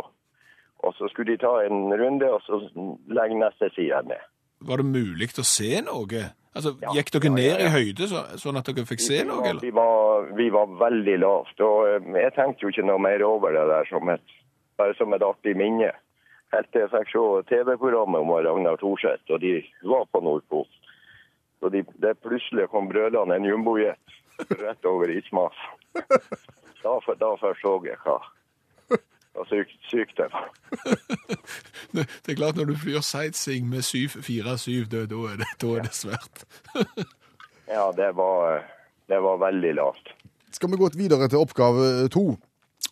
Og 0.86 0.94
så 0.96 1.08
skulle 1.10 1.32
de 1.34 1.42
ta 1.42 1.52
en 1.66 1.92
runde, 2.00 2.30
og 2.30 2.42
så 2.44 2.60
legge 3.08 3.38
neste 3.40 3.70
side 3.74 4.02
ned. 4.08 4.24
Var 4.66 4.80
det 4.80 4.88
mulig 4.88 5.30
å 5.38 5.44
se 5.44 5.80
noe? 5.84 6.24
Altså, 6.56 6.72
Ja, 6.80 6.94
Gikk 6.96 7.12
dere 7.12 7.28
ja, 7.28 7.32
ja, 7.32 7.36
ned 7.36 7.64
i 7.66 7.72
høyde 7.74 8.08
så, 8.08 8.22
sånn 8.40 8.56
at 8.56 8.68
dere 8.68 8.86
fikk 8.88 9.02
se 9.04 9.20
noe? 9.28 9.44
eller? 9.44 9.60
Vi 9.60 9.72
var, 9.76 10.30
vi 10.38 10.48
var 10.52 10.72
veldig 10.80 11.18
lavt, 11.20 11.60
og 11.60 11.90
eh, 11.90 12.08
jeg 12.22 12.32
tenkte 12.36 12.64
jo 12.64 12.72
ikke 12.72 12.86
noe 12.88 13.02
mer 13.04 13.24
over 13.26 13.52
det 13.52 13.66
der 13.68 13.90
som 13.90 14.08
et, 14.12 14.36
bare 14.80 14.96
som 14.96 15.12
et 15.12 15.24
artig 15.26 15.52
minne. 15.58 15.92
Helt 16.54 16.70
til 16.72 16.86
jeg 16.86 16.92
fikk 16.94 17.12
se 17.12 17.26
TV-programmet 17.50 18.24
om 18.24 18.32
Ragnar 18.32 18.80
Thorseth, 18.80 19.28
og 19.28 19.42
de 19.44 19.58
var 19.84 20.08
på 20.08 20.22
Nordpolen. 20.24 20.72
Så 21.60 21.68
de, 21.72 21.82
det 22.00 22.18
plutselig 22.24 22.68
kom 22.72 22.88
brølende 22.88 23.36
en 23.36 23.48
jumbojet 23.48 23.96
rett 24.38 24.84
over 24.84 25.12
ismass. 25.18 25.56
Da, 26.86 26.92
da 27.18 27.32
først 27.40 27.64
så 27.64 27.70
jeg 27.82 27.96
hva, 28.04 28.20
og 29.36 29.46
sykt, 29.50 29.74
sykt 29.90 30.16
det 30.20 30.28
var. 30.32 30.50
Det 31.96 32.04
det 32.26 32.32
er 32.32 32.38
klart 32.38 32.56
Når 32.56 32.68
du 32.70 32.76
flyr 32.78 33.00
sightseeing 33.02 33.68
med 33.68 33.82
747, 33.82 34.86
da 34.92 35.02
da 35.10 35.22
er 35.32 35.40
det, 35.42 35.48
da 35.62 35.72
er 35.76 35.86
det 35.88 35.94
svært. 35.96 36.44
Ja, 37.66 37.90
det 37.96 38.12
var, 38.16 38.62
det 39.10 39.18
var 39.22 39.40
veldig 39.42 39.72
lavt. 39.74 40.12
Skal 40.52 40.70
vi 40.70 40.78
gå 40.80 40.90
videre 40.94 41.28
til 41.28 41.42
oppgave 41.42 42.08
to? 42.08 42.36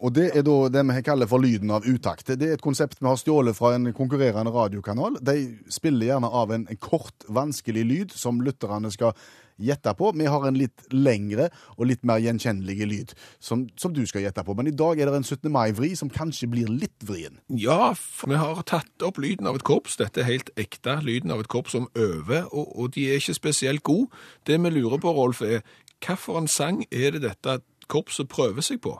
Og 0.02 0.14
det 0.16 0.30
er 0.34 0.42
da 0.46 0.56
det 0.72 0.82
vi 0.88 1.04
kaller 1.06 1.30
for 1.30 1.42
lyden 1.42 1.70
av 1.74 1.86
utakt. 1.86 2.32
Det 2.34 2.48
er 2.48 2.56
et 2.56 2.64
konsept 2.64 3.00
vi 3.00 3.06
har 3.06 3.20
stjålet 3.20 3.56
fra 3.56 3.74
en 3.76 3.92
konkurrerende 3.94 4.50
radiokanal. 4.54 5.20
De 5.22 5.38
spiller 5.70 6.10
gjerne 6.10 6.30
av 6.30 6.52
en 6.54 6.66
kort, 6.82 7.26
vanskelig 7.28 7.86
lyd 7.86 8.14
som 8.18 8.42
lytterne 8.42 8.90
skal 8.94 9.14
gjette 9.62 9.92
på. 9.94 10.10
Vi 10.18 10.26
har 10.26 10.46
en 10.48 10.58
litt 10.58 10.82
lengre 10.90 11.48
og 11.76 11.86
litt 11.86 12.02
mer 12.06 12.18
gjenkjennelig 12.22 12.88
lyd 12.90 13.14
som, 13.38 13.68
som 13.78 13.94
du 13.94 14.02
skal 14.08 14.24
gjette 14.26 14.42
på. 14.46 14.56
Men 14.58 14.70
i 14.70 14.74
dag 14.74 14.98
er 14.98 15.10
det 15.10 15.20
en 15.20 15.26
17. 15.26 15.46
mai-vri 15.52 15.92
som 15.98 16.10
kanskje 16.12 16.50
blir 16.50 16.70
litt 16.70 17.06
vrien. 17.06 17.38
Ja, 17.48 17.92
for 17.94 18.32
vi 18.34 18.40
har 18.40 18.64
tatt 18.66 19.06
opp 19.06 19.20
lyden 19.22 19.46
av 19.50 19.60
et 19.60 19.66
korps. 19.66 19.98
Dette 20.00 20.24
er 20.24 20.30
helt 20.32 20.50
ekte 20.60 20.98
lyden 21.06 21.34
av 21.34 21.44
et 21.44 21.50
korps 21.52 21.76
som 21.76 21.86
øver, 21.94 22.48
og, 22.50 22.74
og 22.74 22.92
de 22.98 23.08
er 23.10 23.22
ikke 23.22 23.38
spesielt 23.38 23.86
gode. 23.86 24.10
Det 24.48 24.58
vi 24.58 24.74
lurer 24.74 24.98
på, 25.02 25.14
Rolf, 25.14 25.44
er 25.46 25.62
hvilken 26.04 26.50
sang 26.50 26.82
er 26.90 27.14
det 27.14 27.22
dette 27.24 27.60
korpset 27.88 28.28
prøver 28.28 28.60
seg 28.60 28.80
på? 28.80 28.98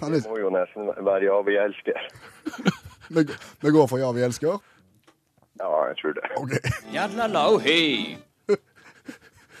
Det 0.00 0.26
må 0.26 0.38
jo 0.40 0.50
nesten 0.50 0.88
være 1.06 1.24
Ja, 1.28 1.36
vi 1.46 1.56
elsker. 1.60 2.08
vi, 3.14 3.26
vi 3.62 3.70
går 3.70 3.86
for 3.86 3.98
Ja, 4.02 4.10
vi 4.12 4.24
elsker. 4.26 4.58
Ja, 5.60 5.70
jeg 5.86 5.96
tror 6.00 6.12
det. 6.12 6.24
Ok. 6.40 6.52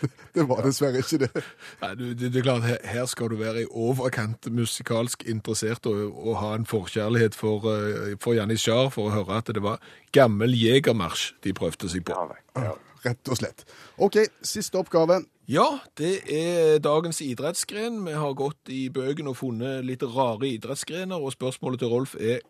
Det 0.34 0.44
var 0.48 0.62
dessverre 0.64 1.02
ikke 1.02 1.18
det. 1.24 1.44
Nei, 1.82 1.90
du, 1.98 2.04
det, 2.14 2.30
det 2.32 2.40
er 2.40 2.46
klart, 2.46 2.68
her, 2.86 3.06
skal 3.10 3.32
du 3.32 3.38
være 3.40 3.64
i 3.64 3.70
overkant 3.70 4.46
musikalsk 4.54 5.24
interessert 5.28 5.86
og, 5.90 6.12
og 6.14 6.38
ha 6.40 6.52
en 6.56 6.68
forkjærlighet 6.68 7.34
for, 7.38 7.66
uh, 7.66 8.14
for 8.22 8.38
Jannis 8.38 8.68
Jarre 8.68 8.92
for 8.94 9.10
å 9.10 9.16
høre 9.18 9.40
at 9.40 9.50
det 9.54 9.64
var 9.64 9.82
gammel 10.16 10.54
jegermarsj 10.56 11.34
de 11.44 11.54
prøvde 11.56 11.90
seg 11.90 12.06
på. 12.06 12.16
Ja, 12.16 12.70
ja. 12.70 12.78
Rett 13.00 13.30
og 13.32 13.38
slett. 13.38 13.64
OK, 13.96 14.18
siste 14.44 14.76
oppgave. 14.76 15.22
Ja, 15.50 15.66
det 15.98 16.20
er 16.30 16.78
dagens 16.84 17.22
idrettsgren. 17.24 18.02
Vi 18.04 18.12
har 18.12 18.36
gått 18.36 18.70
i 18.70 18.84
bøkene 18.92 19.32
og 19.32 19.38
funnet 19.40 19.86
litt 19.88 20.04
rare 20.04 20.50
idrettsgrener, 20.50 21.16
og 21.16 21.32
spørsmålet 21.32 21.80
til 21.80 21.90
Rolf 21.94 22.12
er 22.20 22.44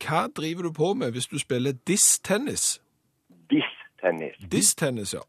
hva 0.00 0.24
driver 0.32 0.66
du 0.66 0.72
på 0.72 0.94
med 0.96 1.12
hvis 1.12 1.28
du 1.28 1.36
spiller 1.38 1.76
diss-tennis? 1.86 2.80
Diss-tennis. 3.52 4.40
Diss-tennis, 4.50 5.14
ja. 5.14 5.22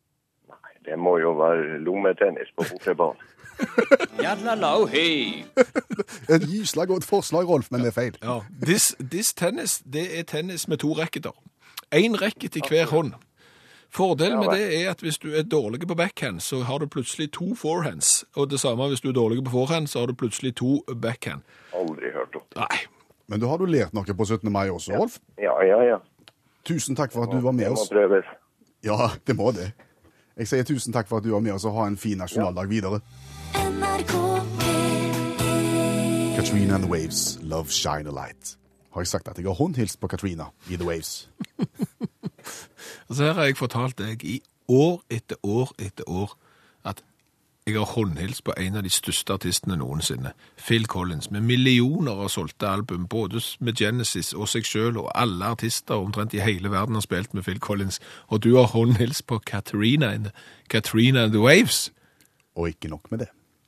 Det 0.91 0.99
må 0.99 1.15
jo 1.23 1.32
være 1.39 1.77
lommetennis 1.80 2.51
på 2.58 2.67
bortebane. 2.67 3.30
Et 6.34 6.41
gysla 6.49 6.86
godt 6.86 7.06
forslag, 7.06 7.49
Rolf, 7.49 7.67
men 7.71 7.82
det 7.82 7.88
er 7.88 7.91
feil. 7.95 8.17
ja. 8.23 8.39
This, 8.65 8.95
this 9.12 9.34
tennis, 9.34 9.82
det 9.93 10.19
er 10.19 10.23
tennis 10.23 10.67
med 10.67 10.77
to 10.77 10.93
racketer. 10.93 11.32
Én 11.95 12.15
racket 12.21 12.56
i 12.56 12.62
hver 12.67 12.86
hånd. 12.86 13.12
Fordelen 13.89 14.39
med 14.39 14.47
det 14.56 14.82
er 14.82 14.89
at 14.91 14.99
hvis 14.99 15.17
du 15.17 15.36
er 15.36 15.43
dårlig 15.43 15.88
på 15.88 15.95
backhand, 15.95 16.39
så 16.39 16.63
har 16.63 16.77
du 16.80 16.88
plutselig 16.88 17.32
to 17.32 17.56
forehands. 17.56 18.25
Og 18.36 18.51
det 18.51 18.60
samme 18.60 18.88
hvis 18.88 19.01
du 19.01 19.10
er 19.10 19.13
dårlig 19.13 19.43
på 19.43 19.51
forehand, 19.51 19.88
så 19.88 19.99
har 19.99 20.08
du 20.08 20.13
plutselig 20.13 20.56
to 20.56 20.84
backhand. 21.01 21.41
Aldri 21.75 22.12
hørt 22.13 22.36
om. 22.36 22.41
Nei, 22.56 22.77
Men 23.27 23.39
da 23.39 23.47
har 23.47 23.58
du 23.58 23.65
lært 23.65 23.93
noe 23.93 24.04
på 24.04 24.25
17. 24.25 24.51
mai 24.51 24.69
også, 24.69 24.91
Rolf. 24.99 25.19
Ja, 25.39 25.56
ja, 25.63 25.80
ja. 25.88 25.97
Tusen 26.67 26.95
takk 26.95 27.13
for 27.13 27.23
at 27.23 27.32
du 27.32 27.39
var 27.39 27.51
med 27.56 27.71
oss. 27.71 27.88
Det 27.88 27.95
må 27.95 28.01
prøves. 28.01 28.25
Ja, 28.84 29.10
det 29.27 29.36
må 29.36 29.51
det. 29.56 29.71
Jeg 30.37 30.47
sier 30.47 30.63
tusen 30.63 30.93
takk 30.95 31.09
for 31.09 31.19
at 31.19 31.25
du 31.25 31.33
var 31.33 31.43
med 31.43 31.51
oss, 31.51 31.65
og 31.67 31.75
ha 31.75 31.87
en 31.87 31.97
fin 31.99 32.17
nasjonaldag 32.17 32.69
videre. 32.69 33.01
NRK 33.55 34.13
Katrina 36.35 36.75
and 36.75 36.83
the 36.83 36.89
Waves, 36.89 37.37
Love 37.41 37.69
Shine 37.69 38.07
a 38.09 38.11
Light. 38.11 38.57
Har 38.93 39.01
jeg 39.01 39.07
sagt 39.07 39.27
at 39.27 39.37
jeg 39.37 39.45
har 39.45 39.53
håndhilst 39.53 39.99
på 39.99 40.07
Katrina 40.07 40.49
i 40.69 40.75
The 40.75 40.87
Waves? 40.87 41.29
Altså 43.09 43.23
her 43.23 43.33
har 43.33 43.43
jeg 43.43 43.57
fortalt 43.57 43.97
deg 43.99 44.23
i 44.23 44.39
år 44.71 45.01
etter 45.11 45.35
år 45.43 45.73
etter 45.79 46.07
år 46.07 46.31
jeg 47.67 47.76
har 47.78 47.86
håndhilst 47.86 48.43
på 48.43 48.54
en 48.58 48.76
av 48.76 48.84
de 48.84 48.89
største 48.89 49.34
artistene 49.34 49.76
noensinne, 49.78 50.32
Phil 50.58 50.86
Collins, 50.89 51.30
med 51.32 51.41
millioner 51.45 52.12
av 52.24 52.30
solgte 52.34 52.67
album, 52.67 53.08
både 53.08 53.41
med 53.60 53.78
Genesis 53.78 54.34
og 54.34 54.47
seg 54.50 54.65
selv, 54.65 54.97
og 54.97 55.12
alle 55.15 55.45
artister 55.45 55.95
omtrent 56.02 56.34
i 56.34 56.41
hele 56.41 56.71
verden 56.74 56.97
har 56.97 57.06
spilt 57.06 57.34
med 57.38 57.43
Phil 57.45 57.60
Collins, 57.60 58.00
og 58.28 58.41
du 58.43 58.56
har 58.58 58.71
håndhilst 58.74 59.28
på 59.28 59.38
Katrina 59.45 60.10
and, 60.13 60.32
Katrina 60.69 61.24
and 61.24 61.32
the 61.34 61.41
Waves. 61.41 61.91
Og 62.56 62.67
ikke 62.74 62.88
nok 62.89 63.12
med 63.12 63.19
det. 63.19 63.28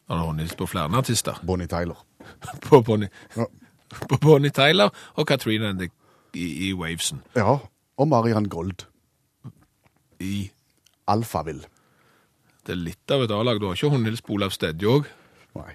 Han 0.10 0.18
har 0.18 0.26
håndhilst 0.26 0.58
på 0.58 0.66
flere 0.68 0.98
artister. 0.98 1.38
Bonnie 1.46 1.68
Tyler. 1.68 2.06
På 2.70 2.82
Bonnie, 2.82 3.10
Ja. 3.38 3.46
på 4.10 4.18
Bonnie 4.18 4.50
Tyler 4.52 4.90
og 5.14 5.28
Katrina 5.28 5.70
and 5.70 5.80
the, 5.80 5.90
i, 6.34 6.70
i 6.70 6.74
Wavesen. 6.74 7.22
ja. 7.36 7.58
Og 7.98 8.08
Marian 8.08 8.46
Gold. 8.50 8.88
I, 10.20 10.50
Alfavill. 11.08 11.66
Det 12.64 12.76
er 12.76 12.80
litt 12.80 13.12
av 13.12 13.26
et 13.26 13.34
A-lag. 13.36 13.60
Du 13.60 13.68
har 13.68 13.76
ikke 13.78 13.92
hun 13.92 14.06
Nils 14.08 14.24
Olav 14.32 14.54
Stedje 14.56 14.88
òg? 14.88 15.10
Nei. 15.60 15.74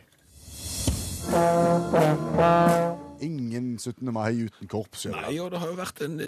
Ingen 3.20 3.74
17. 3.78 4.12
mai 4.14 4.46
uten 4.46 4.70
korps. 4.70 5.04
Eller? 5.06 5.26
Nei, 5.26 5.34
og 5.42 5.50
det 5.52 5.60
har 5.60 5.72
jo 5.72 5.78
vært 5.78 6.02
en 6.06 6.20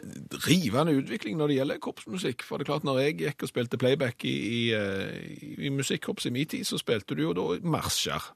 rivende 0.44 0.96
utvikling 0.98 1.38
når 1.38 1.52
det 1.52 1.58
gjelder 1.60 1.82
korpsmusikk. 1.86 2.44
For 2.46 2.58
det 2.58 2.66
er 2.66 2.72
klart, 2.72 2.86
når 2.88 3.00
jeg 3.04 3.18
gikk 3.22 3.46
og 3.46 3.52
spilte 3.52 3.80
playback 3.80 4.26
i, 4.28 4.36
i, 4.58 4.60
eh, 4.76 5.64
i 5.66 5.72
musikkorpset 5.72 6.32
i 6.32 6.34
min 6.34 6.50
tid, 6.50 6.66
så 6.68 6.80
spilte 6.80 7.16
du 7.16 7.24
jo 7.28 7.36
da 7.36 7.46
marsjer. 7.62 8.32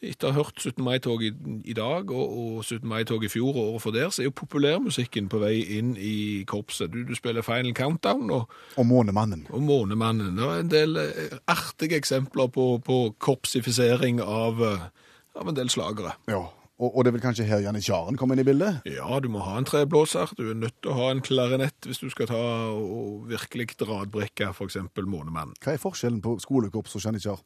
Etter 0.00 0.30
å 0.30 0.32
ha 0.32 0.40
hørt 0.40 0.56
17. 0.62 0.80
mai-tog 0.84 1.22
i, 1.26 1.28
i 1.68 1.74
dag 1.76 2.08
og, 2.08 2.36
og 2.40 2.60
17. 2.64 2.86
mai-tog 2.88 3.24
i 3.26 3.28
fjor 3.28 3.50
og 3.52 3.74
året 3.74 3.82
for 3.84 3.92
der, 3.92 4.08
så 4.08 4.22
er 4.22 4.30
jo 4.30 4.36
populærmusikken 4.38 5.28
på 5.28 5.40
vei 5.42 5.58
inn 5.76 5.90
i 6.00 6.44
korpset. 6.48 6.88
Du, 6.94 7.02
du 7.04 7.12
spiller 7.18 7.44
Final 7.44 7.74
Countdown 7.76 8.30
og, 8.32 8.54
Og 8.80 8.86
Månemannen. 8.88 9.44
og 9.52 9.60
Månemannen. 9.66 10.38
Det 10.38 10.46
er 10.46 10.62
en 10.64 10.72
del 10.72 10.96
eh, 11.02 11.36
artige 11.52 12.00
eksempler 12.00 12.48
på, 12.48 12.70
på 12.86 13.02
korpsifisering 13.20 14.22
av, 14.24 14.64
eh, 14.64 14.88
av 15.36 15.52
en 15.52 15.60
del 15.60 15.68
slagere. 15.68 16.16
Ja. 16.32 16.46
Og, 16.80 17.02
det 17.04 17.10
er 17.10 17.12
vel 17.18 17.20
kanskje 17.20 17.44
her 17.44 17.60
janitsjaren 17.60 18.16
kommer 18.16 18.38
inn 18.38 18.40
i 18.40 18.48
bildet? 18.48 18.86
Ja, 18.88 19.18
du 19.20 19.28
må 19.28 19.42
ha 19.44 19.58
en 19.60 19.66
treblåser. 19.68 20.30
Du 20.38 20.46
er 20.48 20.56
nødt 20.56 20.78
til 20.80 20.94
å 20.94 20.96
ha 20.96 21.10
en 21.12 21.20
klarinett 21.20 21.84
hvis 21.84 22.00
du 22.00 22.08
skal 22.08 22.30
ta 22.30 22.40
og 22.72 23.26
virkelig 23.28 23.74
radbrikke 23.84 24.48
f.eks. 24.54 24.78
Månemannen. 24.96 25.52
Hva 25.60 25.74
er 25.74 25.82
forskjellen 25.82 26.22
på 26.24 26.38
skolekorps 26.40 26.96
og 26.96 27.04
janitsjar? 27.04 27.42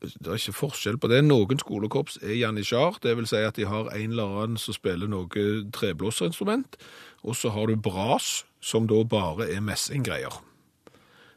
Det 0.00 0.28
er 0.30 0.38
ikke 0.38 0.54
forskjell 0.54 0.98
på 1.02 1.08
det. 1.10 1.24
Noen 1.26 1.58
skolekorps 1.58 2.20
er 2.22 2.36
janitsjar, 2.38 3.00
det 3.02 3.16
vil 3.18 3.26
si 3.26 3.40
at 3.42 3.56
de 3.58 3.66
har 3.66 3.90
en 3.90 4.12
eller 4.14 4.36
annen 4.44 4.60
som 4.60 4.76
spiller 4.76 5.10
noe 5.10 5.46
treblåserinstrument, 5.74 6.78
og 7.26 7.34
så 7.36 7.50
har 7.50 7.66
du 7.66 7.74
bras, 7.82 8.44
som 8.62 8.86
da 8.90 9.02
bare 9.02 9.48
er 9.50 9.60
messinggreier. 9.64 10.38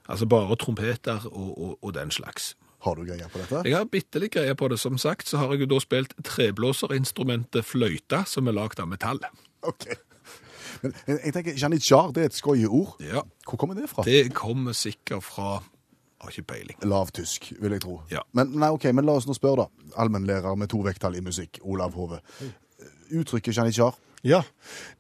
Altså 0.10 0.28
bare 0.30 0.58
trompeter 0.62 1.26
og, 1.32 1.50
og, 1.58 1.74
og 1.82 1.93
den 1.97 2.12
slags. 2.13 2.54
Har 2.82 2.97
du 2.97 3.04
greier 3.06 3.30
på 3.30 3.38
dette? 3.41 3.62
Jeg 3.69 3.78
har 3.78 3.89
bitte 3.89 4.21
litt 4.21 4.34
greie 4.34 4.54
på 4.58 4.67
det. 4.71 4.80
Som 4.82 4.97
sagt 4.97 5.30
så 5.30 5.38
har 5.38 5.54
jeg 5.54 5.65
jo 5.65 5.74
da 5.76 5.82
spilt 5.84 6.15
treblåserinstrumentet 6.26 7.65
fløyte, 7.65 8.24
som 8.30 8.50
er 8.50 8.58
lagd 8.58 8.82
av 8.82 8.89
metall. 8.89 9.21
Ok. 9.62 9.86
Men 10.82 10.95
jeg, 11.06 11.34
tenker, 11.36 11.58
janitsjar 11.62 12.10
det 12.15 12.24
er 12.24 12.32
et 12.32 12.38
skøyeord. 12.38 12.95
Ja, 13.06 13.21
Hvor 13.45 13.60
kommer 13.62 13.78
det 13.78 13.89
fra? 13.91 14.02
det 14.08 14.34
kommer 14.34 14.74
sikkert 14.74 15.21
fra 15.28 15.60
Har 16.21 16.29
ikke 16.29 16.47
peiling. 16.53 16.77
Lavtysk, 16.86 17.51
vil 17.62 17.73
jeg 17.75 17.81
tro. 17.81 17.95
Ja. 18.13 18.21
Men, 18.38 18.53
nei, 18.62 18.69
okay, 18.69 18.93
men 18.93 19.07
la 19.07 19.15
oss 19.17 19.25
nå 19.27 19.34
spørre, 19.38 19.65
da. 19.65 19.91
Allmennlærer 20.03 20.55
med 20.60 20.69
to 20.69 20.84
vekttall 20.86 21.17
i 21.17 21.23
musikk, 21.25 21.57
Olav 21.65 21.97
Hove. 21.97 22.21
Uttrykket 23.12 23.57
janitsjar, 23.57 23.97
Ja, 24.23 24.43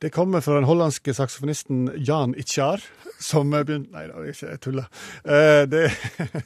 det 0.01 0.09
kommer 0.11 0.41
fra 0.41 0.55
den 0.55 0.65
hollandske 0.65 1.13
saksofonisten 1.13 1.91
Jan 2.01 2.33
Itjar, 2.41 2.81
som 3.21 3.51
begynte 3.53 3.91
Nei, 3.93 4.07
da, 4.09 4.23
jeg 4.25 4.57
tuller. 4.63 4.87
Eh, 5.21 5.67
Det, 5.69 5.83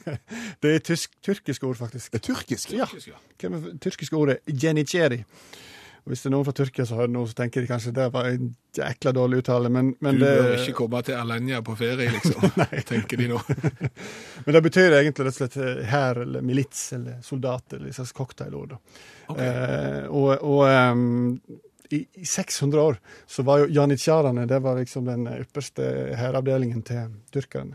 det 0.62 0.74
er 0.74 0.84
tysk, 0.84 1.16
tyrkisk 1.24 1.64
ord, 1.64 1.76
faktisk. 1.80 2.12
Det 2.12 2.20
er 2.20 2.26
tyrkisk. 2.34 2.72
Ja. 2.76 2.84
Det 3.40 3.80
tyrkiske 3.80 4.16
ordet 4.16 4.38
jeniceri? 4.46 5.22
Og 6.06 6.12
Hvis 6.12 6.20
det 6.22 6.28
er 6.28 6.32
noen 6.36 6.46
fra 6.46 6.52
Tyrkia 6.54 6.84
som 6.86 7.00
hører 7.00 7.10
noe, 7.10 7.26
så 7.26 7.34
tenker 7.34 7.64
de 7.64 7.66
kanskje 7.66 7.90
det 7.96 8.04
var 8.14 8.28
en 8.30 8.52
jækla 8.78 9.12
dårlig 9.16 9.40
uttale, 9.42 9.72
men, 9.74 9.88
men, 9.98 10.14
Du 10.14 10.22
det, 10.22 10.34
bør 10.38 10.52
ikke 10.60 10.74
komme 10.78 11.00
til 11.02 11.16
Alanya 11.18 11.58
på 11.66 11.74
ferie, 11.74 12.12
liksom. 12.14 12.44
tenker 12.92 13.18
de 13.18 13.26
nå. 13.32 13.40
men 14.44 14.54
det 14.54 14.62
betyr 14.68 14.94
egentlig 15.00 15.26
rett 15.26 15.34
og 15.34 15.40
slett 15.40 15.56
eh, 15.64 15.82
hær 15.90 16.22
eller 16.22 16.46
milits 16.46 16.84
eller 16.94 17.18
soldat 17.26 17.74
eller 17.74 17.90
et 17.90 17.98
slags 17.98 18.14
cocktailord. 18.14 18.76
Okay. 19.26 19.50
Eh, 19.50 20.06
og 20.06 20.46
og 20.46 20.62
um, 20.70 21.40
i, 21.90 22.04
i 22.22 22.26
600 22.26 22.80
år 22.80 23.00
så 23.26 23.42
var 23.42 23.64
jo 23.64 23.72
janitsjarene 23.74 24.46
det 24.46 24.62
var 24.62 24.78
liksom 24.78 25.10
den 25.10 25.26
ypperste 25.40 25.90
hæravdelingen 26.22 26.86
til 26.86 27.18
tyrkerne. 27.34 27.74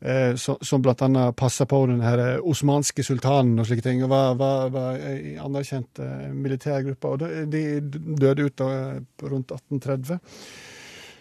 Eh, 0.00 0.34
som, 0.34 0.56
som 0.60 0.84
annet 1.00 1.36
passa 1.36 1.66
på 1.66 1.86
den 1.86 2.00
her 2.04 2.18
eh, 2.18 2.40
osmanske 2.44 3.04
sultanen 3.04 3.58
og 3.58 3.66
slike 3.66 3.82
ting. 3.82 4.04
og 4.04 4.10
Var, 4.12 4.34
var, 4.36 4.68
var 4.70 5.00
ei 5.00 5.36
anerkjent 5.40 6.00
eh, 6.04 6.28
militærgruppe. 6.32 7.08
Og 7.08 7.18
de, 7.20 7.62
de 7.80 7.98
døde 8.20 8.48
ut 8.48 8.58
da, 8.60 8.68
rundt 9.22 9.52
1830. 9.56 10.20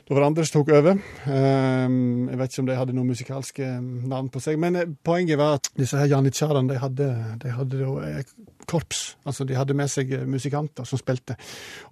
Da 0.06 0.14
var 0.14 0.22
det 0.22 0.28
andre 0.28 0.44
som 0.46 0.60
tok 0.60 0.68
over. 0.78 1.00
Jeg 1.26 2.38
vet 2.38 2.52
ikke 2.52 2.62
om 2.62 2.68
de 2.68 2.76
hadde 2.78 2.94
noen 2.94 3.08
musikalske 3.10 3.70
navn 3.82 4.28
på 4.30 4.42
seg. 4.44 4.60
Men 4.62 4.94
poenget 5.02 5.40
var 5.42 5.58
at 5.58 5.72
disse 5.80 5.98
her 5.98 6.12
janitsjarene 6.12 6.70
de 6.70 6.78
hadde, 6.78 7.08
de 7.42 7.54
hadde 7.56 7.80
korps. 8.70 9.16
Altså 9.26 9.46
de 9.48 9.56
hadde 9.58 9.76
med 9.78 9.90
seg 9.92 10.12
eh, 10.18 10.26
musikanter 10.30 10.86
som 10.90 11.00
spilte. 11.02 11.38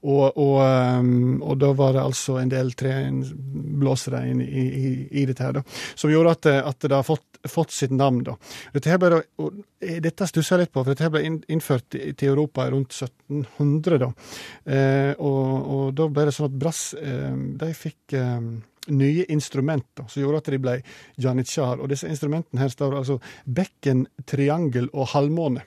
Og, 0.04 0.32
og, 0.38 0.58
ehm, 0.66 1.38
og 1.44 1.58
da 1.62 1.72
var 1.78 1.94
det 1.98 2.04
altså 2.04 2.38
en 2.42 2.52
del 2.52 2.74
treblåsere 2.80 4.24
inn 4.32 4.42
i, 4.44 4.64
i, 4.64 4.92
i 5.22 5.26
dette 5.30 5.46
her, 5.46 5.60
da. 5.60 5.64
Som 5.96 6.12
gjorde 6.14 6.36
at, 6.38 6.42
det- 6.48 6.64
at 6.74 6.80
det 6.90 6.96
har 6.98 7.08
fått, 7.08 7.26
fått 7.50 7.72
sitt 7.76 7.92
navn, 7.92 8.22
da. 8.28 8.36
Dette 8.76 8.98
ble, 9.02 9.22
eh, 9.84 9.98
dette 10.04 10.28
stusser 10.30 10.58
jeg 10.58 10.66
litt 10.68 10.74
på, 10.76 10.84
for 10.84 10.94
dette 10.94 11.10
ble 11.14 11.24
innført 11.52 11.90
til 11.94 12.30
Europa 12.34 12.68
rundt 12.72 12.94
1700, 12.96 13.98
da. 14.06 14.12
Eh, 14.66 15.14
og, 15.18 15.72
og 15.78 15.90
da 15.98 16.08
ble 16.12 16.28
det 16.30 16.36
sånn 16.38 16.52
at 16.52 16.60
brass 16.62 16.86
eh, 17.00 17.34
de 17.60 17.72
fikk 17.78 18.16
eh, 18.20 18.40
nye 18.94 19.24
instrumenter 19.32 20.04
som 20.12 20.20
gjorde 20.24 20.42
at 20.42 20.50
de 20.52 20.58
ble 20.60 20.74
janitsjar. 21.24 21.80
Og 21.80 21.88
disse 21.92 22.10
instrumentene 22.12 22.60
her 22.64 22.72
står 22.74 22.98
altså 23.00 23.20
bekken, 23.48 24.06
triangel 24.28 24.90
og 24.92 25.08
halvmåne. 25.14 25.64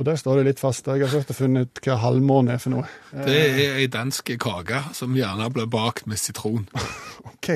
Og 0.00 0.06
der 0.08 0.16
står 0.16 0.38
det 0.40 0.44
litt 0.46 0.60
fast. 0.62 0.86
Jeg 0.88 1.02
har 1.04 1.10
først 1.12 1.30
å 1.32 1.36
finne 1.36 1.66
ut 1.66 1.80
hva 1.84 1.98
halvmåne 2.00 2.54
er 2.54 2.60
for 2.62 2.72
noe. 2.72 2.86
Eh, 3.12 3.24
Det 3.26 3.40
er 3.66 3.74
ei 3.82 3.86
dansk 3.92 4.30
kake 4.40 4.78
som 4.96 5.12
gjerne 5.18 5.50
blir 5.52 5.66
bakt 5.68 6.06
med 6.08 6.16
sitron. 6.18 6.64
OK. 7.34 7.50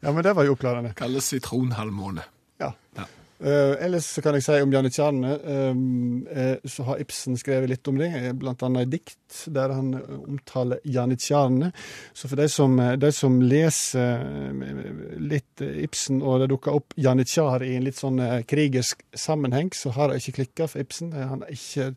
Ja, 0.00 0.12
men 0.12 0.22
det 0.24 0.32
var 0.38 0.46
jo 0.48 0.54
oppklarende. 0.56 0.94
Kalles 0.96 1.28
sitronhalvmåne. 1.34 2.24
Ja. 2.62 2.70
Ja. 2.96 3.04
Eh, 3.36 3.84
ellers 3.84 4.08
kan 4.24 4.36
jeg 4.38 4.46
si 4.46 4.56
om 4.64 4.72
janitsjarene, 4.72 5.32
uh, 5.44 6.54
så 6.64 6.86
har 6.88 7.02
Ibsen 7.02 7.36
skrevet 7.36 7.68
litt 7.68 7.88
om 7.90 7.98
det, 8.00 8.10
bl.a. 8.40 8.70
i 8.80 8.86
dikt, 8.88 9.18
der 9.52 9.74
han 9.76 9.92
eh, 9.98 10.14
omtaler 10.16 10.80
janitsjarene. 10.84 11.72
Så 12.16 12.30
for 12.30 12.40
de 12.40 12.46
som, 12.48 12.78
eh, 12.80 12.94
de 13.00 13.10
som 13.12 13.36
leser 13.42 14.22
eh, 14.22 15.18
litt 15.20 15.64
eh, 15.64 15.82
Ibsen, 15.84 16.22
og 16.22 16.40
det 16.42 16.48
dukker 16.54 16.78
opp 16.78 16.96
janitsjar 16.96 17.66
i 17.66 17.74
en 17.76 17.84
litt 17.86 18.00
sånn 18.00 18.22
eh, 18.24 18.40
krigersk 18.48 19.04
sammenheng, 19.16 19.72
så 19.76 19.92
har 19.96 20.10
det 20.10 20.22
ikke 20.22 20.38
klikka 20.40 20.70
for 20.72 20.84
Ibsen. 20.86 21.12
Eh, 21.12 21.36
er 21.36 21.52
ikke, 21.52 21.90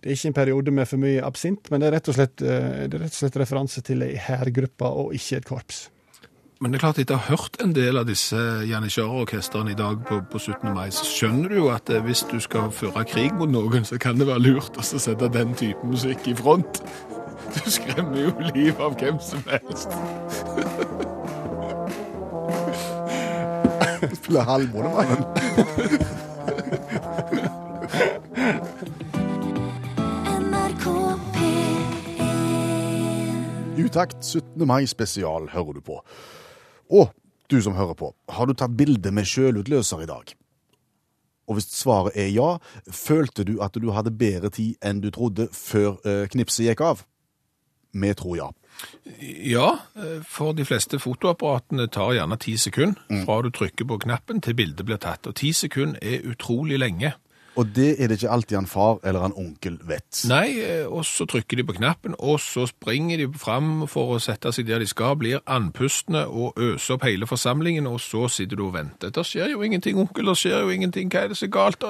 det 0.00 0.08
er 0.08 0.16
ikke 0.16 0.32
en 0.32 0.40
periode 0.40 0.76
med 0.80 0.88
for 0.88 1.04
mye 1.04 1.20
absint, 1.26 1.68
men 1.72 1.82
det 1.82 1.90
er 1.90 1.98
rett 1.98 2.10
og 2.14 2.18
slett, 2.18 2.40
eh, 2.40 2.88
det 2.88 2.96
er 2.96 3.06
rett 3.06 3.14
og 3.14 3.22
slett 3.22 3.40
referanse 3.44 3.84
til 3.84 4.08
ei 4.08 4.14
hærgruppe 4.28 4.88
og 5.04 5.14
ikke 5.18 5.42
et 5.42 5.48
korps. 5.52 5.88
Men 6.60 6.72
det 6.72 6.78
er 6.80 6.82
klart, 6.82 6.98
etter 6.98 7.14
å 7.14 7.18
ha 7.22 7.36
hørt 7.36 7.54
en 7.62 7.70
del 7.70 8.00
av 8.00 8.08
disse 8.08 8.36
janitsjarorkestrene 8.66 9.70
i 9.70 9.78
dag 9.78 10.00
på, 10.08 10.16
på 10.26 10.40
17. 10.42 10.72
mai, 10.74 10.88
så 10.90 11.04
skjønner 11.06 11.52
du 11.52 11.56
jo 11.60 11.68
at 11.70 11.86
eh, 11.94 12.02
hvis 12.02 12.24
du 12.26 12.40
skal 12.42 12.72
føre 12.74 13.04
krig 13.06 13.30
mot 13.38 13.46
noen, 13.46 13.84
så 13.86 13.94
kan 14.02 14.18
det 14.18 14.26
være 14.26 14.42
lurt 14.42 14.74
å 14.74 14.82
sette 14.82 15.28
den 15.30 15.54
type 15.54 15.86
musikk 15.86 16.26
i 16.26 16.34
front. 16.34 16.82
Du 17.54 17.62
skremmer 17.70 18.18
jo 18.24 18.32
livet 18.48 18.80
av 18.82 18.98
hvem 18.98 19.20
som 19.22 19.38
helst. 19.46 19.86
Spiller 24.18 24.42
halvmånemannen. 24.48 25.22
NRK 30.42 30.86
P1 31.38 32.18
Utakt 33.86 34.18
17. 34.26 34.66
mai 34.66 34.90
spesial 34.90 35.48
hører 35.54 35.78
du 35.78 35.82
på. 35.86 36.02
Og 36.90 37.12
du 37.48 37.60
som 37.64 37.76
hører 37.76 37.96
på, 37.96 38.12
har 38.28 38.46
du 38.46 38.54
tatt 38.56 38.76
bilde 38.76 39.12
med 39.14 39.28
sjølutløser 39.28 40.04
i 40.04 40.10
dag? 40.10 40.34
Og 41.48 41.56
hvis 41.56 41.70
svaret 41.72 42.16
er 42.20 42.28
ja, 42.28 42.56
følte 42.92 43.44
du 43.48 43.56
at 43.64 43.76
du 43.80 43.88
hadde 43.96 44.12
bedre 44.12 44.50
tid 44.52 44.76
enn 44.84 45.00
du 45.00 45.08
trodde 45.12 45.48
før 45.56 45.96
eh, 46.04 46.26
knipset 46.28 46.66
gikk 46.68 46.84
av? 46.84 47.06
Vi 47.96 48.10
tror 48.14 48.36
ja. 48.36 48.48
Ja, 49.48 49.68
eh, 49.96 50.20
for 50.28 50.52
de 50.52 50.66
fleste 50.68 51.00
fotoapparatene 51.00 51.88
tar 51.88 52.12
gjerne 52.18 52.36
ti 52.40 52.58
sekunder 52.60 53.24
fra 53.24 53.40
du 53.42 53.48
trykker 53.54 53.88
på 53.88 54.00
knappen 54.04 54.44
til 54.44 54.58
bildet 54.58 54.84
blir 54.86 55.00
tatt. 55.00 55.26
Og 55.26 55.38
ti 55.40 55.54
sekunder 55.56 55.98
er 56.04 56.28
utrolig 56.28 56.78
lenge. 56.78 57.14
Og 57.58 57.66
det 57.74 57.96
er 57.98 58.06
det 58.06 58.18
ikke 58.18 58.30
alltid 58.30 58.58
en 58.58 58.68
far 58.70 59.00
eller 59.06 59.24
en 59.26 59.34
onkel 59.36 59.78
vet. 59.88 60.20
Nei, 60.30 60.60
eh, 60.62 60.86
og 60.86 61.04
så 61.08 61.26
trykker 61.26 61.58
de 61.58 61.64
på 61.66 61.74
knappen, 61.78 62.14
og 62.18 62.38
så 62.42 62.68
springer 62.70 63.18
de 63.18 63.26
fram 63.34 63.86
for 63.90 64.14
å 64.14 64.20
sette 64.22 64.52
seg 64.54 64.68
der 64.68 64.84
de 64.84 64.86
skal, 64.90 65.16
blir 65.18 65.42
andpustne 65.46 66.26
og 66.28 66.60
øser 66.60 66.98
opp 66.98 67.08
hele 67.08 67.26
forsamlingen, 67.26 67.88
og 67.90 67.98
så 68.04 68.28
sitter 68.30 68.60
du 68.60 68.68
og 68.68 68.76
venter. 68.78 69.10
Det 69.10 69.26
skjer 69.26 69.54
jo 69.56 69.64
ingenting, 69.66 69.98
onkel, 69.98 70.30
det 70.30 70.38
skjer 70.38 70.62
jo 70.62 70.72
ingenting, 70.74 71.10
hva 71.10 71.26
er 71.26 71.34
det 71.34 71.40
så 71.40 71.50
galt? 71.50 71.82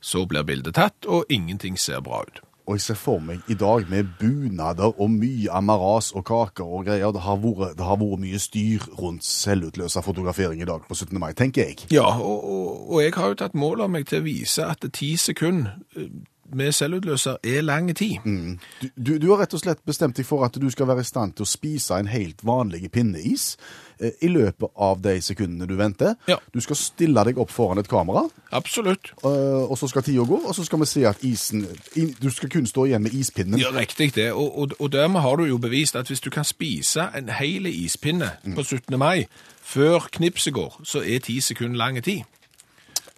Så 0.00 0.26
blir 0.26 0.46
bildet 0.46 0.78
tatt, 0.78 1.06
og 1.06 1.30
ingenting 1.30 1.78
ser 1.78 2.02
bra 2.02 2.24
ut. 2.26 2.42
Og 2.68 2.76
jeg 2.76 2.84
ser 2.84 2.98
for 3.00 3.22
meg 3.24 3.46
i 3.48 3.56
dag 3.56 3.86
med 3.88 4.10
bunader 4.20 4.92
og 4.92 5.08
mye 5.10 5.48
amaras 5.56 6.10
og 6.12 6.26
kaker 6.28 6.68
og 6.68 6.84
greier. 6.84 7.14
Det 7.16 7.22
har 7.24 7.38
vært, 7.40 7.78
det 7.78 7.86
har 7.88 7.96
vært 7.96 8.20
mye 8.20 8.40
styr 8.42 8.84
rundt 8.98 9.24
selvutløsa 9.24 10.02
fotografering 10.04 10.60
i 10.60 10.68
dag 10.68 10.84
på 10.84 10.94
17. 10.94 11.16
mai, 11.16 11.32
tenker 11.32 11.64
jeg. 11.64 11.86
Ja, 11.94 12.04
og, 12.20 12.44
og, 12.44 12.90
og 12.92 13.02
jeg 13.02 13.14
har 13.16 13.32
jo 13.32 13.38
tatt 13.40 13.56
mål 13.56 13.86
av 13.86 13.94
meg 13.96 14.04
til 14.10 14.20
å 14.20 14.26
vise 14.28 14.68
at 14.68 14.84
ti 14.92 15.14
sekunder 15.16 15.78
eh, 15.96 16.12
med 16.54 16.72
selvutløser 16.72 17.36
er 17.44 17.62
lang 17.62 17.90
tid. 17.96 18.18
Du, 18.24 18.88
du, 18.96 19.10
du 19.18 19.26
har 19.32 19.42
rett 19.42 19.54
og 19.54 19.60
slett 19.62 19.82
bestemt 19.86 20.16
deg 20.16 20.26
for 20.28 20.44
at 20.46 20.56
du 20.60 20.68
skal 20.70 20.88
være 20.88 21.04
i 21.04 21.08
stand 21.08 21.34
til 21.36 21.44
å 21.44 21.48
spise 21.48 21.98
en 21.98 22.08
helt 22.10 22.40
vanlig 22.46 22.88
pinneis 22.94 23.56
eh, 24.00 24.14
i 24.24 24.30
løpet 24.32 24.70
av 24.76 25.02
de 25.04 25.16
sekundene 25.22 25.68
du 25.68 25.74
venter. 25.78 26.14
Ja. 26.30 26.38
Du 26.54 26.60
skal 26.64 26.78
stille 26.80 27.24
deg 27.28 27.38
opp 27.42 27.50
foran 27.52 27.78
et 27.82 27.90
kamera, 27.90 28.24
Absolutt. 28.56 29.12
eh, 29.22 29.66
og 29.68 29.76
så 29.78 29.90
skal 29.92 30.06
tida 30.06 30.24
gå, 30.28 30.40
og 30.48 30.54
så 30.56 30.64
skal 30.64 30.80
vi 30.84 30.88
se 30.90 31.04
at 31.10 31.24
isen 31.26 31.66
in, 31.98 32.14
Du 32.20 32.30
skal 32.30 32.48
kun 32.50 32.66
stå 32.66 32.86
igjen 32.88 33.02
med 33.04 33.14
ispinnen. 33.14 33.60
Ja, 33.60 33.70
riktig 33.74 34.14
det. 34.16 34.30
Og, 34.32 34.48
og, 34.58 34.72
og 34.78 34.92
dermed 34.92 35.20
har 35.20 35.36
du 35.36 35.44
jo 35.50 35.58
bevist 35.58 35.96
at 35.96 36.08
hvis 36.08 36.20
du 36.24 36.30
kan 36.30 36.44
spise 36.48 37.10
en 37.18 37.28
hel 37.38 37.66
ispinne 37.70 38.32
på 38.54 38.64
17. 38.64 38.98
mai 38.98 39.26
før 39.68 40.08
knipset 40.12 40.54
går, 40.56 40.80
så 40.84 41.02
er 41.04 41.20
ti 41.20 41.40
sekunder 41.44 41.76
lang 41.76 42.00
tid. 42.04 42.24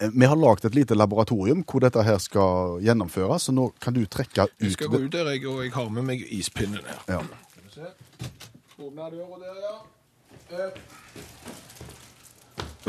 Eh, 0.01 0.09
Vi 0.13 0.25
har 0.25 0.35
lagd 0.35 0.65
et 0.65 0.75
lite 0.75 0.95
laboratorium 0.97 1.63
hvor 1.63 1.79
dette 1.83 2.01
her 2.03 2.17
skal 2.17 2.79
gjennomføres, 2.81 3.47
så 3.47 3.53
nå 3.53 3.69
kan 3.79 3.93
du 3.93 4.03
trekke 4.05 4.47
ut 4.47 4.51
Jeg 4.65 4.71
skal 4.73 4.87
gå 4.89 5.03
ut 5.05 5.11
der, 5.13 5.29
jeg, 5.35 5.45
og 5.47 5.63
jeg 5.63 5.71
har 5.75 5.89
med 5.89 6.03
meg 6.09 6.23
ispinnen 6.33 6.81
her. 6.85 7.01
Ja. 7.07 7.19
Skal 7.51 7.63
vi 7.63 7.69
se. 7.75 7.91
Åpne 8.81 9.11
døra 9.13 9.37
der, 9.43 9.55
ja. 9.61 9.75
Der 10.51 10.71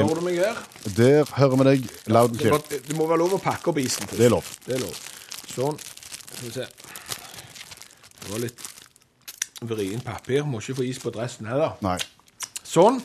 Hører 0.02 0.14
du 0.16 0.20
meg 0.24 0.38
her? 0.40 0.56
Der 0.96 1.24
hører 1.36 1.56
vi 1.60 1.64
deg 1.68 1.82
loud 2.08 2.30
and 2.30 2.38
Det, 2.38 2.40
clear. 2.46 2.52
må- 2.58 2.86
det 2.88 2.96
må 2.96 3.06
være 3.10 3.18
lov 3.20 3.34
å 3.36 3.40
pakke 3.44 3.68
opp 3.68 3.78
isen. 3.78 4.06
Til. 4.08 4.18
Det 4.18 4.24
er 4.26 4.30
lov. 4.30 4.46
Det 4.66 4.74
er 4.74 4.80
lov. 4.80 4.94
Sånn. 5.52 5.76
Skal 6.32 6.46
vi 6.46 6.50
se. 6.54 6.66
Det 8.22 8.30
var 8.32 8.38
litt 8.40 8.60
vrient 9.60 10.04
papir. 10.04 10.44
Må 10.48 10.60
ikke 10.62 10.76
få 10.80 10.88
is 10.88 10.98
på 10.98 11.12
dressen 11.12 11.46
heller. 11.46 11.74
Nei. 11.84 11.98
Sånn. 12.64 13.02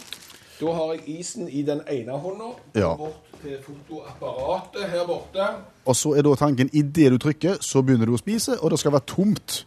Da 0.57 0.73
har 0.73 0.93
jeg 0.95 1.19
isen 1.19 1.49
i 1.49 1.61
den 1.61 1.81
ene 1.91 2.17
hånda. 2.17 2.51
Ja. 2.75 2.95
Bort 2.97 3.27
til 3.41 3.57
fotoapparatet 3.61 4.87
her 4.89 5.05
borte. 5.05 5.49
Og 5.85 5.95
så 5.95 6.15
er 6.17 6.25
da 6.25 6.35
tanken 6.35 6.71
idet 6.73 7.11
du 7.13 7.17
trykker, 7.21 7.59
så 7.61 7.83
begynner 7.85 8.09
du 8.09 8.15
å 8.17 8.21
spise, 8.21 8.57
og 8.61 8.73
det 8.73 8.79
skal 8.81 8.95
være 8.97 9.07
tomt 9.13 9.59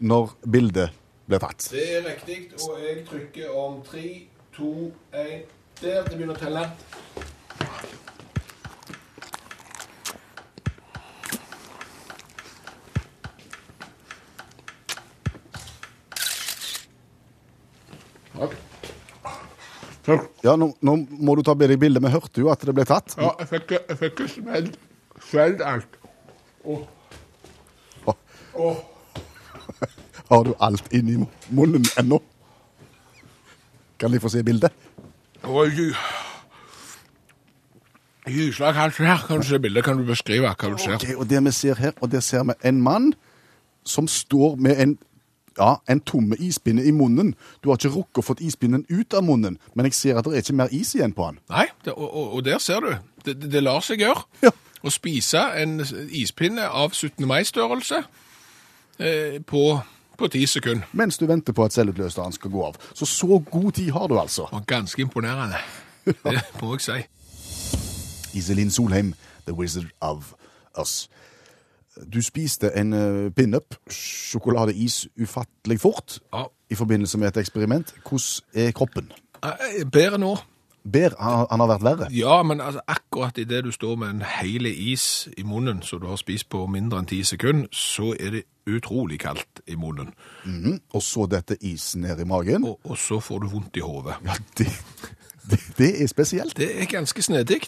når 0.00 0.32
bildet 0.50 0.96
blir 1.28 1.42
tatt. 1.44 1.68
Det 1.72 1.84
er 1.98 2.08
riktig, 2.08 2.38
og 2.64 2.80
jeg 2.80 3.04
trykker 3.10 3.52
om 3.52 3.82
tre, 3.84 4.06
to, 4.56 4.72
én 5.12 5.44
Der. 5.82 6.04
Det 6.06 6.16
begynner 6.16 6.36
å 6.36 6.38
telle. 6.38 6.68
Ja, 20.06 20.56
nå, 20.60 20.70
nå 20.84 20.96
må 21.08 21.36
du 21.38 21.42
ta 21.46 21.54
bedre 21.56 21.78
bilde. 21.80 22.02
Vi 22.04 22.12
hørte 22.12 22.42
jo 22.42 22.50
at 22.52 22.64
det 22.66 22.74
ble 22.76 22.84
tatt. 22.88 23.16
Ja, 23.20 23.32
jeg 23.40 23.50
fikk, 23.52 23.76
jeg 23.78 24.00
fikk 24.02 24.24
smelt, 24.34 24.76
smelt 25.30 25.64
alt. 25.64 25.96
Åh. 26.64 26.84
Åh. 28.54 28.82
Har 30.30 30.44
du 30.44 30.52
alt 30.62 30.92
inni 30.94 31.16
munnen 31.50 31.86
ennå? 32.00 32.20
Kan 34.00 34.12
de 34.12 34.20
få 34.20 34.30
se 34.32 34.42
bildet? 34.44 34.72
Oi, 35.44 35.70
Gysla 38.24 38.72
kaldt 38.72 38.96
her. 39.04 39.24
Kan 39.28 39.40
du 39.40 39.46
se 39.46 39.58
bildet? 39.58 39.84
Kan 39.84 39.98
du 40.00 40.04
beskrive 40.08 40.48
hva 40.48 40.70
du 40.70 40.78
ser? 40.80 40.96
Ok, 40.96 41.10
og 41.16 41.28
det 41.28 41.42
vi 41.44 41.52
ser 41.52 41.80
her, 41.80 41.92
og 42.00 42.12
der 42.12 42.20
ser 42.24 42.44
vi 42.48 42.56
en 42.64 42.80
mann 42.82 43.12
som 43.84 44.08
står 44.08 44.56
med 44.56 44.80
en 44.80 44.98
ja, 45.58 45.76
en 45.88 46.00
tomme 46.00 46.36
ispinne 46.40 46.84
i 46.84 46.92
munnen. 46.94 47.34
Du 47.62 47.70
har 47.70 47.78
ikke 47.78 47.94
rukket 47.94 48.20
å 48.22 48.26
fått 48.26 48.42
ispinnen 48.44 48.84
ut 48.88 49.14
av 49.14 49.24
munnen, 49.26 49.58
men 49.74 49.88
jeg 49.88 49.98
ser 49.98 50.18
at 50.20 50.28
det 50.28 50.36
er 50.36 50.44
ikke 50.44 50.58
mer 50.58 50.74
is 50.74 50.94
igjen 50.96 51.14
på 51.16 51.28
han. 51.28 51.40
Nei, 51.52 51.66
det, 51.84 51.94
og, 51.94 52.10
og, 52.34 52.44
der 52.46 52.60
ser 52.62 52.84
du. 52.84 52.92
Det, 53.24 53.36
det, 53.40 53.50
det 53.54 53.64
lar 53.64 53.84
seg 53.84 54.04
gjøre. 54.04 54.26
Ja. 54.44 54.52
Å 54.84 54.92
spise 54.92 55.40
en 55.60 55.78
ispinne 56.12 56.66
av 56.68 56.92
17. 56.92 57.24
mai-størrelse 57.28 58.02
eh, 58.98 59.40
på, 59.48 59.64
på 60.20 60.28
10 60.28 60.50
sekunder. 60.58 60.90
Mens 60.92 61.18
du 61.18 61.24
venter 61.30 61.56
på 61.56 61.64
at 61.64 61.76
selvutløseren 61.76 62.36
skal 62.36 62.52
gå 62.52 62.66
av. 62.68 62.76
Så 62.92 63.08
så 63.08 63.40
god 63.50 63.72
tid 63.80 63.94
har 63.96 64.10
du 64.12 64.18
altså. 64.20 64.50
Og 64.52 64.66
ganske 64.68 65.00
imponerende. 65.02 65.62
Det 66.04 66.40
må 66.60 66.76
jeg 66.76 66.84
si. 66.84 67.00
Iselin 68.36 68.70
Solheim, 68.70 69.14
The 69.46 69.54
Wizard 69.56 69.88
of 70.00 70.34
Us. 70.76 71.08
Du 72.12 72.22
spiste 72.22 72.70
en 72.76 72.92
uh, 72.92 73.30
pinup, 73.36 73.76
sjokoladeis, 73.90 75.06
ufattelig 75.20 75.80
fort 75.80 76.18
Ja. 76.32 76.44
i 76.70 76.74
forbindelse 76.74 77.18
med 77.18 77.28
et 77.28 77.36
eksperiment. 77.44 77.94
Hvordan 78.02 78.66
er 78.66 78.72
kroppen? 78.72 79.12
Eh, 79.44 79.84
Bedre 79.92 80.18
nå. 80.18 80.36
Ber, 80.92 81.14
han, 81.20 81.46
han 81.50 81.60
har 81.60 81.68
vært 81.70 81.84
verre. 81.86 82.06
Ja, 82.12 82.42
men 82.44 82.60
altså, 82.60 82.80
akkurat 82.86 83.38
idet 83.40 83.62
du 83.64 83.70
står 83.72 83.94
med 83.96 84.10
en 84.10 84.22
hel 84.40 84.66
is 84.66 85.28
i 85.38 85.42
munnen, 85.42 85.82
som 85.82 86.00
du 86.02 86.06
har 86.10 86.16
spist 86.20 86.50
på 86.52 86.66
mindre 86.68 86.98
enn 87.00 87.06
ti 87.08 87.22
sekunder, 87.24 87.70
så 87.72 88.10
er 88.20 88.34
det 88.36 88.42
utrolig 88.68 89.18
kaldt 89.22 89.62
i 89.66 89.78
munnen. 89.80 90.10
Mhm. 90.44 90.80
Og 90.92 91.02
så 91.02 91.24
dette 91.30 91.56
isen 91.64 92.02
ned 92.04 92.20
i 92.20 92.24
magen. 92.28 92.64
Og, 92.68 92.80
og 92.84 92.98
så 93.00 93.20
får 93.20 93.38
du 93.40 93.48
vondt 93.54 93.76
i 93.80 93.80
hodet. 93.84 94.18
Ja, 94.26 94.36
det, 94.58 94.68
det, 95.50 95.60
det 95.78 95.90
er 96.02 96.06
spesielt. 96.10 96.56
Det 96.56 96.68
er 96.82 96.86
ganske 96.90 97.22
snedig 97.22 97.60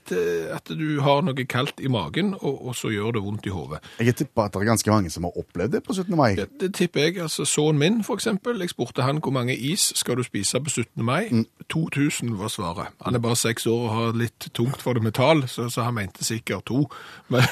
at 0.55 0.69
du 0.69 1.01
har 1.05 1.23
noe 1.27 1.45
kaldt 1.49 1.81
i 1.85 1.89
magen, 1.93 2.35
og, 2.41 2.67
og 2.69 2.77
så 2.77 2.89
gjør 2.95 3.17
det 3.17 3.23
vondt 3.25 3.47
i 3.47 3.53
hodet. 3.53 3.81
Jeg 4.01 4.17
tipper 4.17 4.47
at 4.47 4.55
det 4.55 4.63
er 4.63 4.71
ganske 4.71 4.91
mange 4.91 5.11
som 5.11 5.27
har 5.29 5.37
opplevd 5.39 5.73
det 5.77 5.83
på 5.85 5.93
17. 5.97 6.17
mai. 6.17 6.35
Det, 6.39 6.49
det 6.61 6.71
tipper 6.75 7.01
jeg. 7.09 7.19
altså 7.23 7.45
Sønnen 7.45 7.79
min, 7.79 7.99
for 8.05 8.15
eksempel, 8.15 8.61
jeg 8.61 8.73
spurte 8.73 9.03
han 9.05 9.21
hvor 9.23 9.35
mange 9.35 9.57
is 9.57 9.93
skal 9.97 10.17
du 10.17 10.23
spise 10.27 10.61
på 10.61 10.71
17. 10.71 11.05
mai. 11.05 11.29
2000 11.73 12.39
var 12.39 12.49
svaret. 12.49 12.87
Han 13.05 13.15
er 13.15 13.19
bare 13.19 13.37
seks 13.37 13.67
år 13.67 13.83
og 13.87 13.95
har 13.95 14.17
litt 14.19 14.49
tungt 14.55 14.83
for 14.83 14.97
det 14.97 15.03
metall, 15.05 15.45
så, 15.49 15.69
så 15.73 15.85
han 15.87 15.95
mente 15.99 16.25
sikkert 16.25 16.65
to. 16.67 16.87
Men 17.33 17.43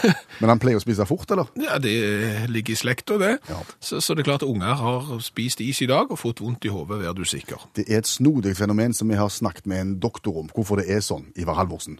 Men 0.41 0.49
han 0.55 0.59
pleier 0.63 0.81
å 0.81 0.85
spise 0.85 1.05
fort, 1.07 1.31
eller? 1.31 1.51
ja, 1.61 1.79
det 1.83 2.49
ligger 2.51 2.73
i 2.73 2.77
slekta, 2.79 3.19
det. 3.21 3.35
Ja. 3.49 3.61
Så, 3.81 4.01
så 4.01 4.15
det 4.15 4.25
er 4.25 4.31
klart 4.31 4.43
at 4.43 4.49
unger 4.49 4.75
har 4.81 5.21
spist 5.25 5.61
is 5.61 5.83
i 5.85 5.87
dag 5.91 6.11
og 6.11 6.19
fått 6.19 6.41
vondt 6.41 6.65
i 6.65 6.73
hodet, 6.73 7.03
vær 7.03 7.13
du 7.17 7.25
sikker. 7.29 7.69
Det 7.77 7.85
er 7.89 8.01
et 8.01 8.09
snodig 8.09 8.57
fenomen 8.57 8.95
som 8.97 9.11
vi 9.11 9.19
har 9.19 9.29
snakket 9.29 9.67
med 9.71 9.81
en 9.81 9.95
doktor 10.01 10.14
om. 10.27 10.49
Hvorfor 10.55 10.77
det 10.77 10.91
er 10.91 11.01
sånn, 11.01 11.33
Ivar 11.37 11.55
Halvorsen. 11.55 11.99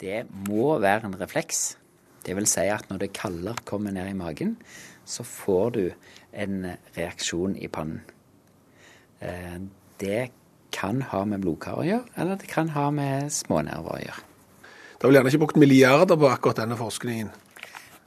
Det 0.00 0.24
må 0.48 0.78
være 0.82 1.06
en 1.06 1.20
refleks. 1.20 1.76
Det 2.26 2.36
vil 2.36 2.46
si 2.46 2.66
at 2.70 2.88
når 2.90 2.98
det 2.98 3.12
kalde 3.12 3.54
kommer 3.64 3.90
ned 3.90 4.10
i 4.10 4.18
magen, 4.18 4.56
så 5.04 5.24
får 5.26 5.70
du 5.74 5.84
en 6.32 6.76
reaksjon 6.96 7.56
i 7.56 7.68
pannen. 7.68 8.02
Eh, 9.20 9.60
Det 9.98 10.30
kan 10.72 11.02
ha 11.12 11.24
med 11.24 11.40
blodkar 11.44 11.78
å 11.78 11.84
gjøre, 11.86 12.08
eller 12.16 12.38
det 12.40 12.48
kan 12.48 12.68
ha 12.74 12.90
med 12.90 13.30
smånerver 13.30 13.92
å 13.92 14.00
gjøre. 14.02 14.22
Det 14.98 15.04
er 15.04 15.10
vel 15.10 15.18
gjerne 15.18 15.30
ikke 15.30 15.42
brukt 15.44 15.56
milliarder 15.56 16.16
på 16.16 16.30
akkurat 16.30 16.56
denne 16.56 16.78
forskningen. 16.78 17.30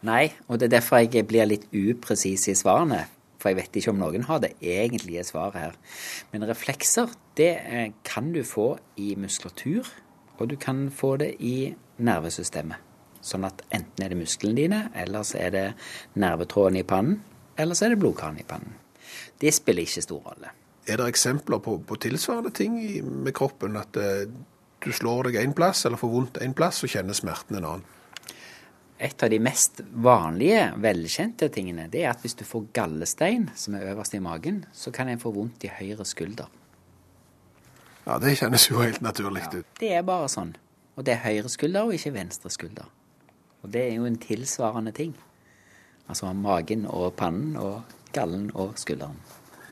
Nei, 0.03 0.33
og 0.47 0.59
det 0.59 0.67
er 0.67 0.79
derfor 0.79 0.97
jeg 0.97 1.27
blir 1.27 1.47
litt 1.47 1.67
upresis 1.71 2.47
i 2.51 2.55
svarene. 2.57 3.05
For 3.45 3.53
jeg 3.53 3.59
vet 3.59 3.75
ikke 3.77 3.91
om 3.93 3.99
noen 4.01 4.23
har 4.25 4.39
det 4.41 4.55
egentlige 4.57 5.21
svaret 5.27 5.59
her. 5.61 5.75
Men 6.31 6.47
reflekser, 6.49 7.11
det 7.37 7.51
eh, 7.61 7.91
kan 8.01 8.31
du 8.33 8.39
få 8.41 8.71
i 8.97 9.11
muskulatur, 9.21 9.85
og 10.39 10.49
du 10.49 10.55
kan 10.57 10.87
få 10.89 11.11
det 11.21 11.35
i 11.45 11.75
nervesystemet. 12.01 12.81
Sånn 13.21 13.45
at 13.45 13.61
enten 13.69 14.01
er 14.01 14.09
det 14.09 14.17
musklene 14.17 14.57
dine, 14.57 14.79
eller 14.97 15.21
så 15.29 15.37
er 15.43 15.53
det 15.53 15.63
nervetråden 16.17 16.81
i 16.81 16.87
pannen, 16.89 17.21
eller 17.53 17.77
så 17.77 17.85
er 17.85 17.93
det 17.93 18.01
blodkaren 18.01 18.41
i 18.41 18.47
pannen. 18.49 18.73
Det 19.37 19.53
spiller 19.53 19.85
ikke 19.85 20.07
stor 20.07 20.25
rolle. 20.25 20.49
Er 20.89 20.97
det 20.97 21.11
eksempler 21.13 21.61
på, 21.61 21.77
på 21.85 22.01
tilsvarende 22.01 22.49
ting 22.49 22.81
med 23.05 23.33
kroppen? 23.37 23.77
At 23.77 23.93
eh, 24.01 24.25
du 24.81 24.89
slår 24.89 25.29
deg 25.29 25.37
én 25.43 25.53
plass, 25.53 25.85
eller 25.85 26.01
får 26.01 26.15
vondt 26.17 26.41
én 26.41 26.57
plass, 26.57 26.81
og 26.81 26.97
kjenner 26.97 27.13
smerten 27.13 27.61
en 27.61 27.69
annen? 27.75 27.85
Et 28.99 29.23
av 29.23 29.29
de 29.29 29.39
mest 29.43 29.81
vanlige, 29.91 30.69
velkjente 30.79 31.49
tingene, 31.51 31.89
det 31.91 32.05
er 32.05 32.13
at 32.13 32.21
hvis 32.23 32.37
du 32.39 32.45
får 32.47 32.69
gallestein, 32.77 33.49
som 33.55 33.75
er 33.75 33.89
øverst 33.91 34.15
i 34.15 34.21
magen, 34.23 34.63
så 34.71 34.91
kan 34.95 35.09
en 35.11 35.19
få 35.19 35.33
vondt 35.35 35.65
i 35.67 35.71
høyre 35.81 36.05
skulder. 36.07 36.47
Ja, 38.05 38.19
det 38.21 38.37
kjennes 38.39 38.69
jo 38.69 38.79
helt 38.79 39.01
naturlig 39.01 39.43
ut. 39.51 39.65
Det 39.79 39.89
er 39.97 40.05
bare 40.05 40.29
sånn. 40.31 40.53
Og 40.95 41.03
det 41.03 41.17
er 41.17 41.25
høyre 41.25 41.51
skulder 41.51 41.89
og 41.89 41.97
ikke 41.97 42.13
venstre 42.15 42.51
skulder. 42.53 42.87
Og 43.65 43.71
det 43.73 43.81
er 43.81 43.95
jo 43.97 44.05
en 44.07 44.19
tilsvarende 44.21 44.93
ting. 44.95 45.15
Altså 46.07 46.29
magen 46.37 46.85
og 46.85 47.15
pannen 47.17 47.57
og 47.57 47.81
gallen 48.13 48.51
og 48.53 48.77
skulderen. 48.79 49.17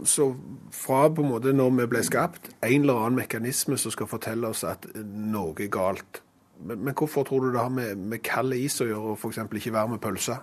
Så 0.04 0.32
fra 0.74 1.06
på 1.14 1.22
en 1.22 1.30
måte 1.30 1.54
når 1.54 1.76
vi 1.78 1.88
ble 1.94 2.02
skapt, 2.04 2.50
en 2.66 2.82
eller 2.82 3.06
annen 3.06 3.22
mekanisme 3.22 3.78
som 3.78 3.94
skal 3.94 4.10
fortelle 4.10 4.50
oss 4.50 4.66
at 4.68 4.90
noe 4.98 5.54
er 5.62 5.70
galt. 5.72 6.23
Men, 6.64 6.84
men 6.88 6.96
hvorfor 6.96 7.26
tror 7.28 7.44
du 7.44 7.52
det 7.52 7.62
har 7.62 7.74
med, 7.74 8.00
med 8.00 8.24
kald 8.26 8.56
is 8.56 8.80
å 8.84 8.88
gjøre, 8.88 9.14
og 9.14 9.20
f.eks. 9.20 9.42
ikke 9.60 9.76
varm 9.76 9.98
pølse? 10.02 10.38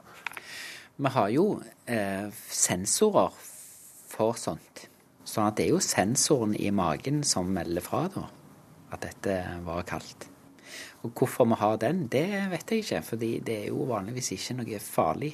Vi 1.00 1.12
har 1.14 1.30
jo 1.32 1.44
eh, 1.88 2.28
sensorer 2.52 3.36
for 4.10 4.36
sånt. 4.36 4.84
Sånn 5.24 5.46
at 5.46 5.56
det 5.56 5.68
er 5.68 5.74
jo 5.74 5.84
sensoren 5.84 6.52
i 6.58 6.68
magen 6.74 7.22
som 7.24 7.48
melder 7.54 7.84
fra 7.84 8.04
da, 8.12 8.26
at 8.92 9.06
dette 9.06 9.36
var 9.64 9.86
kaldt. 9.88 10.26
Og 11.06 11.14
hvorfor 11.16 11.48
vi 11.48 11.56
har 11.60 11.78
den, 11.80 12.04
det 12.12 12.26
vet 12.52 12.72
jeg 12.72 12.84
ikke, 12.84 13.02
fordi 13.06 13.30
det 13.46 13.56
er 13.62 13.70
jo 13.70 13.86
vanligvis 13.88 14.34
ikke 14.36 14.58
noe 14.58 14.80
farlig. 14.84 15.32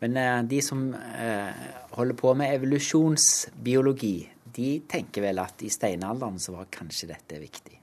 Men 0.00 0.16
eh, 0.16 0.42
de 0.48 0.62
som 0.64 0.86
eh, 0.94 1.66
holder 1.98 2.16
på 2.16 2.32
med 2.38 2.54
evolusjonsbiologi, 2.56 4.16
de 4.58 4.70
tenker 4.88 5.26
vel 5.28 5.42
at 5.42 5.60
i 5.66 5.72
steinalderen 5.72 6.38
så 6.40 6.56
var 6.56 6.70
kanskje 6.72 7.10
dette 7.12 7.42
viktig. 7.42 7.76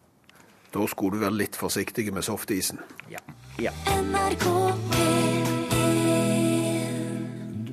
Da 0.76 0.84
skulle 0.92 1.16
du 1.16 1.24
være 1.24 1.38
litt 1.40 1.56
forsiktig 1.56 2.10
med 2.14 2.26
softisen. 2.28 2.82
Ja. 3.12 3.22
ja. 3.64 3.72
NRK 3.96 4.44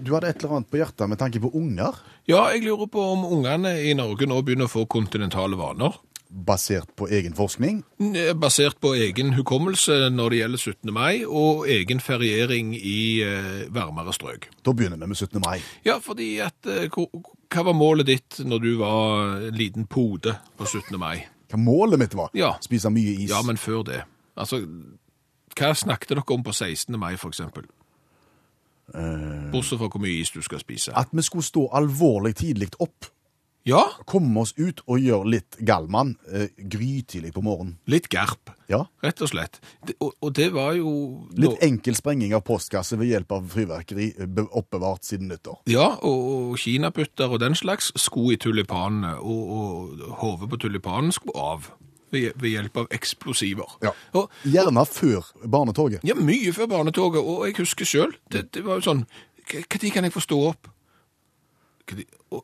Du 0.02 0.14
hadde 0.16 0.30
et 0.32 0.42
eller 0.42 0.56
annet 0.58 0.70
på 0.70 0.78
hjertet 0.80 1.08
med 1.10 1.18
tanke 1.20 1.40
på 1.42 1.50
unger, 1.56 1.98
Ja, 2.30 2.44
jeg 2.54 2.62
lurer 2.66 2.86
på 2.90 3.02
om 3.16 3.24
ungene 3.26 3.72
i 3.82 3.94
Norge 3.98 4.26
nå 4.30 4.38
begynner 4.46 4.68
å 4.68 4.72
få 4.72 4.86
kontinentale 4.86 5.58
vaner. 5.58 5.98
basert 6.32 6.88
på 6.96 7.08
egen 7.12 7.34
forskning. 7.36 7.82
Eh, 8.16 8.32
Basert 8.32 8.78
på 8.80 8.94
egen 8.96 9.34
hukommelse 9.36 10.08
når 10.10 10.30
det 10.30 10.38
gjelder 10.38 10.58
17. 10.58 10.92
mai, 10.92 11.24
og 11.26 11.66
egen 11.68 12.00
feriering 12.00 12.70
i 12.74 13.20
eh, 13.20 13.66
varmere 13.68 14.14
strøk. 14.16 14.48
Da 14.64 14.72
begynner 14.72 14.96
vi 14.96 15.06
med 15.10 15.16
17. 15.16 15.40
mai. 15.44 15.58
Ja, 15.84 15.98
fordi 16.00 16.38
at 16.40 16.66
eh, 16.66 16.88
Hva 16.88 17.64
var 17.66 17.74
målet 17.76 18.06
ditt 18.06 18.38
når 18.46 18.58
du 18.64 18.76
var 18.80 19.50
liten 19.52 19.84
pode 19.86 20.38
på 20.56 20.64
17. 20.64 20.96
mai? 20.98 21.26
Hva 21.52 21.60
målet 21.60 22.00
mitt 22.00 22.14
var? 22.16 22.30
Ja. 22.34 22.54
Spise 22.64 22.88
mye 22.90 23.12
is. 23.12 23.30
Ja, 23.30 23.42
men 23.44 23.60
før 23.60 23.82
det. 23.84 24.02
Altså, 24.40 24.62
hva 25.52 25.72
snakket 25.76 26.14
dere 26.14 26.24
om 26.32 26.44
på 26.46 26.54
16. 26.56 26.96
mai, 26.98 27.12
for 27.20 27.28
eksempel? 27.28 27.66
Bortsett 29.52 29.80
fra 29.80 29.88
hvor 29.88 30.00
mye 30.00 30.20
is 30.20 30.32
du 30.32 30.40
skal 30.44 30.60
spise. 30.62 30.94
At 30.96 31.12
vi 31.12 31.24
skulle 31.24 31.44
stå 31.44 31.66
alvorlig 31.76 32.34
tidlig 32.40 32.70
opp, 32.80 33.08
Ja, 33.64 33.84
komme 34.10 34.40
oss 34.42 34.50
ut 34.58 34.80
og 34.90 34.98
gjøre 34.98 35.28
litt 35.36 35.56
gallmann 35.62 36.16
eh, 36.32 36.48
grytidlig 36.58 37.30
på 37.36 37.42
morgenen. 37.46 37.76
litt 37.86 38.08
gerp, 38.10 38.50
Ja. 38.68 38.80
rett 39.04 39.20
og 39.22 39.28
slett. 39.30 39.60
Det, 39.86 39.94
og, 40.00 40.14
og 40.20 40.32
det 40.34 40.48
var 40.52 40.72
jo 40.74 41.28
Litt 41.38 41.62
enkel 41.62 41.94
sprenging 41.94 42.34
av 42.34 42.42
postkasse 42.42 42.98
ved 42.98 43.06
hjelp 43.12 43.30
av 43.36 43.46
fyrverkeri 43.52 44.08
eh, 44.18 44.26
be- 44.26 44.48
oppbevart 44.50 45.04
siden 45.06 45.28
nyttår. 45.30 45.60
Ja, 45.70 45.92
og, 46.02 46.24
og 46.50 46.58
kinaputter 46.58 47.30
og 47.30 47.38
den 47.44 47.54
slags 47.54 47.92
sko 47.94 48.32
i 48.32 48.36
tulipanene, 48.36 49.14
og, 49.20 49.54
og 49.54 50.02
hodet 50.24 50.50
på 50.50 50.58
tulipanen 50.66 51.12
skulle 51.14 51.38
av 51.38 51.70
ved, 52.12 52.32
ved 52.42 52.50
hjelp 52.56 52.76
av 52.82 52.88
eksplosiver. 52.90 53.76
Ja. 53.84 53.92
Og, 54.18 54.26
Gjerne 54.42 54.82
før 54.90 55.30
barnetoget. 55.46 56.02
ja, 56.04 56.14
mye 56.18 56.50
før 56.52 56.66
barnetoget, 56.74 57.22
og 57.22 57.46
jeg 57.46 57.60
husker 57.62 57.86
selv, 57.86 58.18
det, 58.32 58.48
det 58.58 58.64
var 58.66 58.82
jo 58.82 58.88
sånn, 58.90 59.06
hva 59.52 59.62
kan 59.94 60.04
jeg 60.10 60.12
få 60.18 60.20
stå 60.26 60.40
opp? 60.50 60.66
Hva 61.86 61.96
tid- 62.02 62.18
og, 62.32 62.42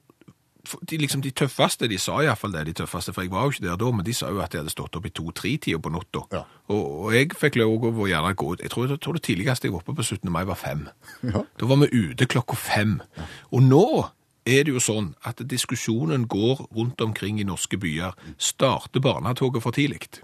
de, 0.91 0.99
liksom 1.01 1.23
de 1.25 1.33
tøffeste, 1.35 1.89
de 1.91 1.99
sa 2.01 2.19
i 2.23 2.29
hvert 2.29 2.41
fall 2.41 2.55
det, 2.55 2.67
de 2.69 2.77
tøffeste, 2.83 3.15
for 3.15 3.25
jeg 3.25 3.33
var 3.33 3.47
jo 3.47 3.55
ikke 3.55 3.67
der 3.67 3.81
da, 3.81 3.91
men 3.95 4.07
de 4.07 4.15
sa 4.17 4.31
jo 4.33 4.43
at 4.45 4.53
de 4.53 4.61
hadde 4.63 4.75
stått 4.75 4.99
opp 4.99 5.09
i 5.09 5.15
to-tre-tida 5.15 5.81
på 5.83 5.93
natta. 5.95 6.25
Ja. 6.35 6.45
Og, 6.69 6.85
og 7.07 7.17
jeg 7.17 7.33
fikk 7.39 7.59
lov 7.61 7.89
å 7.89 8.09
gjerne 8.11 8.35
gå 8.39 8.53
ut. 8.53 8.63
Jeg 8.65 8.75
tror, 8.75 8.89
jeg 8.93 9.03
tror 9.05 9.19
det 9.19 9.25
tidligste 9.29 9.69
jeg 9.69 9.75
var 9.77 9.83
oppe 9.85 9.97
på 9.99 10.07
17. 10.07 10.31
mai 10.35 10.45
var 10.49 10.61
fem. 10.61 10.87
Ja. 11.23 11.45
Da 11.61 11.71
var 11.71 11.83
vi 11.83 11.91
ute 12.11 12.29
klokka 12.31 12.59
fem. 12.59 12.99
Og 13.53 13.65
nå 13.65 13.89
er 14.49 14.65
det 14.65 14.73
jo 14.73 14.83
sånn 14.83 15.13
at 15.29 15.43
diskusjonen 15.45 16.27
går 16.31 16.67
rundt 16.77 17.01
omkring 17.05 17.41
i 17.41 17.47
norske 17.49 17.79
byer. 17.81 18.17
Starter 18.41 19.05
barnetoget 19.05 19.65
for 19.65 19.77
tidlig? 19.77 20.23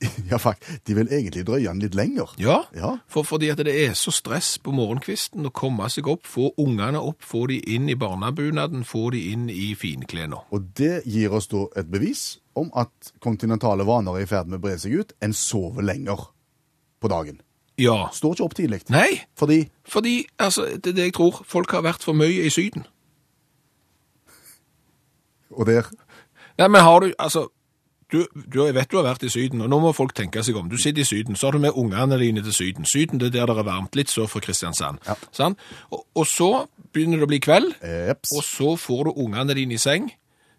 Ja, 0.30 0.38
faktisk. 0.38 0.84
De 0.86 0.94
vil 0.94 1.08
egentlig 1.12 1.42
drøye 1.46 1.66
den 1.66 1.80
litt 1.82 1.94
lenger. 1.98 2.30
Ja, 2.40 2.62
Ja. 2.76 2.96
For, 3.10 3.26
fordi 3.26 3.50
at 3.52 3.58
det 3.58 3.74
er 3.74 3.94
så 3.98 4.12
stress 4.14 4.54
på 4.62 4.72
morgenkvisten 4.72 5.46
å 5.48 5.52
komme 5.52 5.88
seg 5.90 6.08
opp, 6.08 6.24
få 6.26 6.52
ungene 6.60 7.00
opp, 7.02 7.20
få 7.26 7.46
de 7.50 7.58
inn 7.74 7.88
i 7.90 7.96
barnebunaden, 7.98 8.84
få 8.84 9.10
de 9.14 9.24
inn 9.32 9.48
i 9.50 9.74
finklærne. 9.78 10.40
Og 10.54 10.70
det 10.78 11.02
gir 11.10 11.34
oss 11.36 11.50
da 11.50 11.66
et 11.76 11.90
bevis 11.90 12.38
om 12.56 12.70
at 12.78 13.12
kontinentale 13.20 13.84
vaner 13.88 14.16
er 14.18 14.26
i 14.26 14.30
ferd 14.30 14.48
med 14.48 14.60
å 14.60 14.64
bre 14.64 14.78
seg 14.80 14.96
ut. 15.00 15.12
En 15.20 15.34
sover 15.36 15.84
lenger 15.84 16.28
på 17.00 17.10
dagen. 17.10 17.40
Ja. 17.80 18.08
Står 18.12 18.36
ikke 18.36 18.44
opp 18.44 18.56
tidlig. 18.58 18.82
Nei, 18.92 19.22
Fordi 19.38 19.62
fordi 19.88 20.26
altså, 20.38 20.66
det 20.76 20.92
er 20.92 20.96
det 20.98 21.06
jeg 21.10 21.14
tror. 21.16 21.42
Folk 21.48 21.72
har 21.72 21.82
vært 21.86 22.04
for 22.04 22.16
mye 22.16 22.44
i 22.44 22.50
Syden. 22.52 22.84
Og 25.50 25.66
der 25.66 25.88
Nei, 26.60 26.68
men 26.68 26.84
har 26.84 27.00
du, 27.00 27.12
altså, 27.18 27.48
du, 28.12 28.26
du 28.34 28.64
jeg 28.64 28.74
vet 28.74 28.90
du 28.90 28.96
har 28.98 29.04
vært 29.06 29.22
i 29.22 29.30
Syden, 29.32 29.60
og 29.62 29.68
nå 29.70 29.78
må 29.80 29.92
folk 29.96 30.14
tenke 30.18 30.42
seg 30.42 30.56
om. 30.58 30.68
Du 30.70 30.76
sitter 30.80 31.02
i 31.02 31.08
Syden, 31.08 31.36
så 31.36 31.46
har 31.48 31.52
du 31.56 31.62
med 31.62 31.76
ungene 31.78 32.18
dine 32.18 32.42
til 32.42 32.52
Syden. 32.56 32.84
Syden 32.88 33.20
det 33.20 33.28
er 33.30 33.36
der 33.46 33.52
det 33.54 33.58
er 33.62 33.68
varmt, 33.70 33.94
litt 33.96 34.10
sør 34.10 34.26
for 34.30 34.40
Kristiansand. 34.44 34.98
Ja. 35.06 35.14
Sånn? 35.36 35.56
Og, 35.90 36.04
og 36.18 36.26
så 36.26 36.50
begynner 36.92 37.20
det 37.22 37.28
å 37.28 37.30
bli 37.30 37.38
kveld, 37.44 37.74
Eps. 37.82 38.32
og 38.36 38.42
så 38.46 38.72
får 38.76 39.04
du 39.10 39.22
ungene 39.26 39.54
dine 39.54 39.76
i 39.76 39.80
seng, 39.80 40.10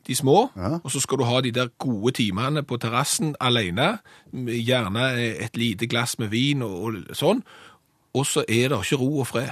de 0.08 0.16
små, 0.18 0.50
Ja. 0.58 0.80
og 0.84 0.90
så 0.90 1.00
skal 1.04 1.20
du 1.22 1.24
ha 1.30 1.42
de 1.46 1.52
der 1.54 1.68
gode 1.78 2.16
timene 2.18 2.64
på 2.66 2.78
terrassen 2.82 3.36
alene, 3.40 4.00
gjerne 4.34 5.10
et 5.46 5.58
lite 5.60 5.86
glass 5.92 6.18
med 6.20 6.32
vin 6.32 6.64
og, 6.66 6.88
og 7.12 7.16
sånn, 7.16 7.44
og 8.18 8.26
så 8.26 8.42
er 8.48 8.72
det 8.72 8.80
ikke 8.82 8.98
ro 9.04 9.12
og 9.22 9.28
fred. 9.30 9.52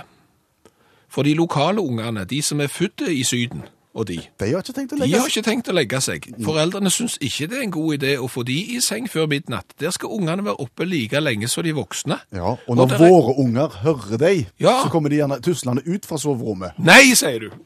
For 1.09 1.23
de 1.25 1.33
lokale 1.37 1.81
ungene, 1.81 2.25
de 2.25 2.41
som 2.41 2.59
er 2.61 2.67
født 2.71 3.05
i 3.09 3.23
Syden, 3.23 3.63
og 3.97 4.05
de, 4.07 4.19
De 4.39 4.51
har 4.53 4.61
ikke 4.61 4.73
tenkt 4.77 4.91
å 4.93 4.95
de 4.95 5.01
legge 5.01 5.19
har 5.19 5.27
ikke 5.31 5.41
tenkt 5.43 5.69
å 5.71 5.73
legge 5.73 5.99
seg. 6.05 6.27
Foreldrene 6.45 6.91
syns 6.93 7.15
ikke 7.25 7.47
det 7.49 7.57
er 7.57 7.63
en 7.65 7.71
god 7.73 7.95
idé 7.97 8.11
å 8.21 8.27
få 8.29 8.43
de 8.45 8.55
i 8.75 8.79
seng 8.85 9.07
før 9.09 9.25
midnatt. 9.27 9.73
Der 9.81 9.89
skal 9.91 10.09
ungene 10.13 10.45
være 10.45 10.59
oppe 10.61 10.85
like 10.85 11.19
lenge 11.19 11.49
som 11.49 11.63
de 11.65 11.73
voksne. 11.73 12.19
Ja, 12.31 12.51
og 12.67 12.77
når 12.77 12.93
er- 12.93 13.01
våre 13.09 13.33
unger 13.41 13.67
hører 13.83 14.17
deg, 14.21 14.47
Ja. 14.59 14.83
så 14.83 14.89
kommer 14.93 15.09
de 15.09 15.15
gjerne 15.17 15.39
tuslende 15.41 15.81
ut 15.87 16.05
fra 16.05 16.17
soverommet. 16.17 16.77
Nei, 16.77 17.13
sier 17.15 17.39
du! 17.39 17.49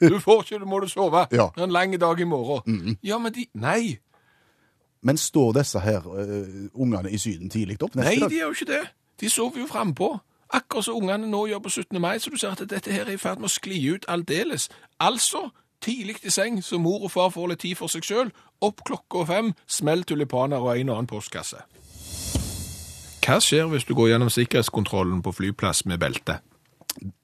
Du 0.00 0.18
får 0.20 0.42
ikke, 0.44 0.58
du 0.60 0.66
må 0.68 0.80
du 0.80 0.88
sove. 0.88 1.26
Ja. 1.32 1.48
Det 1.54 1.60
er 1.62 1.64
en 1.64 1.72
lang 1.72 1.96
dag 2.00 2.20
i 2.20 2.24
morgen. 2.24 2.98
Ja, 3.02 3.18
men 3.18 3.32
de 3.32 3.46
Nei! 3.54 3.98
Men 5.02 5.16
står 5.16 5.52
disse 5.58 5.80
her 5.80 6.02
uh, 6.06 6.68
ungene 6.74 7.10
i 7.10 7.18
Syden 7.18 7.48
tidlig 7.50 7.76
opp 7.82 7.94
neste 7.96 8.10
Nei, 8.10 8.20
dag? 8.20 8.30
de 8.30 8.36
gjør 8.40 8.50
jo 8.52 8.56
ikke 8.58 8.68
det. 8.72 8.80
De 9.20 9.30
sover 9.30 9.60
jo 9.60 9.66
frampå. 9.70 10.08
Akkurat 10.54 10.84
som 10.84 10.98
ungene 11.00 11.26
nå 11.26 11.46
gjør 11.50 11.62
på 11.64 11.70
17. 11.70 12.00
mai, 12.00 12.18
så 12.22 12.30
du 12.30 12.36
ser 12.38 12.54
at 12.54 12.62
dette 12.70 12.92
her 12.92 13.06
er 13.06 13.16
i 13.16 13.20
ferd 13.20 13.40
med 13.42 13.50
å 13.50 13.54
skli 13.56 13.80
ut 13.90 14.06
aldeles. 14.08 14.68
Altså, 15.02 15.48
tidlig 15.82 16.20
i 16.22 16.30
seng, 16.30 16.62
så 16.62 16.78
mor 16.78 17.02
og 17.02 17.10
far 17.10 17.32
får 17.34 17.50
litt 17.52 17.64
tid 17.64 17.78
for 17.80 17.92
seg 17.92 18.06
sjøl. 18.06 18.30
Opp 18.62 18.84
klokka 18.86 19.26
fem, 19.26 19.54
smell 19.66 20.06
tulipaner 20.06 20.62
og 20.62 20.76
en 20.76 20.92
og 20.92 21.00
annen 21.00 21.10
postkasse. 21.10 21.64
Hva 23.26 23.40
skjer 23.42 23.66
hvis 23.72 23.88
du 23.88 23.96
går 23.98 24.12
gjennom 24.12 24.30
sikkerhetskontrollen 24.30 25.18
på 25.26 25.34
flyplass 25.34 25.82
med 25.90 25.98
belte? 25.98 26.38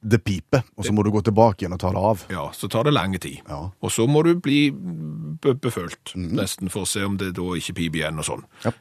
Det 0.03 0.19
piper, 0.21 0.67
og 0.77 0.85
så 0.85 0.93
må 0.93 1.05
du 1.07 1.13
gå 1.15 1.23
tilbake 1.25 1.63
igjen 1.63 1.77
og 1.77 1.81
ta 1.81 1.93
det 1.95 2.01
av. 2.11 2.25
Ja, 2.29 2.49
så 2.53 2.69
tar 2.69 2.85
det 2.85 2.93
lang 2.93 3.15
tid. 3.17 3.39
Ja. 3.47 3.71
Og 3.81 3.93
så 3.95 4.05
må 4.11 4.25
du 4.27 4.35
bli 4.35 4.67
befølt, 4.73 5.63
befølt, 5.63 6.13
nesten, 6.19 6.69
for 6.75 6.85
å 6.85 6.91
se 6.91 7.07
om 7.07 7.15
det 7.21 7.31
da 7.39 7.47
ikke 7.57 7.79
piper 7.79 8.03
igjen 8.03 8.21
og 8.21 8.27
sånn. 8.29 8.43
Ja. 8.67 8.75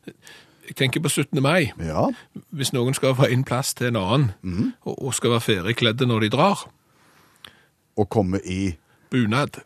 Jeg 0.71 0.75
tenker 0.79 1.01
på 1.03 1.09
17. 1.11 1.41
mai. 1.43 1.71
Ja. 1.83 2.05
Hvis 2.55 2.69
noen 2.71 2.95
skal 2.95 3.11
få 3.17 3.27
inn 3.27 3.41
plass 3.43 3.73
til 3.75 3.89
en 3.89 3.97
annen, 3.99 4.69
og, 4.87 4.93
og 5.03 5.13
skal 5.17 5.33
være 5.33 5.43
feriekledde 5.43 6.07
når 6.07 6.19
de 6.23 6.29
drar, 6.37 6.67
Og 7.99 8.07
komme 8.09 8.39
i 8.47 8.77
bunad 9.11 9.59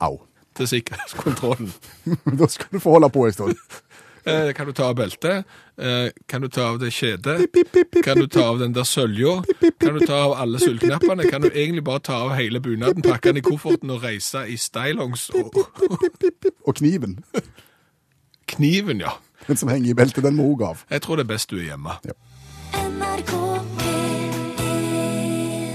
Au. 0.00 0.18
til 0.54 0.68
sikkerhetskontrollen. 0.68 1.72
da 2.38 2.46
skal 2.46 2.66
du 2.72 2.78
få 2.78 2.90
holde 2.98 3.08
på 3.10 3.24
en 3.26 3.32
stund. 3.32 3.56
Eh, 4.28 4.50
kan 4.52 4.66
du 4.68 4.72
ta 4.76 4.90
av 4.90 4.98
beltet? 4.98 5.46
Eh, 5.80 6.10
kan 6.28 6.42
du 6.44 6.48
ta 6.52 6.66
av 6.68 6.78
det 6.78 6.90
kjedet? 6.92 7.46
Kan 8.04 8.18
du 8.20 8.26
ta 8.28 8.42
av 8.50 8.58
den 8.60 8.74
der 8.76 8.84
sølja? 8.84 9.38
Kan 9.80 9.96
du 9.96 10.04
ta 10.04 10.18
av 10.26 10.34
alle 10.42 10.60
sølvknappene? 10.60 11.24
Kan 11.30 11.40
du 11.40 11.48
egentlig 11.48 11.80
bare 11.86 12.02
ta 12.04 12.18
av 12.26 12.34
hele 12.36 12.60
bunaden, 12.60 13.00
pakke 13.00 13.32
den 13.32 13.40
i 13.40 13.44
kofferten 13.46 13.88
og 13.90 14.04
reise 14.04 14.42
i 14.44 14.58
stylongs 14.60 15.30
og 15.40 15.56
Og 16.68 16.74
kniven, 16.76 17.16
kniven, 18.52 19.00
ja. 19.00 19.16
Den 19.50 19.60
som 19.62 19.72
henger 19.72 19.92
i 19.92 19.96
beltet, 19.98 20.24
den 20.26 20.38
må 20.38 20.48
hun 20.52 20.66
av. 20.70 20.84
Jeg 20.90 21.04
tror 21.04 21.20
det 21.20 21.26
er 21.26 21.32
best 21.34 21.50
du 21.52 21.58
er 21.60 21.72
hjemme. 21.72 21.96
Ja. 22.06 22.16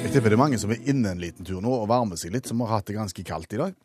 Jeg 0.05 0.13
tipper 0.13 0.32
det 0.32 0.38
er 0.38 0.43
mange 0.45 0.61
som 0.61 0.71
er 0.71 0.88
inne 0.88 1.11
en 1.11 1.19
liten 1.19 1.47
tur 1.47 1.59
nå 1.63 1.73
og 1.82 1.89
varmer 1.91 2.19
seg 2.19 2.34
litt, 2.36 2.47
som 2.47 2.63
har 2.63 2.78
hatt 2.78 2.88
det 2.88 2.95
ganske 2.95 3.28
kaldt 3.28 3.53
i 3.57 3.59
dag. 3.59 3.76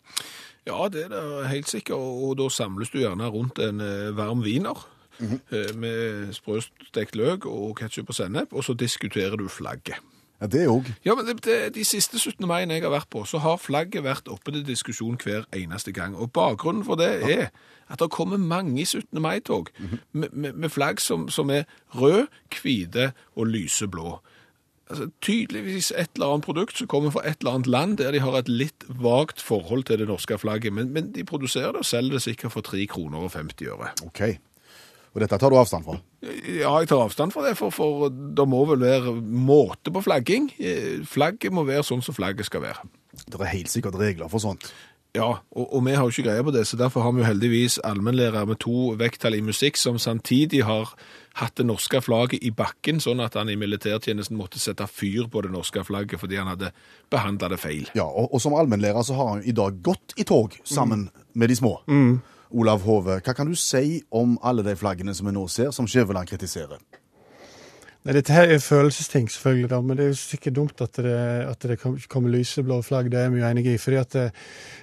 Ja, 0.68 0.86
det 0.92 1.08
er 1.08 1.12
det 1.14 1.50
helt 1.50 1.70
sikkert, 1.70 1.98
og 1.98 2.36
da 2.38 2.46
samles 2.52 2.92
du 2.92 3.00
gjerne 3.00 3.30
rundt 3.32 3.58
en 3.64 3.80
varm 3.82 4.16
varm 4.16 4.44
viner 4.44 4.86
-hmm. 5.20 5.76
med 5.76 6.32
sprøstekt 6.34 7.16
løk 7.16 7.46
og 7.46 7.76
ketsjup 7.80 8.08
og 8.08 8.14
sennep, 8.14 8.52
og 8.52 8.64
så 8.64 8.74
diskuterer 8.74 9.36
du 9.36 9.48
flagget. 9.48 10.00
Ja, 10.40 10.48
det 10.48 10.62
òg. 10.72 10.88
Ja, 11.04 11.14
men 11.14 11.26
det, 11.28 11.44
det, 11.44 11.74
De 11.74 11.84
siste 11.84 12.18
17. 12.18 12.46
mai 12.48 12.64
jeg 12.64 12.82
har 12.82 12.94
vært 12.94 13.10
på, 13.12 13.24
så 13.28 13.38
har 13.44 13.60
flagget 13.60 14.04
vært 14.04 14.28
oppe 14.28 14.54
til 14.54 14.64
diskusjon 14.66 15.18
hver 15.20 15.44
eneste 15.52 15.92
gang. 15.92 16.16
Og 16.16 16.32
Bakgrunnen 16.32 16.84
for 16.84 16.96
det 17.00 17.10
er 17.28 17.50
at 17.90 17.98
det 18.00 18.10
kommer 18.10 18.38
mange 18.38 18.86
17. 18.86 19.20
mai-tog 19.20 19.68
med, 20.12 20.28
med, 20.32 20.52
med 20.52 20.68
flagg 20.68 21.00
som, 21.00 21.28
som 21.28 21.50
er 21.50 21.64
rød, 21.94 22.26
hvite 22.62 23.12
og 23.36 23.46
lyseblå. 23.46 24.20
Altså, 24.90 25.10
tydeligvis 25.22 25.92
et 25.96 26.08
eller 26.14 26.32
annet 26.32 26.44
produkt 26.44 26.78
som 26.78 26.86
kommer 26.90 27.10
fra 27.14 27.22
et 27.28 27.36
eller 27.40 27.58
annet 27.58 27.66
land 27.66 27.96
der 27.98 28.10
de 28.10 28.20
har 28.20 28.38
et 28.38 28.48
litt 28.48 28.86
vagt 28.88 29.42
forhold 29.42 29.84
til 29.84 29.98
det 29.98 30.08
norske 30.08 30.38
flagget, 30.38 30.72
men, 30.72 30.90
men 30.90 31.12
de 31.14 31.24
produserer 31.24 31.72
det 31.72 31.84
og 31.84 31.86
selger 31.86 32.18
det 32.18 32.22
sikkert 32.22 32.52
for 32.56 32.66
3 32.66 32.86
kroner 32.90 33.18
og 33.18 33.30
50 33.36 33.68
øre. 33.70 33.92
OK. 34.06 34.22
Og 35.10 35.22
dette 35.24 35.38
tar 35.42 35.50
du 35.50 35.58
avstand 35.58 35.86
fra? 35.86 35.96
Ja, 36.22 36.76
jeg 36.78 36.90
tar 36.90 37.02
avstand 37.02 37.34
fra 37.34 37.42
det, 37.48 37.56
for, 37.58 37.74
for 37.74 38.08
det 38.10 38.46
må 38.46 38.62
vel 38.68 38.84
være 38.84 39.16
måte 39.18 39.90
på 39.90 40.04
flagging. 40.06 40.50
Flagget 41.10 41.54
må 41.54 41.66
være 41.66 41.86
sånn 41.86 42.04
som 42.04 42.14
flagget 42.14 42.46
skal 42.46 42.62
være. 42.62 42.86
Det 43.26 43.40
er 43.40 43.50
helt 43.56 43.72
sikkert 43.72 43.98
regler 43.98 44.30
for 44.30 44.42
sånt. 44.42 44.70
Ja, 45.10 45.40
og, 45.50 45.64
og 45.74 45.80
vi 45.82 45.96
har 45.98 46.06
jo 46.06 46.12
ikke 46.12 46.28
greie 46.28 46.42
på 46.46 46.52
det, 46.54 46.62
så 46.70 46.78
derfor 46.78 47.02
har 47.02 47.14
vi 47.16 47.24
jo 47.24 47.26
heldigvis 47.26 47.80
allmennlærer 47.82 48.46
med 48.46 48.60
to 48.62 48.92
vekttall 48.98 49.34
i 49.34 49.42
musikk 49.42 49.78
som 49.80 49.98
samtidig 49.98 50.62
har 50.68 50.92
hatt 51.40 51.56
det 51.58 51.66
norske 51.66 51.98
flagget 52.04 52.44
i 52.46 52.52
bakken, 52.54 53.00
sånn 53.02 53.22
at 53.24 53.34
han 53.38 53.50
i 53.50 53.58
militærtjenesten 53.58 54.38
måtte 54.38 54.62
sette 54.62 54.86
fyr 54.86 55.26
på 55.30 55.42
det 55.42 55.50
norske 55.50 55.82
flagget 55.86 56.22
fordi 56.22 56.38
han 56.38 56.52
hadde 56.52 56.70
behandla 57.10 57.50
det 57.50 57.58
feil. 57.58 57.90
Ja, 57.98 58.06
og, 58.06 58.30
og 58.30 58.42
som 58.42 58.54
allmennlærer 58.54 59.06
så 59.06 59.18
har 59.18 59.32
han 59.34 59.42
i 59.42 59.54
dag 59.56 59.82
gått 59.82 60.14
i 60.14 60.26
tog 60.28 60.54
sammen 60.62 61.08
med 61.34 61.50
de 61.50 61.58
små. 61.58 61.80
Olav 62.50 62.82
Hove, 62.86 63.20
hva 63.22 63.34
kan 63.36 63.46
du 63.50 63.54
si 63.58 64.00
om 64.10 64.36
alle 64.46 64.64
de 64.66 64.74
flaggene 64.78 65.14
som 65.14 65.28
vi 65.28 65.34
nå 65.36 65.44
ser, 65.50 65.70
som 65.74 65.86
Skjæveland 65.88 66.28
kritiserer? 66.30 66.80
Nei, 68.00 68.14
dette 68.16 68.32
her 68.32 68.48
er 68.48 68.62
følelsesting, 68.64 69.26
selvfølgelig, 69.28 69.68
da, 69.68 69.78
men 69.84 69.98
det 69.98 70.04
er 70.06 70.12
jo 70.14 70.16
sikkert 70.22 70.54
dumt 70.56 70.80
at 70.80 70.96
det, 71.04 71.12
at 71.50 71.66
det 71.68 71.76
kommer 72.08 72.32
lyseblå 72.32 72.78
flagg. 72.86 73.10
Det 73.12 73.20
er 73.20 73.28
vi 73.32 73.42
jo 73.42 73.48
enige 73.50 73.74
i. 73.76 73.98
Det, 74.14 74.22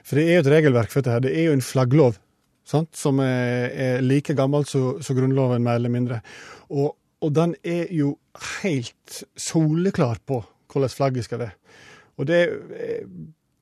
for 0.05 0.19
det 0.19 0.25
er 0.27 0.35
jo 0.35 0.43
et 0.45 0.51
regelverk 0.53 0.93
for 0.93 1.01
dette 1.01 1.15
her. 1.15 1.23
Det 1.25 1.31
er 1.33 1.47
jo 1.47 1.55
en 1.57 1.65
flagglov 1.65 2.19
sant? 2.67 2.91
som 2.99 3.17
er, 3.23 3.71
er 3.73 4.05
like 4.05 4.35
gammel 4.37 4.67
som 4.69 5.17
Grunnloven, 5.17 5.65
mer 5.65 5.79
eller 5.81 5.89
mindre. 5.89 6.19
Og, 6.69 6.93
og 7.25 7.33
den 7.33 7.55
er 7.65 7.89
jo 7.95 8.13
helt 8.61 9.23
soleklar 9.33 10.21
på 10.27 10.43
hvordan 10.69 10.93
flagget 10.93 11.25
skal 11.25 11.41
være. 11.41 11.57
Og 12.21 12.27
det, 12.29 12.43
er- 12.45 13.07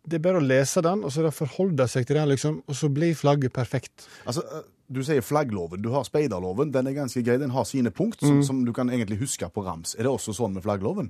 det 0.05 0.19
er 0.19 0.23
bare 0.23 0.39
å 0.41 0.45
lese 0.45 0.81
den, 0.85 1.03
og 1.03 1.11
så 1.13 1.31
forholde 1.33 1.87
seg 1.89 2.05
til 2.05 2.19
den, 2.19 2.29
liksom, 2.29 2.61
og 2.67 2.77
så 2.77 2.89
blir 2.93 3.15
flagget 3.17 3.53
perfekt. 3.53 4.07
Altså, 4.25 4.43
eh, 4.45 4.71
Du 4.87 4.99
sier 5.01 5.23
flaggloven. 5.25 5.81
Du 5.81 5.89
har 5.89 6.03
speiderloven. 6.05 6.69
Den 6.71 6.85
er 6.85 6.93
ganske 6.93 7.23
grei. 7.25 7.39
Den 7.41 7.49
har 7.49 7.63
sine 7.65 7.89
punkt 7.89 8.19
som, 8.21 8.43
som 8.45 8.59
du 8.65 8.69
kan 8.71 8.85
egentlig 8.93 9.17
huske 9.17 9.47
på 9.49 9.63
rams. 9.65 9.95
Er 9.97 10.05
det 10.05 10.11
også 10.11 10.35
sånn 10.37 10.53
med 10.53 10.61
flaggloven? 10.61 11.07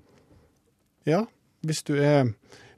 Ja, 1.05 1.25
hvis 1.61 1.83
du 1.83 1.97
er, 1.99 2.29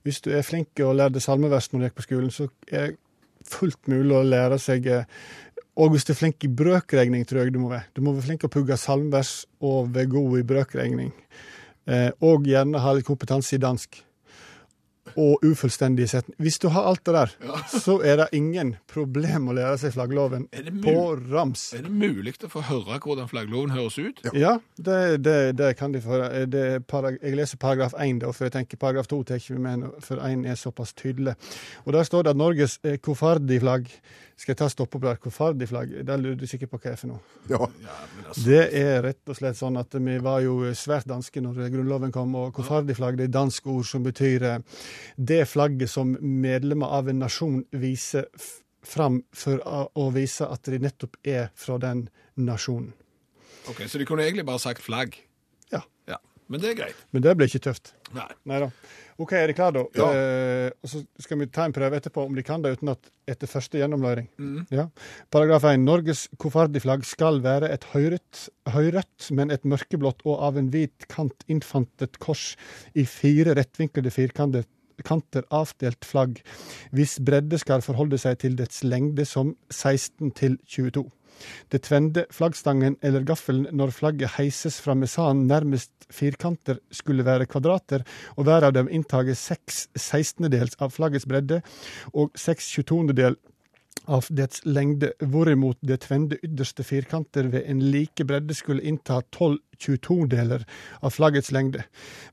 hvis 0.02 0.22
du 0.26 0.32
er 0.34 0.42
flink 0.42 0.74
og 0.82 0.96
lærte 0.98 1.22
salmevers 1.22 1.70
når 1.70 1.80
du 1.80 1.86
gikk 1.86 2.00
på 2.00 2.08
skolen, 2.08 2.32
så 2.34 2.48
er 2.72 2.88
det 2.88 2.98
fullt 3.46 3.86
mulig 3.88 4.16
å 4.18 4.24
lære 4.26 4.58
seg 4.60 4.88
eh, 4.90 5.06
Og 5.78 5.92
hvis 5.94 6.08
du 6.10 6.16
er 6.16 6.18
flink 6.18 6.42
i 6.44 6.50
brøkregning, 6.50 7.22
tror 7.30 7.44
jeg 7.44 7.54
du 7.54 7.60
må 7.62 7.70
være. 7.70 7.86
Du 7.94 8.02
må 8.02 8.16
være 8.16 8.26
flink 8.32 8.42
til 8.42 8.50
å 8.50 8.56
pugge 8.58 8.78
salmevers 8.82 9.46
og 9.62 9.94
være 9.94 10.10
god 10.16 10.40
i 10.40 10.46
brøkregning. 10.50 11.12
Eh, 11.86 12.10
og 12.26 12.50
gjerne 12.50 12.82
ha 12.82 12.96
litt 12.98 13.06
kompetanse 13.06 13.54
i 13.54 13.62
dansk. 13.62 14.02
Og 15.16 15.44
ufullstendige 15.46 16.10
setninger. 16.12 16.42
Hvis 16.44 16.60
du 16.60 16.68
har 16.74 16.90
alt 16.90 17.04
det 17.08 17.14
der, 17.16 17.34
så 17.86 17.98
er 18.04 18.22
det 18.22 18.28
ingen 18.38 18.76
problem 18.92 19.50
å 19.52 19.56
lære 19.58 19.78
seg 19.82 19.96
flaggloven 19.96 20.48
på 20.84 20.98
rams. 21.32 21.70
Er 21.78 21.88
det 21.88 21.94
mulig 21.94 22.36
å 22.44 22.52
få 22.52 22.66
høre 22.68 23.00
hvordan 23.04 23.30
flaggloven 23.32 23.74
høres 23.76 23.98
ut? 23.98 24.22
Ja, 24.36 24.58
det, 24.78 25.24
det, 25.26 25.38
det 25.58 25.74
kan 25.80 25.96
de 25.96 26.02
få 26.04 26.16
høre. 26.16 26.46
Det 26.46 26.66
er 26.78 27.10
Jeg 27.22 27.40
leser 27.40 27.62
paragraf 27.62 27.96
1, 27.98 28.22
da, 28.24 28.32
for 28.36 28.48
jeg 28.48 28.58
tenker 28.58 28.82
paragraf 28.82 29.10
2 29.12 29.24
tar 29.28 29.42
ikke 29.42 29.58
vi 29.58 29.64
med, 29.64 29.88
for 30.04 30.22
1 30.24 30.46
er 30.46 30.60
såpass 30.60 30.94
tydelig. 30.98 31.38
Og 31.86 31.94
Der 31.94 32.04
står 32.04 32.28
det 32.28 32.36
at 32.36 32.40
Norges 32.40 32.80
eh, 32.84 32.98
kofardi-flagg 32.98 33.90
Skal 34.38 34.54
jeg 34.54 34.60
ta 34.60 34.68
stoppe 34.70 35.00
opp 35.00 35.06
der? 35.08 35.18
Kofardi-flagg, 35.18 35.96
der 36.06 36.20
lurer 36.22 36.36
du 36.38 36.46
sikkert 36.46 36.70
på 36.70 36.78
hva 36.84 36.92
er 36.92 37.00
for 37.00 37.10
noe. 37.10 37.22
Ja. 37.50 37.68
Det 38.38 38.60
er 38.78 39.02
rett 39.08 39.32
og 39.34 39.40
slett 39.40 39.58
sånn 39.58 39.80
at 39.82 39.98
vi 39.98 40.20
var 40.22 40.44
jo 40.46 40.60
svært 40.78 41.10
danske 41.10 41.42
når 41.42 41.72
Grunnloven 41.74 42.14
kom, 42.14 42.36
og 42.38 42.54
kofardiflagg 42.54 43.18
det 43.18 43.32
er 43.32 43.34
dansk 43.34 43.66
ord 43.74 43.88
som 43.90 44.06
betyr 44.06 44.46
eh, 44.46 44.86
det 45.18 45.42
flagget 45.50 45.90
som 45.90 46.14
medlemmer 46.22 46.94
av 47.00 47.10
en 47.10 47.24
nasjon 47.26 47.64
viser 47.74 48.30
fram 48.88 49.24
for 49.36 49.62
å, 49.66 50.08
vise 50.16 50.46
at 50.46 50.70
de 50.70 50.80
nettopp 50.86 51.18
er 51.28 51.50
fra 51.58 51.80
den 51.82 52.06
nasjonen. 52.38 52.94
Ok, 53.68 53.84
Så 53.90 54.00
de 54.00 54.06
kunne 54.08 54.24
egentlig 54.24 54.46
bare 54.48 54.62
sagt 54.64 54.86
flagg? 54.86 55.18
Ja. 55.74 55.82
Ja, 56.08 56.22
Men 56.48 56.62
det 56.62 56.72
er 56.72 56.80
greit. 56.84 57.06
Men 57.12 57.26
det 57.26 57.34
ble 57.36 57.50
ikke 57.50 57.66
tøft. 57.68 57.96
Nei. 58.16 58.30
Nei 58.48 58.62
da. 58.64 58.70
OK, 59.18 59.34
er 59.34 59.50
de 59.50 59.56
klare, 59.58 59.82
da? 59.82 59.84
Ja. 59.98 60.08
Eh, 60.14 60.72
og 60.84 60.92
så 60.92 61.02
skal 61.24 61.40
vi 61.42 61.48
ta 61.50 61.66
en 61.66 61.74
prøve 61.74 61.98
etterpå 61.98 62.26
om 62.28 62.36
de 62.38 62.44
kan 62.46 62.62
det 62.62 62.76
uten 62.78 62.92
at 62.94 63.10
etter 63.30 63.50
første 63.50 63.82
gjennomløring. 63.82 64.30
Ja. 64.74 64.88
Paragraf 65.34 65.66
1. 65.66 65.82
Norges 65.82 66.28
koffardiflagg 66.42 67.06
skal 67.08 67.42
være 67.46 67.72
et 67.74 67.88
høyrødt, 67.96 68.44
høyrødt, 68.76 69.30
men 69.38 69.54
et 69.54 69.66
mørkeblått 69.66 70.22
og 70.28 70.44
av 70.50 70.62
en 70.62 70.70
hvit 70.74 71.10
kant 71.10 71.48
innfantet 71.50 72.22
kors 72.24 72.52
i 72.94 73.08
fire 73.10 73.58
rettvinklede 73.58 74.14
firkanter 74.14 74.68
kanter 75.06 75.46
avdelt 75.54 76.06
flagg, 76.06 76.40
hvis 76.96 77.20
bredde 77.22 77.60
skal 77.62 77.84
forholde 77.86 78.18
seg 78.22 78.40
til 78.42 78.58
dets 78.58 78.82
lengde 78.82 79.28
som 79.30 79.54
16 79.70 80.32
til 80.38 80.58
22. 80.66 81.06
Det 81.72 81.84
tvende 81.88 82.26
flaggstangen 82.34 82.98
eller 83.02 83.26
gaffelen 83.28 83.68
når 83.76 83.94
flagget 83.96 84.36
heises 84.38 84.80
fra 84.84 84.96
mesanen 84.98 85.48
nærmest 85.50 85.92
firkanter 86.14 86.80
skulle 86.92 87.26
være 87.28 87.50
kvadrater, 87.50 88.06
og 88.38 88.48
hver 88.48 88.70
av 88.70 88.78
dem 88.78 88.90
inntager 88.90 89.38
seks 89.38 89.88
sekstendedels 89.98 90.80
av 90.80 90.96
flaggets 90.96 91.28
bredde 91.28 91.62
og 92.14 92.34
seks 92.40 92.70
tjuetondedel 92.74 93.38
av 94.08 94.28
dets 94.32 94.62
lengde, 94.66 95.12
hvorimot 95.20 95.80
det 95.86 96.00
tvende 96.06 96.38
ytterste 96.40 96.86
firkanter 96.88 97.50
ved 97.52 97.68
en 97.68 97.82
like 97.92 98.26
bredde 98.28 98.56
skulle 98.56 98.86
innta 98.88 99.20
tolv 99.36 99.60
22-deler 99.78 100.64
av 101.02 101.14
flaggets 101.14 101.52
lengde. 101.54 101.84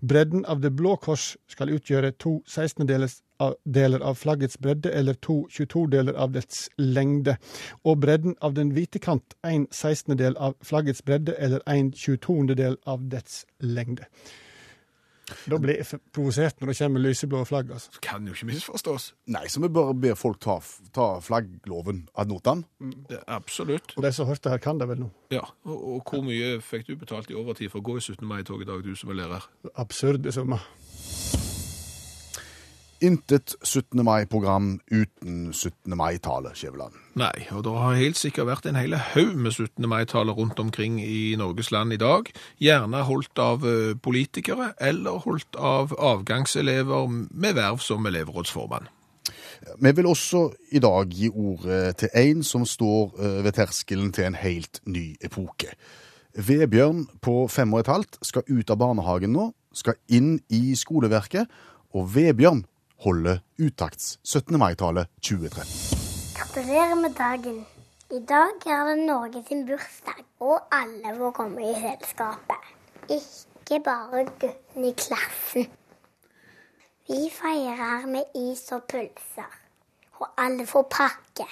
Bredden 0.00 0.44
av 0.48 0.62
det 0.62 0.72
blå 0.78 0.94
kors 1.02 1.34
skal 1.50 1.72
utgjøre 1.74 2.14
to 2.20 2.38
16-deler 2.46 3.10
av, 3.10 3.23
deler 3.64 4.04
av 4.04 4.14
flaggets 4.20 4.58
bredde, 4.58 4.92
eller 4.92 5.14
to 5.14 5.44
22-deler 5.50 6.14
av 6.14 6.32
dets 6.36 6.68
lengde. 6.78 7.36
Og 7.84 8.00
bredden 8.04 8.38
av 8.40 8.54
den 8.54 8.72
hvite 8.76 9.02
kant 9.02 9.36
en 9.44 9.66
16-del 9.72 10.36
av 10.36 10.56
flaggets 10.62 11.02
bredde, 11.02 11.36
eller 11.38 11.64
en 11.66 11.92
22-del 11.92 12.78
av 12.86 13.08
dets 13.10 13.44
lengde. 13.60 14.08
Da 15.48 15.56
blir 15.60 15.78
jeg 15.80 16.00
provosert 16.12 16.60
når 16.60 16.70
det 16.70 16.76
kommer 16.78 17.00
lyseblå 17.00 17.42
flagg. 17.48 17.70
altså. 17.72 17.92
Det 17.96 18.02
kan 18.04 18.26
jo 18.28 18.34
ikke 18.36 18.48
misforstås. 18.50 19.06
Nei, 19.32 19.46
så 19.48 19.62
vi 19.64 19.70
bare 19.72 19.94
ber 19.96 20.18
folk 20.20 20.40
ta, 20.44 20.58
ta 20.94 21.06
flaggloven 21.24 22.04
ad 22.20 22.28
notam. 22.28 22.64
Det, 23.08 23.22
absolutt. 23.26 23.96
Og 23.96 24.04
de 24.04 24.12
som 24.12 24.28
hørte 24.28 24.52
her, 24.52 24.60
kan 24.62 24.80
det 24.80 24.88
vel 24.90 25.00
nå. 25.06 25.10
Ja, 25.32 25.46
og, 25.64 25.78
og 25.94 26.10
hvor 26.10 26.24
mye 26.26 26.58
fikk 26.64 26.90
du 26.90 26.96
betalt 27.00 27.32
i 27.32 27.38
overtid 27.38 27.72
for 27.72 27.80
å 27.80 27.88
gå 27.88 27.98
i 28.00 28.04
17. 28.04 28.20
mai-tog 28.28 28.64
i 28.64 28.68
dag, 28.68 28.84
du 28.84 28.92
som 28.98 29.14
er 29.14 29.22
lærer? 29.22 29.48
Absurde 29.80 30.32
summer. 30.34 30.64
Intet 33.04 33.52
17. 33.62 34.00
mai-program 34.04 34.78
uten 34.88 35.52
17. 35.52 35.96
mai-tale, 35.96 36.54
Skjæveland. 36.56 36.94
Nei, 37.20 37.46
og 37.52 37.66
det 37.66 37.74
har 37.76 37.98
helt 37.98 38.16
sikkert 38.16 38.48
vært 38.48 38.68
en 38.70 38.78
hel 38.80 38.96
haug 38.96 39.34
med 39.36 39.52
17. 39.52 39.84
mai-taler 39.90 40.32
rundt 40.32 40.60
omkring 40.62 40.96
i 41.02 41.34
Norges 41.36 41.68
land 41.74 41.92
i 41.92 42.00
dag. 42.00 42.30
Gjerne 42.62 43.04
holdt 43.04 43.42
av 43.44 43.66
eh, 43.68 43.92
politikere, 44.00 44.72
eller 44.80 45.20
holdt 45.26 45.58
av 45.60 45.92
avgangselever 45.98 47.12
med 47.12 47.58
verv 47.60 47.84
som 47.84 48.08
elevrådsformann. 48.08 48.88
Vi 49.80 49.92
vil 49.96 50.08
også 50.08 50.46
i 50.72 50.80
dag 50.80 51.12
gi 51.12 51.28
ordet 51.28 51.96
til 52.00 52.16
en 52.24 52.42
som 52.42 52.64
står 52.64 53.14
eh, 53.20 53.38
ved 53.44 53.52
terskelen 53.60 54.12
til 54.16 54.30
en 54.30 54.40
helt 54.40 54.80
ny 54.88 55.10
epoke. 55.20 55.76
Vebjørn 56.34 57.04
på 57.22 57.42
fem 57.52 57.76
og 57.76 57.84
et 57.84 57.92
halvt 57.92 58.22
skal 58.24 58.48
ut 58.48 58.70
av 58.70 58.80
barnehagen 58.80 59.36
nå, 59.36 59.50
skal 59.76 60.00
inn 60.08 60.38
i 60.48 60.72
skoleverket, 60.78 61.50
og 61.94 62.08
Vebjørn 62.14 62.64
holder 63.00 63.40
uttakts 63.58 64.18
17. 64.22 64.58
mai-tale 64.58 65.06
2013. 65.22 65.64
Gratulerer 66.36 66.94
med 66.94 67.14
dagen. 67.18 67.66
I 68.10 68.20
dag 68.28 68.66
er 68.66 68.84
det 68.88 69.06
Norge 69.06 69.44
sin 69.48 69.66
bursdag, 69.66 70.24
og 70.40 70.60
alle 70.72 71.16
får 71.18 71.30
komme 71.30 71.70
i 71.70 71.74
selskapet. 71.74 72.68
Ikke 73.10 73.80
bare 73.84 74.24
guttene 74.24 74.88
i 74.88 74.92
klassen. 74.92 75.66
Vi 77.08 77.30
feirer 77.32 78.06
med 78.06 78.24
is 78.34 78.72
og 78.72 78.82
pølser, 78.88 79.50
og 80.20 80.28
alle 80.38 80.66
får 80.66 80.86
pakke. 80.90 81.48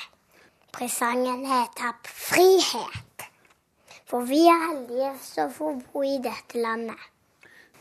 Presangen 0.73 1.47
heter 1.47 1.97
Frihet. 2.05 3.27
For 4.07 4.21
vi 4.29 4.47
er 4.47 4.67
heldige 4.69 5.13
som 5.21 5.53
får 5.53 5.81
bo 5.93 6.03
i 6.03 6.19
dette 6.25 6.61
landet. 6.63 7.09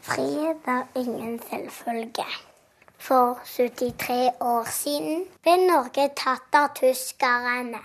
Frihet 0.01 0.67
er 0.67 0.87
ingen 0.95 1.39
selvfølge. 1.49 2.25
For 3.01 3.39
73 3.45 4.29
år 4.39 4.67
siden 4.69 5.23
ble 5.41 5.53
Norge 5.57 6.03
tatt 6.13 6.53
av 6.53 6.67
tyskerne. 6.77 7.79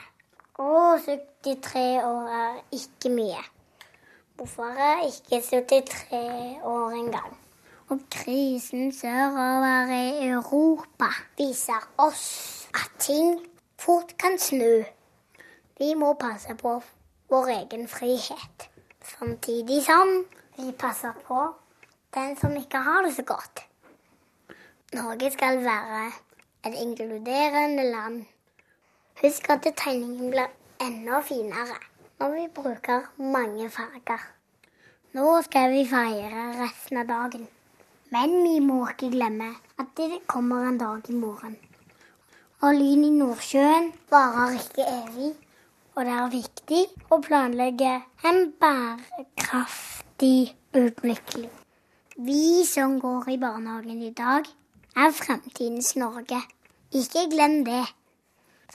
Og 0.60 1.06
73 1.06 1.84
år 2.04 2.26
er 2.38 2.58
ikke 2.76 3.12
mye. 3.14 3.44
Hvorfor 4.36 4.76
er 4.86 5.06
ikke 5.06 5.38
73 5.40 6.58
år 6.68 6.96
engang? 6.98 7.30
Og 7.88 8.02
krisen 8.12 8.92
sørover 8.92 9.94
i 9.96 10.26
Europa 10.28 11.08
viser 11.38 11.86
oss 11.96 12.26
at 12.74 12.90
ting 13.00 13.38
fort 13.80 14.12
kan 14.20 14.36
snu. 14.38 14.82
Vi 15.78 15.94
må 15.94 16.10
passe 16.20 16.58
på 16.60 16.74
vår 17.32 17.48
egen 17.54 17.88
frihet, 17.88 18.68
samtidig 19.16 19.80
som 19.88 20.12
vi 20.58 20.76
passer 20.76 21.16
på 21.24 21.40
den 22.14 22.36
som 22.36 22.56
ikke 22.56 22.84
har 22.84 23.00
det 23.08 23.14
så 23.16 23.24
godt. 23.32 23.64
Norge 24.97 25.30
skal 25.30 25.59
være 25.64 26.07
et 26.66 26.74
inkluderende 26.82 27.84
land. 27.90 28.22
Husk 29.22 29.51
at 29.51 29.66
tegningen 29.76 30.30
blir 30.32 30.49
enda 30.80 31.20
finere 31.20 31.76
når 32.20 32.32
vi 32.34 32.47
bruker 32.55 33.11
mange 33.18 33.68
farger. 33.70 34.22
Nå 35.12 35.42
skal 35.44 35.70
vi 35.72 35.84
feire 35.90 36.47
resten 36.62 37.03
av 37.03 37.07
dagen. 37.12 37.47
Men 38.14 38.34
vi 38.47 38.59
må 38.64 38.78
ikke 38.88 39.12
glemme 39.12 39.53
at 39.80 39.92
det 40.01 40.22
kommer 40.32 40.68
en 40.68 40.80
dag 40.80 41.11
i 41.11 41.16
morgen. 41.16 41.57
Og 42.64 42.74
lyn 42.80 43.05
i 43.05 43.12
Nordsjøen 43.20 43.92
varer 44.11 44.57
ikke 44.61 44.84
evig. 44.97 45.32
Og 45.97 46.05
det 46.05 46.12
er 46.12 46.32
viktig 46.32 46.82
å 47.12 47.20
planlegge 47.24 47.94
en 48.28 48.44
bærekraftig 48.61 50.55
utvikling. 50.76 51.51
Vi 52.16 52.64
som 52.68 53.01
går 53.01 53.34
i 53.34 53.40
barnehagen 53.40 54.03
i 54.05 54.12
dag, 54.16 54.49
er 54.97 55.12
fremtidens 55.12 55.97
Norge. 55.97 56.40
Ikke 56.92 57.26
glem 57.30 57.64
det. 57.64 57.84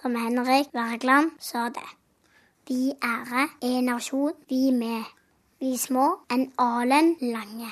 Som 0.01 0.15
Henrik 0.15 0.69
Wergeland 0.73 1.31
sa 1.39 1.69
det. 1.69 1.89
Vi 2.67 2.93
ære 3.03 3.47
en 3.61 3.83
nasjon, 3.83 4.33
vi 4.49 4.71
med. 4.71 5.03
Vi 5.59 5.77
små, 5.77 6.19
en 6.31 6.53
alen 6.57 7.17
lange. 7.21 7.71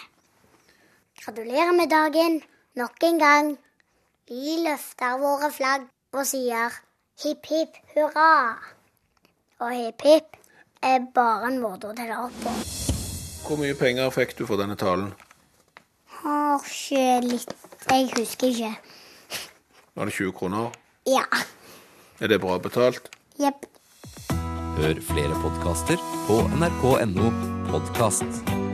Gratulerer 1.22 1.72
med 1.72 1.90
dagen 1.90 2.42
nok 2.76 3.04
en 3.04 3.20
gang. 3.20 3.58
Vi 4.28 4.58
løfter 4.68 5.18
våre 5.18 5.52
flagg 5.52 5.88
og 6.14 6.26
sier 6.26 6.76
hipp 7.24 7.46
hipp 7.50 7.80
hurra. 7.96 8.58
Og 9.60 9.74
hipp 9.74 10.06
hipp 10.06 10.38
er 10.82 11.00
bare 11.16 11.50
en 11.52 11.60
måte 11.62 11.90
å 11.90 11.96
telle 11.98 12.20
opp 12.26 12.38
på. 12.44 12.54
Hvor 13.48 13.58
mye 13.62 13.76
penger 13.76 14.14
fikk 14.14 14.38
du 14.38 14.46
for 14.46 14.62
denne 14.62 14.78
talen? 14.78 15.12
Har 16.20 16.62
ikke 16.62 17.20
litt 17.26 17.69
Jeg 17.88 18.10
husker 18.18 18.48
ikke. 18.48 18.74
Var 19.96 20.06
det 20.06 20.14
20 20.14 20.32
kroner? 20.36 20.72
Ja. 21.08 21.24
Er 22.20 22.28
det 22.28 22.42
bra 22.44 22.58
betalt? 22.60 23.10
Jepp. 23.40 23.66
Hør 24.80 25.00
flere 25.04 25.36
podkaster 25.44 26.00
på 26.28 26.42
nrk.no 26.60 27.32
podkast. 27.72 28.69